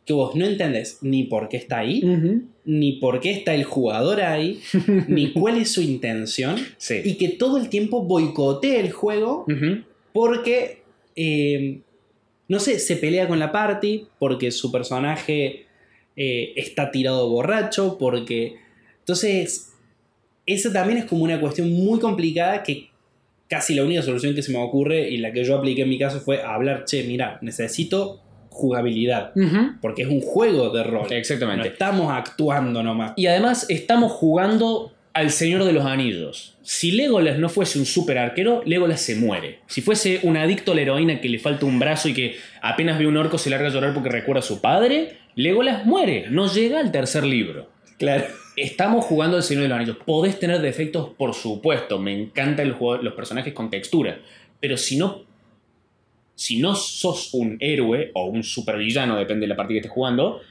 que 0.06 0.14
vos 0.14 0.36
no 0.36 0.46
entendés 0.46 1.00
ni 1.02 1.24
por 1.24 1.50
qué 1.50 1.58
está 1.58 1.80
ahí, 1.80 2.04
ni 2.64 2.94
por 2.94 3.20
qué 3.20 3.32
está 3.32 3.56
el 3.56 3.64
jugador 3.64 4.22
ahí, 4.22 4.60
ni 5.08 5.32
cuál 5.34 5.58
es 5.58 5.72
su 5.72 5.82
intención, 5.82 6.58
Sí. 6.78 7.02
y 7.04 7.16
que 7.16 7.30
todo 7.30 7.58
el 7.58 7.70
tiempo 7.70 8.04
boicotea 8.04 8.80
el 8.80 8.92
juego 8.92 9.46
porque, 10.14 10.84
eh, 11.16 11.80
no 12.48 12.60
sé, 12.60 12.78
se 12.80 12.98
pelea 12.98 13.28
con 13.28 13.40
la 13.40 13.52
party, 13.52 14.06
porque 14.20 14.52
su 14.52 14.72
personaje 14.72 15.66
eh, 16.16 16.54
está 16.56 16.92
tirado 16.92 17.28
borracho, 17.30 17.98
porque... 17.98 18.56
Entonces, 19.00 19.74
esa 20.46 20.72
también 20.72 21.00
es 21.00 21.06
como 21.06 21.24
una 21.24 21.40
cuestión 21.42 21.72
muy 21.72 22.00
complicada 22.00 22.64
que 22.64 22.90
casi 23.48 23.76
la 23.76 23.84
única 23.84 24.02
solución 24.02 24.36
que 24.36 24.42
se 24.42 24.52
me 24.52 24.58
ocurre 24.60 25.10
y 25.10 25.18
la 25.18 25.32
que 25.32 25.44
yo 25.44 25.56
apliqué 25.58 25.84
en 25.84 25.90
mi 25.90 26.00
caso 26.00 26.20
fue 26.20 26.42
hablar, 26.42 26.86
che, 26.86 27.04
mira, 27.04 27.38
necesito 27.42 28.22
jugabilidad, 28.50 29.34
porque 29.82 30.04
es 30.04 30.08
un 30.08 30.22
juego 30.22 30.70
de 30.70 30.84
rol. 30.84 31.08
No 31.10 31.16
Exactamente. 31.16 31.68
estamos 31.68 32.12
actuando 32.12 32.82
nomás. 32.84 33.12
Y 33.18 33.28
además 33.28 33.66
estamos 33.70 34.14
jugando 34.14 34.94
al 35.14 35.32
Señor 35.32 35.66
de 35.66 35.74
los 35.74 35.86
Anillos. 35.86 36.58
Si 36.62 36.92
Legolas 36.92 37.38
no 37.38 37.50
fuese 37.50 37.80
un 37.80 37.86
super 37.86 38.18
arquero, 38.18 38.62
Legolas 38.66 39.02
se 39.02 39.16
muere. 39.16 39.60
Si 39.68 39.82
fuese 39.82 40.20
un 40.24 40.38
adicto 40.38 40.72
a 40.72 40.76
la 40.76 40.82
heroína 40.82 41.20
que 41.22 41.30
le 41.30 41.40
falta 41.40 41.66
un 41.66 41.80
brazo 41.80 42.10
y 42.10 42.14
que 42.14 42.36
apenas 42.62 42.98
ve 42.98 43.08
un 43.08 43.18
orco 43.18 43.38
se 43.38 43.50
larga 43.50 43.68
a 43.68 43.72
llorar 43.72 43.94
porque 43.94 44.10
recuerda 44.10 44.40
a 44.40 44.44
su 44.44 44.62
padre, 44.62 45.18
Legolas 45.36 45.86
muere. 45.86 46.28
No 46.30 46.52
llega 46.52 46.80
al 46.80 46.92
tercer 46.92 47.26
libro. 47.26 47.70
Claro. 47.98 48.26
Estamos 48.56 49.06
jugando 49.06 49.38
al 49.38 49.44
Señor 49.44 49.64
de 49.64 49.70
los 49.70 49.76
Anillos. 49.78 49.98
Podés 50.06 50.40
tener 50.40 50.62
defectos, 50.62 51.10
por 51.18 51.34
supuesto. 51.34 52.00
Me 52.00 52.14
encantan 52.14 52.70
los, 52.70 53.14
personajes 53.14 53.54
con 53.54 53.70
textura. 53.70 54.20
Pero 54.60 54.78
si 54.78 54.98
no. 54.98 55.24
Si 56.36 56.60
no 56.60 56.76
sos 56.76 57.34
un 57.34 57.58
héroe 57.62 58.12
o 58.14 58.26
un 58.26 58.44
supervillano, 58.44 59.16
depende 59.18 59.46
de 59.46 59.48
la 59.48 59.56
partida 59.56 59.76
que 59.76 59.80
estés 59.80 59.92
jugando, 59.92 60.42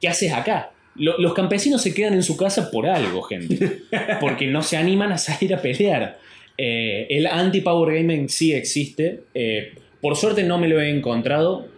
¿qué 0.00 0.08
haces 0.08 0.32
acá? 0.32 0.72
Lo- 0.96 1.16
los 1.18 1.32
campesinos 1.32 1.80
se 1.80 1.94
quedan 1.94 2.14
en 2.14 2.24
su 2.24 2.36
casa 2.36 2.72
por 2.72 2.88
algo, 2.88 3.22
gente. 3.22 3.82
Porque 4.20 4.48
no 4.48 4.62
se 4.62 4.76
animan 4.76 5.12
a 5.12 5.18
salir 5.18 5.54
a 5.54 5.62
pelear. 5.62 6.18
Eh, 6.56 7.06
el 7.10 7.26
anti-power 7.26 7.94
gaming 7.94 8.28
sí 8.28 8.52
existe. 8.52 9.22
Eh, 9.34 9.74
por 10.00 10.16
suerte 10.16 10.42
no 10.42 10.58
me 10.58 10.66
lo 10.68 10.80
he 10.80 10.90
encontrado. 10.90 11.68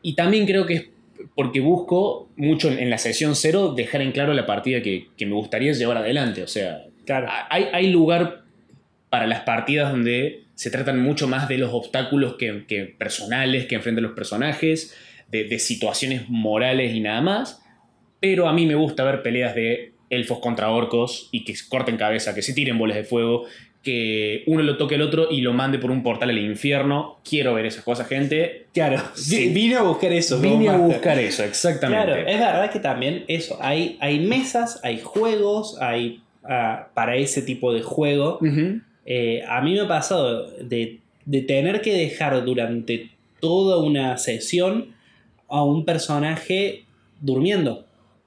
Y 0.00 0.14
también 0.14 0.46
creo 0.46 0.64
que 0.64 0.74
es 0.74 0.86
porque 1.34 1.60
busco 1.60 2.30
mucho 2.36 2.70
en, 2.70 2.78
en 2.78 2.90
la 2.90 2.98
sesión 2.98 3.34
cero 3.36 3.74
dejar 3.74 4.02
en 4.02 4.12
claro 4.12 4.34
la 4.34 4.46
partida 4.46 4.82
que, 4.82 5.08
que 5.16 5.26
me 5.26 5.34
gustaría 5.34 5.72
llevar 5.72 5.96
adelante. 5.98 6.42
O 6.42 6.46
sea, 6.48 6.84
Claro. 7.04 7.28
hay, 7.50 7.66
hay 7.72 7.88
lugar 7.90 8.44
para 9.10 9.26
las 9.26 9.40
partidas 9.40 9.90
donde 9.90 10.44
se 10.54 10.70
tratan 10.70 11.00
mucho 11.02 11.28
más 11.28 11.48
de 11.48 11.58
los 11.58 11.72
obstáculos 11.72 12.36
que, 12.36 12.64
que 12.66 12.84
personales 12.84 13.66
que 13.66 13.74
enfrentan 13.74 14.04
los 14.04 14.12
personajes, 14.12 14.96
de, 15.28 15.44
de 15.44 15.58
situaciones 15.58 16.28
morales 16.28 16.94
y 16.94 17.00
nada 17.00 17.20
más. 17.20 17.62
Pero 18.20 18.48
a 18.48 18.52
mí 18.52 18.66
me 18.66 18.74
gusta 18.74 19.04
ver 19.04 19.22
peleas 19.22 19.54
de 19.54 19.92
elfos 20.10 20.38
contra 20.38 20.70
orcos 20.70 21.28
y 21.32 21.44
que 21.44 21.54
corten 21.68 21.96
cabeza, 21.96 22.34
que 22.34 22.42
se 22.42 22.54
tiren 22.54 22.78
bolas 22.78 22.96
de 22.96 23.04
fuego, 23.04 23.46
que 23.84 24.42
uno 24.46 24.62
lo 24.62 24.78
toque 24.78 24.94
al 24.94 25.02
otro 25.02 25.28
y 25.30 25.42
lo 25.42 25.52
mande 25.52 25.78
por 25.78 25.90
un 25.90 26.02
portal 26.02 26.30
al 26.30 26.38
infierno. 26.38 27.18
Quiero 27.22 27.52
ver 27.52 27.66
esas 27.66 27.84
cosas, 27.84 28.08
gente. 28.08 28.66
Claro. 28.72 29.00
Sí. 29.14 29.50
Vine 29.50 29.76
a 29.76 29.82
buscar 29.82 30.10
eso. 30.10 30.40
Vine 30.40 30.70
a 30.70 30.78
buscar 30.78 31.18
eso, 31.18 31.44
exactamente. 31.44 32.06
Claro, 32.06 32.26
es 32.26 32.38
verdad 32.38 32.70
que 32.70 32.80
también 32.80 33.24
eso, 33.28 33.58
hay, 33.60 33.98
hay 34.00 34.20
mesas, 34.20 34.80
hay 34.82 35.00
juegos, 35.00 35.76
hay 35.80 36.22
ah, 36.44 36.88
para 36.94 37.16
ese 37.16 37.42
tipo 37.42 37.74
de 37.74 37.82
juego. 37.82 38.40
Eh, 39.04 39.44
a 39.46 39.60
mí 39.60 39.74
me 39.74 39.80
ha 39.80 39.88
pasado 39.88 40.50
de, 40.50 41.00
de 41.26 41.42
tener 41.42 41.82
que 41.82 41.92
dejar 41.92 42.42
durante 42.42 43.10
toda 43.38 43.78
una 43.78 44.16
sesión 44.16 44.94
a 45.48 45.62
un 45.62 45.84
personaje 45.84 46.84
durmiendo 47.20 47.84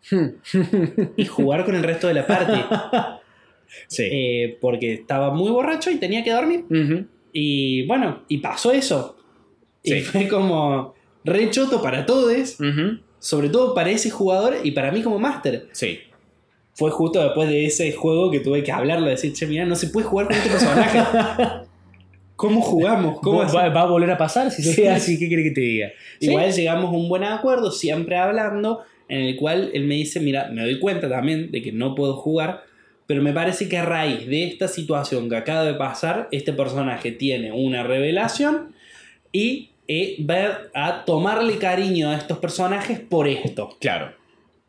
y 1.18 1.26
jugar 1.26 1.66
con 1.66 1.76
el 1.76 1.82
resto 1.82 2.08
de 2.08 2.14
la 2.14 2.28
party. 2.28 2.62
Sí. 3.88 4.04
Eh, 4.12 4.58
porque 4.62 4.94
estaba 4.94 5.32
muy 5.34 5.52
borracho 5.52 5.92
y 5.92 5.98
tenía 5.98 6.24
que 6.24 6.32
dormir. 6.32 6.66
Y 7.34 7.86
bueno, 7.88 8.24
y 8.28 8.38
pasó 8.38 8.72
eso. 8.72 9.18
Y 9.84 10.02
fue 10.02 10.28
como 10.28 10.94
re 11.24 11.50
choto 11.50 11.82
para 11.82 12.06
todos, 12.06 12.58
sobre 13.20 13.50
todo 13.50 13.74
para 13.74 13.90
ese 13.90 14.10
jugador 14.10 14.58
y 14.64 14.72
para 14.72 14.92
mí 14.92 15.02
como 15.02 15.20
máster. 15.20 15.68
Sí. 15.72 16.00
Fue 16.74 16.92
justo 16.92 17.24
después 17.24 17.50
de 17.50 17.66
ese 17.66 17.92
juego 17.92 18.30
que 18.30 18.40
tuve 18.40 18.64
que 18.64 18.72
hablarlo, 18.72 19.08
decir, 19.08 19.34
che, 19.34 19.48
mira, 19.48 19.66
no 19.66 19.76
se 19.76 19.88
puede 19.88 20.06
jugar 20.06 20.28
con 20.28 20.36
este 20.36 20.50
personaje. 20.50 21.00
¿Cómo 22.36 22.62
jugamos? 22.62 23.20
¿Cómo 23.20 23.40
¿Va, 23.40 23.64
a 23.66 23.86
volver 23.88 24.12
a 24.12 24.18
pasar? 24.18 24.52
Si 24.52 24.62
Sí. 24.62 24.74
sigue 24.74 24.90
así, 24.90 25.18
¿qué 25.18 25.28
quiere 25.28 25.44
que 25.44 25.52
te 25.52 25.62
diga? 25.62 25.88
Sí. 26.20 26.28
Igual 26.28 26.52
llegamos 26.54 26.94
a 26.94 26.96
un 26.96 27.10
buen 27.10 27.24
acuerdo, 27.24 27.72
siempre 27.72 28.16
hablando, 28.16 28.82
en 29.10 29.22
el 29.22 29.36
cual 29.38 29.72
él 29.74 29.86
me 29.86 29.96
dice, 29.96 30.20
mira, 30.20 30.50
me 30.52 30.62
doy 30.62 30.78
cuenta 30.80 31.10
también 31.10 31.50
de 31.50 31.64
que 31.64 31.72
no 31.72 31.96
puedo 31.96 32.16
jugar, 32.16 32.62
pero 33.08 33.22
me 33.22 33.34
parece 33.34 33.68
que 33.68 33.78
a 33.78 33.86
raíz 33.86 34.28
de 34.28 34.44
esta 34.44 34.68
situación 34.68 35.30
que 35.30 35.38
acaba 35.38 35.64
de 35.64 35.74
pasar, 35.74 36.28
este 36.32 36.54
personaje 36.54 37.12
tiene 37.12 37.52
una 37.52 37.84
revelación 37.84 38.74
y 39.32 39.70
eh, 39.88 40.18
va 40.30 40.60
a 40.74 41.06
tomarle 41.06 41.58
cariño 41.58 42.10
a 42.10 42.18
estos 42.18 42.38
personajes 42.40 43.00
por 43.00 43.28
esto. 43.28 43.78
Claro. 43.80 44.12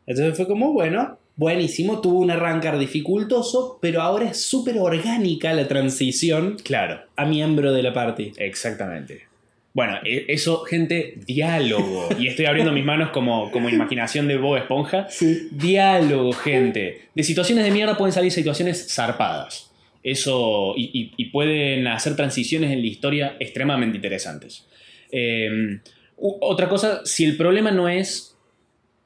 Entonces 0.07 0.35
fue 0.37 0.47
como, 0.47 0.71
bueno, 0.71 1.19
buenísimo, 1.35 2.01
tuvo 2.01 2.19
un 2.19 2.31
arrancar 2.31 2.79
dificultoso, 2.79 3.77
pero 3.81 4.01
ahora 4.01 4.29
es 4.29 4.45
súper 4.45 4.79
orgánica 4.79 5.53
la 5.53 5.67
transición 5.67 6.57
Claro, 6.63 7.01
a 7.15 7.25
miembro 7.25 7.73
de 7.73 7.83
la 7.83 7.93
party. 7.93 8.31
exactamente. 8.37 9.28
Bueno, 9.73 9.97
e- 10.03 10.25
eso, 10.29 10.59
gente, 10.63 11.15
diálogo. 11.25 12.09
Y 12.19 12.27
estoy 12.27 12.45
abriendo 12.45 12.71
mis 12.71 12.83
manos 12.85 13.11
como, 13.11 13.51
como 13.51 13.69
imaginación 13.69 14.27
de 14.27 14.37
Bob 14.37 14.57
Esponja. 14.57 15.07
Diálogo, 15.51 16.31
gente. 16.33 17.01
De 17.15 17.23
situaciones 17.23 17.63
de 17.65 17.71
mierda 17.71 17.97
pueden 17.97 18.11
salir 18.13 18.31
situaciones 18.31 18.93
zarpadas. 18.93 19.71
Eso, 20.03 20.73
y, 20.77 20.89
y- 20.93 21.13
y 21.17 21.25
pueden 21.25 21.85
hacer 21.87 22.15
transiciones 22.15 22.71
en 22.71 22.81
la 22.81 22.87
historia 22.87 23.35
extremadamente 23.39 23.97
interesantes. 23.97 24.65
Eh, 25.11 25.79
u- 26.17 26.37
otra 26.41 26.67
cosa, 26.69 27.01
si 27.05 27.25
el 27.25 27.37
problema 27.37 27.69
no 27.71 27.87
es 27.89 28.37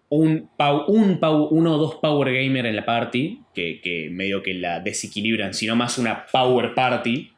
un, 0.10 0.50
pau- 0.58 0.86
un 0.88 1.20
pau- 1.20 1.48
uno 1.50 1.76
o 1.76 1.78
dos 1.78 1.96
power 1.96 2.32
gamer 2.34 2.68
en 2.68 2.76
la 2.76 2.86
party, 2.86 3.40
que, 3.56 3.82
que 3.82 4.10
medio 4.12 4.44
que 4.44 4.54
la 4.54 4.80
desequilibran, 4.80 5.54
sino 5.54 5.76
más 5.76 5.98
una 5.98 6.26
power 6.32 6.74
party, 6.76 7.32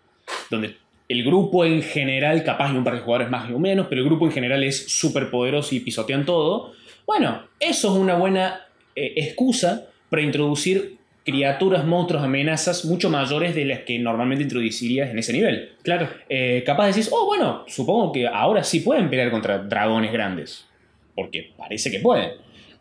donde 0.52 0.76
el 1.08 1.24
grupo 1.24 1.66
en 1.66 1.82
general, 1.84 2.44
capaz 2.44 2.72
de 2.72 2.78
un 2.80 2.84
par 2.84 2.96
de 2.96 3.02
jugadores 3.02 3.30
más 3.30 3.50
o 3.52 3.60
menos, 3.60 3.88
pero 3.90 4.02
el 4.02 4.08
grupo 4.08 4.26
en 4.26 4.32
general 4.32 4.64
es 4.64 4.88
súper 4.92 5.30
poderoso 5.30 5.76
y 5.76 5.80
pisotean 5.80 6.26
todo. 6.26 6.74
Bueno, 7.06 7.44
eso 7.60 7.94
es 7.94 8.00
una 8.00 8.16
buena 8.16 8.62
eh, 8.96 9.14
excusa 9.18 9.86
para 10.10 10.22
introducir 10.24 10.98
criaturas, 11.24 11.86
monstruos, 11.86 12.24
amenazas 12.24 12.86
mucho 12.86 13.10
mayores 13.10 13.56
de 13.56 13.66
las 13.66 13.80
que 13.80 13.98
normalmente 14.00 14.44
introducirías 14.44 15.10
en 15.10 15.18
ese 15.20 15.34
nivel. 15.34 15.72
Claro. 15.84 16.08
Eh, 16.30 16.64
capaz 16.66 16.88
decís, 16.88 17.10
oh, 17.12 17.26
bueno, 17.26 17.64
supongo 17.68 18.12
que 18.12 18.28
ahora 18.28 18.64
sí 18.64 18.80
pueden 18.82 19.10
pelear 19.10 19.32
contra 19.32 19.58
dragones 19.60 20.12
grandes. 20.12 20.68
Porque 21.16 21.52
parece 21.58 21.90
que 21.92 22.00
pueden. 22.00 22.32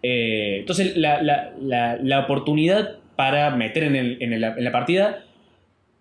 Eh, 0.02 0.58
entonces, 0.60 0.96
la, 0.96 1.22
la- 1.22 1.52
la- 1.60 1.96
la 2.02 2.20
oportunidad 2.20 2.96
para 3.16 3.50
meter 3.56 3.84
en, 3.84 3.96
el- 3.96 4.16
en 4.20 4.32
el- 4.34 4.44
en 4.44 4.64
la 4.64 4.72
partida 4.72 5.24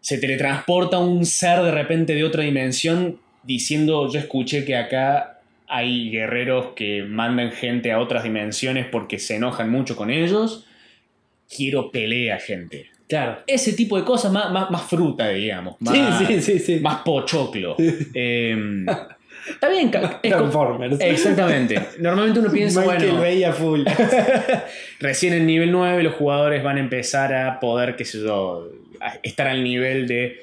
se 0.03 0.17
teletransporta 0.17 0.99
un 0.99 1.25
ser 1.25 1.61
de 1.61 1.71
repente 1.71 2.13
de 2.13 2.25
otra 2.25 2.43
dimensión 2.43 3.19
diciendo, 3.41 4.11
yo 4.11 4.19
escuché 4.19 4.65
que 4.65 4.75
acá 4.75 5.39
hay 5.65 6.11
guerreros 6.11 6.73
que 6.75 7.03
mandan 7.03 7.53
gente 7.53 7.89
a 7.93 7.99
otras 7.99 8.23
dimensiones 8.23 8.85
porque 8.91 9.17
se 9.17 9.37
enojan 9.37 9.69
mucho 9.69 9.95
con 9.95 10.11
ellos. 10.11 10.65
Quiero 11.49 11.89
pelea, 11.89 12.37
gente. 12.37 12.87
Claro. 13.07 13.43
Ese 13.47 13.71
tipo 13.71 13.97
de 13.97 14.03
cosas, 14.03 14.29
más, 14.33 14.51
más, 14.51 14.69
más 14.69 14.83
fruta, 14.83 15.29
digamos. 15.29 15.77
Más, 15.79 15.95
Sí, 15.95 16.25
sí, 16.27 16.41
sí, 16.41 16.59
sí. 16.59 16.79
más 16.81 16.97
pochoclo. 17.03 17.77
Eh, 17.79 18.57
está 19.49 19.69
bien, 19.69 19.89
Transformers. 19.89 20.99
Exactamente. 20.99 21.79
Normalmente 21.97 22.41
uno 22.41 22.51
piensa, 22.51 22.81
Michael 22.81 23.11
bueno, 23.11 23.21
Bay 23.21 23.43
a 23.45 23.53
full. 23.53 23.85
recién 24.99 25.31
en 25.31 25.45
nivel 25.45 25.71
9 25.71 26.03
los 26.03 26.15
jugadores 26.15 26.61
van 26.61 26.75
a 26.75 26.81
empezar 26.81 27.33
a 27.33 27.61
poder, 27.61 27.95
qué 27.95 28.03
sé 28.03 28.19
yo, 28.19 28.67
estar 29.23 29.47
al 29.47 29.63
nivel 29.63 30.07
de 30.07 30.37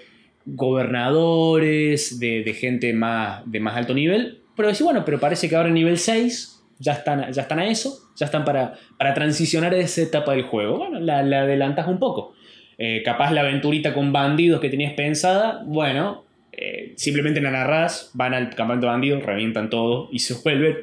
gobernadores, 0.47 2.19
de, 2.19 2.55
gente 2.59 2.93
más, 2.93 3.43
de 3.51 3.61
más 3.61 3.77
alto 3.77 3.95
nivel. 3.95 4.41
Pero 4.57 4.69
decir, 4.69 4.85
bueno, 4.85 5.05
pero 5.05 5.21
parece 5.21 5.49
que 5.49 5.57
ahora 5.57 5.69
en 5.69 5.75
nivel 5.75 5.99
6 5.99 6.63
ya 6.79 6.93
están, 6.93 7.33
ya 7.33 7.43
están 7.43 7.59
a 7.59 7.69
eso, 7.69 8.11
ya 8.17 8.27
están 8.27 8.45
para, 8.45 8.75
para 8.99 9.15
transicionar 9.15 9.73
a 9.75 9.79
esa 9.79 10.03
etapa 10.03 10.33
del 10.33 10.43
juego. 10.43 10.79
Bueno, 10.79 11.01
la, 11.01 11.23
la 11.23 11.43
adelantas 11.43 11.87
un 11.87 11.99
poco. 11.99 12.35
Eh, 12.79 13.03
capaz 13.05 13.31
la 13.33 13.43
aventurita 13.43 13.93
con 13.93 14.13
bandidos 14.13 14.61
que 14.61 14.71
tenías 14.71 14.95
pensada, 14.95 15.63
bueno, 15.67 16.25
eh, 16.53 16.95
simplemente 16.97 17.41
la 17.41 17.51
narrás, 17.51 18.11
van 18.15 18.33
al 18.33 18.49
campamento 18.55 18.87
de 18.87 18.93
bandidos, 18.93 19.23
revientan 19.23 19.69
todo 19.69 20.09
y 20.11 20.21
se 20.21 20.35
vuelven 20.43 20.77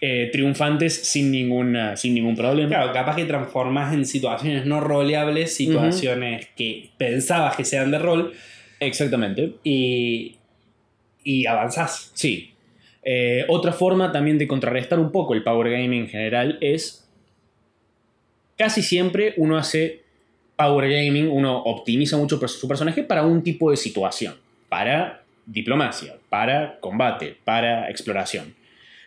eh, 0.00 0.28
triunfantes 0.30 0.94
sin, 0.94 1.30
ninguna, 1.30 1.96
sin 1.96 2.14
ningún 2.14 2.36
problema. 2.36 2.68
Claro, 2.68 2.92
capaz 2.92 3.16
que 3.16 3.24
transformás 3.24 3.92
en 3.92 4.04
situaciones 4.04 4.66
no 4.66 4.80
roleables, 4.80 5.54
situaciones 5.54 6.48
que 6.56 6.90
pensabas 6.96 7.56
que 7.56 7.64
sean 7.64 7.90
de 7.90 7.98
rol 7.98 8.32
Exactamente. 8.80 9.54
y, 9.64 10.36
y 11.24 11.46
avanzás. 11.46 12.12
Sí. 12.14 12.52
Eh, 13.02 13.44
otra 13.48 13.72
forma 13.72 14.12
también 14.12 14.38
de 14.38 14.46
contrarrestar 14.46 14.98
un 14.98 15.10
poco 15.10 15.34
el 15.34 15.42
power 15.42 15.70
gaming 15.70 16.02
en 16.02 16.08
general 16.08 16.58
es 16.60 17.08
casi 18.56 18.82
siempre 18.82 19.34
uno 19.36 19.56
hace 19.56 20.02
power 20.56 20.90
gaming, 20.90 21.28
uno 21.28 21.62
optimiza 21.62 22.16
mucho 22.16 22.46
su 22.48 22.68
personaje 22.68 23.02
para 23.02 23.24
un 23.24 23.42
tipo 23.42 23.70
de 23.70 23.76
situación, 23.76 24.34
para 24.68 25.22
diplomacia, 25.46 26.16
para 26.28 26.78
combate, 26.80 27.36
para 27.44 27.88
exploración. 27.88 28.57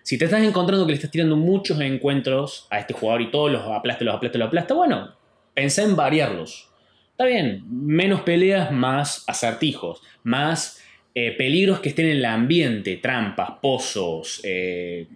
Si 0.03 0.17
te 0.17 0.25
estás 0.25 0.43
encontrando 0.43 0.85
que 0.85 0.91
le 0.91 0.95
estás 0.95 1.11
tirando 1.11 1.35
muchos 1.35 1.79
encuentros 1.79 2.67
a 2.69 2.79
este 2.79 2.93
jugador 2.93 3.21
y 3.21 3.31
todos 3.31 3.51
los 3.51 3.63
aplasta, 3.67 4.03
los 4.03 4.15
aplasta, 4.15 4.37
los 4.37 4.47
aplasta, 4.47 4.73
bueno, 4.73 5.15
pensá 5.53 5.83
en 5.83 5.95
variarlos. 5.95 6.69
Está 7.11 7.25
bien, 7.25 7.63
menos 7.69 8.21
peleas, 8.21 8.71
más 8.71 9.23
acertijos, 9.27 10.01
más 10.23 10.81
eh, 11.13 11.35
peligros 11.37 11.79
que 11.79 11.89
estén 11.89 12.07
en 12.07 12.17
el 12.17 12.25
ambiente, 12.25 12.97
trampas, 12.97 13.51
pozos, 13.61 14.41
eh, 14.43 15.07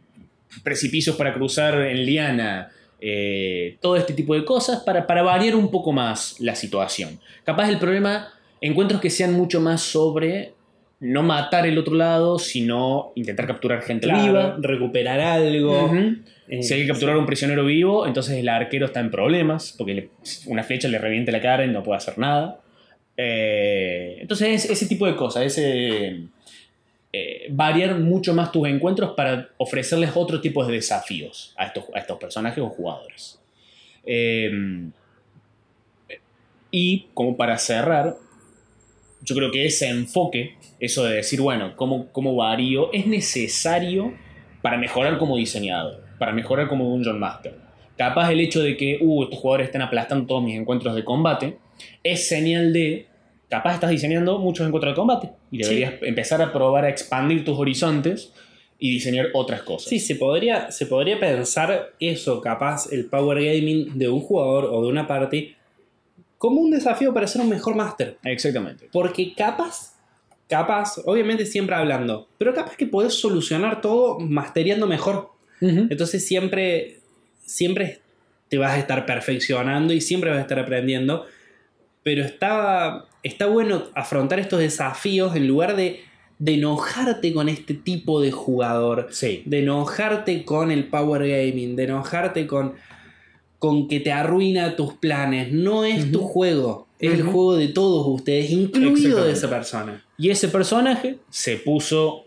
precipicios 0.63 1.15
para 1.15 1.33
cruzar 1.33 1.81
en 1.81 2.05
liana, 2.05 2.71
eh, 2.99 3.77
todo 3.81 3.95
este 3.95 4.13
tipo 4.13 4.35
de 4.35 4.45
cosas 4.45 4.83
para, 4.83 5.05
para 5.07 5.23
variar 5.23 5.55
un 5.55 5.71
poco 5.71 5.91
más 5.91 6.39
la 6.39 6.55
situación. 6.55 7.19
Capaz 7.43 7.69
el 7.69 7.79
problema, 7.79 8.33
encuentros 8.61 8.99
que 8.99 9.09
sean 9.09 9.33
mucho 9.33 9.61
más 9.61 9.81
sobre 9.81 10.54
no 11.05 11.23
matar 11.23 11.65
el 11.67 11.77
otro 11.77 11.93
lado, 11.95 12.39
sino 12.39 13.11
intentar 13.15 13.47
capturar 13.47 13.81
gente 13.81 14.07
Claro, 14.07 14.23
viva. 14.23 14.57
recuperar 14.59 15.19
algo. 15.19 15.91
Eh, 16.47 16.63
Si 16.63 16.73
hay 16.73 16.81
que 16.81 16.87
capturar 16.87 17.15
a 17.15 17.19
un 17.19 17.25
prisionero 17.25 17.65
vivo, 17.65 18.05
entonces 18.07 18.37
el 18.37 18.49
arquero 18.49 18.85
está 18.87 18.99
en 18.99 19.11
problemas, 19.11 19.73
porque 19.77 19.93
le- 19.93 20.09
una 20.47 20.63
flecha 20.63 20.87
le 20.87 20.97
reviente 20.97 21.31
la 21.31 21.41
cara 21.41 21.65
y 21.65 21.69
no 21.69 21.83
puede 21.83 21.97
hacer 21.97 22.17
nada. 22.17 22.59
Eh, 23.17 24.17
entonces, 24.21 24.69
ese 24.69 24.85
tipo 24.87 25.05
de 25.07 25.15
cosas, 25.15 25.43
ese, 25.45 26.23
eh, 27.13 27.47
variar 27.49 27.95
mucho 27.99 28.33
más 28.33 28.51
tus 28.51 28.67
encuentros 28.67 29.11
para 29.15 29.49
ofrecerles 29.57 30.11
otro 30.15 30.41
tipo 30.41 30.65
de 30.65 30.73
desafíos 30.73 31.53
a 31.57 31.65
estos, 31.67 31.85
a 31.93 31.99
estos 31.99 32.17
personajes 32.17 32.63
o 32.63 32.69
jugadores. 32.69 33.39
Eh, 34.05 34.51
y 36.71 37.07
como 37.13 37.37
para 37.37 37.57
cerrar, 37.57 38.15
yo 39.21 39.35
creo 39.35 39.51
que 39.51 39.65
ese 39.65 39.87
enfoque, 39.89 40.55
eso 40.85 41.03
de 41.03 41.15
decir, 41.15 41.41
bueno, 41.41 41.75
¿cómo, 41.75 42.07
cómo 42.11 42.35
varío? 42.35 42.91
Es 42.93 43.07
necesario 43.07 44.13
para 44.61 44.77
mejorar 44.77 45.17
como 45.17 45.37
diseñador, 45.37 46.03
para 46.17 46.31
mejorar 46.31 46.67
como 46.67 46.89
Dungeon 46.89 47.19
Master. 47.19 47.55
Capaz 47.97 48.31
el 48.31 48.39
hecho 48.39 48.61
de 48.61 48.75
que, 48.75 48.97
uh, 49.01 49.23
estos 49.23 49.39
jugadores 49.39 49.67
están 49.67 49.81
aplastando 49.81 50.25
todos 50.25 50.43
mis 50.43 50.57
encuentros 50.57 50.95
de 50.95 51.03
combate, 51.03 51.57
es 52.03 52.27
señal 52.27 52.73
de, 52.73 53.07
capaz 53.49 53.75
estás 53.75 53.89
diseñando 53.89 54.39
muchos 54.39 54.65
encuentros 54.67 54.93
de 54.93 54.95
combate 54.95 55.31
y 55.51 55.59
deberías 55.59 55.93
empezar 56.01 56.41
a 56.41 56.51
probar 56.51 56.85
a 56.85 56.89
expandir 56.89 57.45
tus 57.45 57.57
horizontes 57.57 58.33
y 58.77 58.91
diseñar 58.91 59.27
otras 59.33 59.61
cosas. 59.63 59.89
Sí, 59.89 59.99
se 59.99 60.15
podría, 60.15 60.71
se 60.71 60.85
podría 60.85 61.19
pensar 61.19 61.93
eso, 61.99 62.41
capaz, 62.41 62.91
el 62.91 63.05
power 63.05 63.37
gaming 63.43 63.97
de 63.97 64.09
un 64.09 64.19
jugador 64.19 64.65
o 64.65 64.81
de 64.81 64.89
una 64.89 65.07
party, 65.07 65.55
como 66.37 66.61
un 66.61 66.71
desafío 66.71 67.13
para 67.13 67.27
ser 67.27 67.41
un 67.41 67.49
mejor 67.49 67.75
máster. 67.75 68.17
Exactamente. 68.23 68.89
Porque 68.91 69.33
capaz, 69.33 69.94
capaz, 70.47 70.97
obviamente 71.05 71.45
siempre 71.45 71.75
hablando, 71.75 72.27
pero 72.37 72.53
capaz 72.53 72.75
que 72.77 72.85
podés 72.85 73.13
solucionar 73.13 73.81
todo 73.81 74.19
masteriando 74.19 74.87
mejor. 74.87 75.29
Entonces 75.61 76.25
siempre, 76.27 76.99
siempre 77.43 77.99
te 78.49 78.57
vas 78.57 78.73
a 78.73 78.77
estar 78.79 79.05
perfeccionando 79.05 79.93
y 79.93 80.01
siempre 80.01 80.29
vas 80.29 80.39
a 80.39 80.41
estar 80.41 80.59
aprendiendo. 80.59 81.25
Pero 82.03 82.23
está, 82.23 83.05
está 83.23 83.47
bueno 83.47 83.85
afrontar 83.95 84.39
estos 84.39 84.59
desafíos 84.59 85.35
en 85.35 85.47
lugar 85.47 85.75
de, 85.75 86.01
de 86.37 86.53
enojarte 86.55 87.33
con 87.33 87.49
este 87.49 87.73
tipo 87.73 88.21
de 88.21 88.31
jugador, 88.31 89.07
Sí. 89.09 89.41
de 89.45 89.59
enojarte 89.63 90.45
con 90.45 90.69
el 90.71 90.87
power 90.87 91.27
gaming, 91.27 91.75
de 91.75 91.85
enojarte 91.85 92.45
con, 92.45 92.75
con 93.57 93.87
que 93.87 93.99
te 94.01 94.11
arruina 94.11 94.75
tus 94.75 94.93
planes. 94.93 95.51
No 95.51 95.83
es 95.85 96.11
tu 96.11 96.19
juego, 96.19 96.84
es 96.99 97.13
el 97.13 97.23
juego 97.23 97.55
de 97.55 97.67
todos 97.69 98.07
ustedes, 98.07 98.49
incluido 98.51 99.23
de 99.25 99.31
esa 99.31 99.49
persona. 99.49 100.03
Y 100.17 100.29
ese 100.29 100.47
personaje 100.47 101.17
se 101.29 101.57
puso 101.57 102.25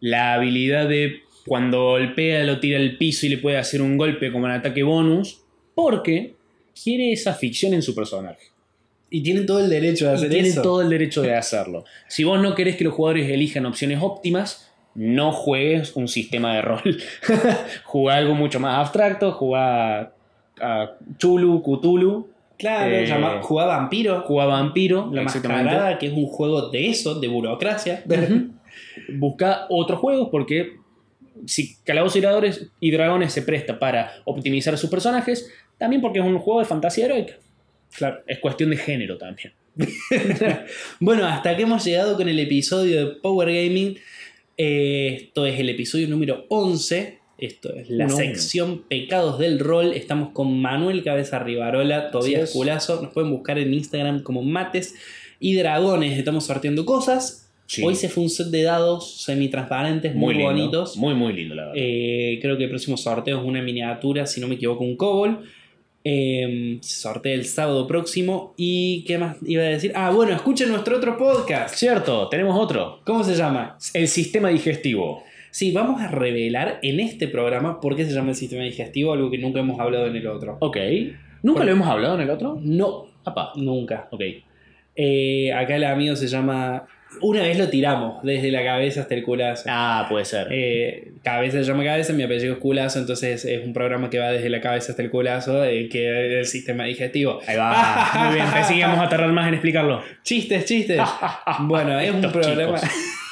la 0.00 0.34
habilidad 0.34 0.88
de 0.88 1.20
cuando 1.46 1.90
golpea 1.90 2.44
lo 2.44 2.60
tira 2.60 2.78
al 2.78 2.96
piso 2.98 3.26
y 3.26 3.30
le 3.30 3.38
puede 3.38 3.56
hacer 3.56 3.80
un 3.82 3.96
golpe 3.96 4.32
como 4.32 4.44
un 4.44 4.50
ataque 4.50 4.82
bonus, 4.82 5.40
porque 5.74 6.34
quiere 6.82 7.12
esa 7.12 7.34
ficción 7.34 7.74
en 7.74 7.82
su 7.82 7.94
personaje. 7.94 8.50
Y 9.08 9.22
tienen 9.22 9.46
todo 9.46 9.60
el 9.60 9.70
derecho 9.70 10.06
de 10.06 10.12
Y 10.12 10.14
hacer 10.14 10.30
tiene 10.30 10.48
eso. 10.48 10.62
todo 10.62 10.82
el 10.82 10.90
derecho 10.90 11.22
de 11.22 11.34
hacerlo. 11.34 11.84
Si 12.08 12.24
vos 12.24 12.40
no 12.40 12.54
querés 12.54 12.76
que 12.76 12.84
los 12.84 12.94
jugadores 12.94 13.30
elijan 13.30 13.64
opciones 13.66 13.98
óptimas, 14.02 14.70
no 14.94 15.32
juegues 15.32 15.94
un 15.94 16.08
sistema 16.08 16.54
de 16.56 16.62
rol. 16.62 16.82
Jugá 17.84 18.16
algo 18.16 18.34
mucho 18.34 18.58
más 18.58 18.78
abstracto, 18.78 19.32
jugá 19.32 20.12
a 20.60 20.96
Chulu, 21.18 21.62
Cthulhu, 21.62 22.28
Claro, 22.58 22.94
Eh, 22.94 23.06
llama- 23.06 23.42
jugaba 23.42 23.76
Vampiro, 23.76 24.22
jugá 24.22 24.46
Vampiro, 24.46 25.10
La. 25.12 25.22
Mascarada, 25.22 25.98
que 25.98 26.06
es 26.06 26.12
un 26.12 26.26
juego 26.26 26.70
de 26.70 26.88
eso, 26.88 27.18
de 27.20 27.28
burocracia. 27.28 28.02
Busca 29.18 29.66
otros 29.68 29.98
juegos 30.00 30.28
porque 30.30 30.76
si 31.46 31.76
Calabozos 31.84 32.16
y 32.16 32.20
Dragones- 32.22 32.70
y 32.80 32.90
Dragones 32.90 33.32
se 33.32 33.42
presta 33.42 33.78
para 33.78 34.12
optimizar 34.24 34.76
sus 34.78 34.90
personajes, 34.90 35.50
También 35.78 36.00
porque 36.00 36.18
es 36.20 36.24
un 36.24 36.38
juego 36.38 36.60
de 36.60 36.64
fantasía 36.64 37.04
heroica. 37.04 37.34
Claro. 37.98 38.20
Es 38.26 38.38
cuestión 38.38 38.70
de 38.70 38.78
género 38.78 39.18
también. 39.18 39.52
bueno, 41.00 41.26
hasta 41.26 41.54
que 41.54 41.64
hemos 41.64 41.84
llegado 41.84 42.16
con 42.16 42.28
el 42.30 42.38
episodio 42.38 42.98
de 43.06 43.12
Power 43.16 43.48
Gaming. 43.48 43.98
Eh, 44.56 45.18
esto 45.24 45.44
es 45.44 45.60
el 45.60 45.68
episodio 45.68 46.08
número 46.08 46.46
11. 46.48 47.18
Esto 47.38 47.74
es 47.74 47.90
la 47.90 48.06
No. 48.06 48.16
sección 48.16 48.82
Pecados 48.88 49.38
del 49.38 49.58
Rol. 49.58 49.92
Estamos 49.92 50.30
con 50.30 50.58
Manuel 50.60 51.02
Cabeza 51.02 51.38
Rivarola, 51.38 52.10
Tobías 52.10 52.44
es. 52.44 52.52
Culazo. 52.52 53.02
Nos 53.02 53.12
pueden 53.12 53.30
buscar 53.30 53.58
en 53.58 53.74
Instagram 53.74 54.22
como 54.22 54.42
Mates 54.42 54.94
y 55.38 55.54
Dragones. 55.54 56.18
Estamos 56.18 56.44
sorteando 56.46 56.86
cosas. 56.86 57.42
Sí. 57.66 57.82
Hoy 57.84 57.94
se 57.96 58.08
fue 58.08 58.22
un 58.22 58.30
set 58.30 58.46
de 58.46 58.62
dados 58.62 59.22
semitransparentes 59.22 60.14
muy, 60.14 60.34
lindo. 60.34 60.50
bonitos. 60.50 60.96
Muy, 60.96 61.14
muy 61.14 61.32
lindo, 61.32 61.54
la 61.56 61.62
verdad. 61.66 61.74
Eh, 61.76 62.38
creo 62.40 62.56
que 62.56 62.64
el 62.64 62.70
próximo 62.70 62.96
sorteo 62.96 63.38
es 63.40 63.44
una 63.44 63.60
miniatura, 63.60 64.24
si 64.26 64.40
no 64.40 64.46
me 64.48 64.54
equivoco, 64.54 64.84
un 64.84 64.96
Cobol. 64.96 65.40
Eh, 66.04 66.78
se 66.82 67.00
sortea 67.00 67.34
el 67.34 67.44
sábado 67.44 67.86
próximo. 67.88 68.54
¿Y 68.56 69.02
qué 69.08 69.18
más 69.18 69.36
iba 69.44 69.64
a 69.64 69.66
decir? 69.66 69.90
Ah, 69.96 70.12
bueno, 70.12 70.32
escuchen 70.32 70.68
nuestro 70.68 70.98
otro 70.98 71.18
podcast. 71.18 71.74
Cierto, 71.74 72.28
tenemos 72.28 72.56
otro. 72.56 73.00
¿Cómo 73.04 73.24
se 73.24 73.34
llama? 73.34 73.76
El 73.92 74.06
sistema 74.06 74.48
digestivo. 74.50 75.24
Sí, 75.56 75.72
vamos 75.72 76.02
a 76.02 76.08
revelar 76.08 76.80
en 76.82 77.00
este 77.00 77.28
programa 77.28 77.80
por 77.80 77.96
qué 77.96 78.04
se 78.04 78.12
llama 78.12 78.28
el 78.28 78.34
sistema 78.36 78.62
digestivo, 78.62 79.14
algo 79.14 79.30
que 79.30 79.38
nunca 79.38 79.60
hemos 79.60 79.80
hablado 79.80 80.06
en 80.06 80.14
el 80.14 80.26
otro. 80.26 80.58
Ok. 80.60 80.76
¿Nunca 81.42 81.64
lo 81.64 81.72
hemos 81.72 81.88
hablado 81.88 82.16
en 82.16 82.20
el 82.20 82.28
otro? 82.28 82.58
No, 82.60 83.06
Apa. 83.24 83.52
nunca. 83.56 84.06
Ok. 84.10 84.20
Eh, 84.94 85.50
acá 85.54 85.76
el 85.76 85.84
amigo 85.84 86.14
se 86.14 86.26
llama. 86.26 86.84
Una 87.22 87.40
vez 87.40 87.56
lo 87.56 87.70
tiramos, 87.70 88.22
desde 88.22 88.50
la 88.50 88.62
cabeza 88.62 89.00
hasta 89.00 89.14
el 89.14 89.22
culazo. 89.22 89.64
Ah, 89.70 90.04
puede 90.10 90.26
ser. 90.26 90.48
Eh, 90.50 91.12
cabeza 91.24 91.56
se 91.56 91.64
llama 91.64 91.84
cabeza, 91.84 92.12
mi 92.12 92.24
apellido 92.24 92.52
es 92.52 92.58
culazo, 92.58 92.98
entonces 92.98 93.42
es 93.46 93.64
un 93.64 93.72
programa 93.72 94.10
que 94.10 94.18
va 94.18 94.32
desde 94.32 94.50
la 94.50 94.60
cabeza 94.60 94.92
hasta 94.92 95.02
el 95.02 95.08
culazo, 95.10 95.64
eh, 95.64 95.88
que 95.88 96.26
es 96.26 96.38
el 96.40 96.44
sistema 96.44 96.84
digestivo. 96.84 97.40
Ahí 97.46 97.56
va. 97.56 98.10
Muy 98.26 98.34
bien. 98.34 98.46
Pensé 98.52 98.74
que 98.74 98.80
íbamos 98.80 98.98
a 98.98 99.08
tardar 99.08 99.32
más 99.32 99.48
en 99.48 99.54
explicarlo. 99.54 100.02
Chistes, 100.22 100.66
chistes. 100.66 101.00
bueno, 101.60 101.98
es 101.98 102.10
un 102.10 102.16
Estos 102.16 102.32
programa. 102.32 102.78
chicos. 102.78 103.22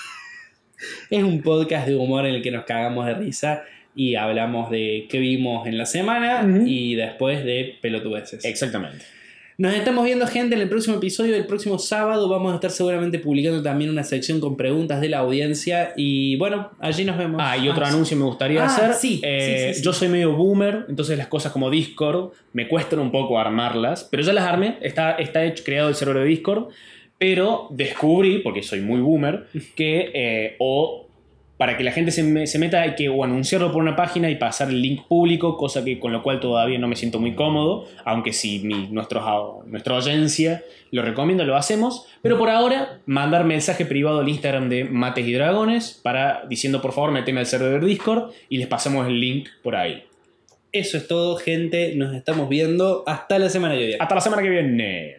Es 1.10 1.22
un 1.22 1.42
podcast 1.42 1.86
de 1.88 1.96
humor 1.96 2.26
en 2.26 2.34
el 2.36 2.42
que 2.42 2.50
nos 2.50 2.64
cagamos 2.64 3.06
de 3.06 3.14
risa 3.14 3.62
y 3.96 4.16
hablamos 4.16 4.70
de 4.70 5.06
qué 5.08 5.18
vimos 5.18 5.66
en 5.66 5.78
la 5.78 5.86
semana 5.86 6.46
y 6.66 6.94
después 6.96 7.44
de 7.44 7.76
pelotudeces. 7.80 8.44
Exactamente. 8.44 9.04
Nos 9.56 9.72
estamos 9.72 10.04
viendo, 10.04 10.26
gente, 10.26 10.56
en 10.56 10.62
el 10.62 10.68
próximo 10.68 10.96
episodio. 10.96 11.36
El 11.36 11.46
próximo 11.46 11.78
sábado 11.78 12.28
vamos 12.28 12.50
a 12.50 12.56
estar 12.56 12.72
seguramente 12.72 13.20
publicando 13.20 13.62
también 13.62 13.88
una 13.88 14.02
sección 14.02 14.40
con 14.40 14.56
preguntas 14.56 15.00
de 15.00 15.08
la 15.08 15.18
audiencia. 15.18 15.92
Y 15.94 16.34
bueno, 16.38 16.72
allí 16.80 17.04
nos 17.04 17.16
vemos. 17.16 17.40
Ah, 17.40 17.56
y 17.56 17.68
otro 17.68 17.84
Ah, 17.84 17.90
anuncio 17.90 18.16
me 18.16 18.24
gustaría 18.24 18.64
Ah, 18.64 18.66
hacer. 18.66 18.94
sí, 18.94 19.20
Eh, 19.22 19.66
sí, 19.68 19.68
sí, 19.68 19.78
sí. 19.78 19.84
Yo 19.84 19.92
soy 19.92 20.08
medio 20.08 20.32
boomer, 20.34 20.86
entonces 20.88 21.16
las 21.16 21.28
cosas 21.28 21.52
como 21.52 21.70
Discord 21.70 22.32
me 22.52 22.66
cuestan 22.66 22.98
un 22.98 23.12
poco 23.12 23.38
armarlas, 23.38 24.02
pero 24.10 24.24
ya 24.24 24.32
las 24.32 24.44
armé, 24.44 24.76
está, 24.82 25.12
está 25.12 25.44
hecho, 25.44 25.62
creado 25.62 25.88
el 25.88 25.94
servidor 25.94 26.22
de 26.24 26.28
Discord, 26.30 26.70
pero 27.18 27.68
descubrí, 27.70 28.38
porque 28.38 28.62
soy 28.62 28.80
muy 28.80 29.00
boomer, 29.00 29.46
que 29.76 30.10
eh, 30.14 30.56
o 30.58 31.02
para 31.56 31.76
que 31.76 31.84
la 31.84 31.92
gente 31.92 32.10
se, 32.10 32.24
me- 32.24 32.48
se 32.48 32.58
meta 32.58 32.82
hay 32.82 32.96
que 32.96 33.08
o 33.08 33.22
anunciarlo 33.22 33.70
por 33.70 33.80
una 33.80 33.94
página 33.94 34.28
y 34.28 34.34
pasar 34.34 34.68
el 34.70 34.82
link 34.82 35.02
público, 35.06 35.56
cosa 35.56 35.84
que 35.84 36.00
con 36.00 36.12
lo 36.12 36.20
cual 36.20 36.40
todavía 36.40 36.80
no 36.80 36.88
me 36.88 36.96
siento 36.96 37.20
muy 37.20 37.34
cómodo, 37.36 37.86
aunque 38.04 38.32
si 38.32 38.58
mi, 38.58 38.88
nuestros- 38.88 39.64
nuestra 39.66 39.96
audiencia 39.96 40.64
lo 40.90 41.02
recomienda, 41.02 41.44
lo 41.44 41.54
hacemos. 41.54 42.06
Pero 42.22 42.38
por 42.38 42.50
ahora, 42.50 42.98
mandar 43.06 43.44
mensaje 43.44 43.86
privado 43.86 44.18
al 44.20 44.28
Instagram 44.28 44.68
de 44.68 44.82
Mates 44.84 45.26
y 45.28 45.32
Dragones 45.32 46.00
para 46.02 46.44
diciendo 46.48 46.82
por 46.82 46.92
favor 46.92 47.12
meteme 47.12 47.38
al 47.40 47.46
servidor 47.46 47.84
Discord 47.84 48.32
y 48.48 48.58
les 48.58 48.66
pasamos 48.66 49.06
el 49.06 49.20
link 49.20 49.48
por 49.62 49.76
ahí. 49.76 50.02
Eso 50.72 50.96
es 50.96 51.06
todo, 51.06 51.36
gente. 51.36 51.94
Nos 51.94 52.16
estamos 52.16 52.48
viendo. 52.48 53.04
Hasta 53.06 53.38
la 53.38 53.48
semana 53.48 53.74
que 53.74 53.80
viene. 53.80 53.96
Hasta 54.00 54.14
la 54.16 54.20
semana 54.20 54.42
que 54.42 54.48
viene. 54.50 55.16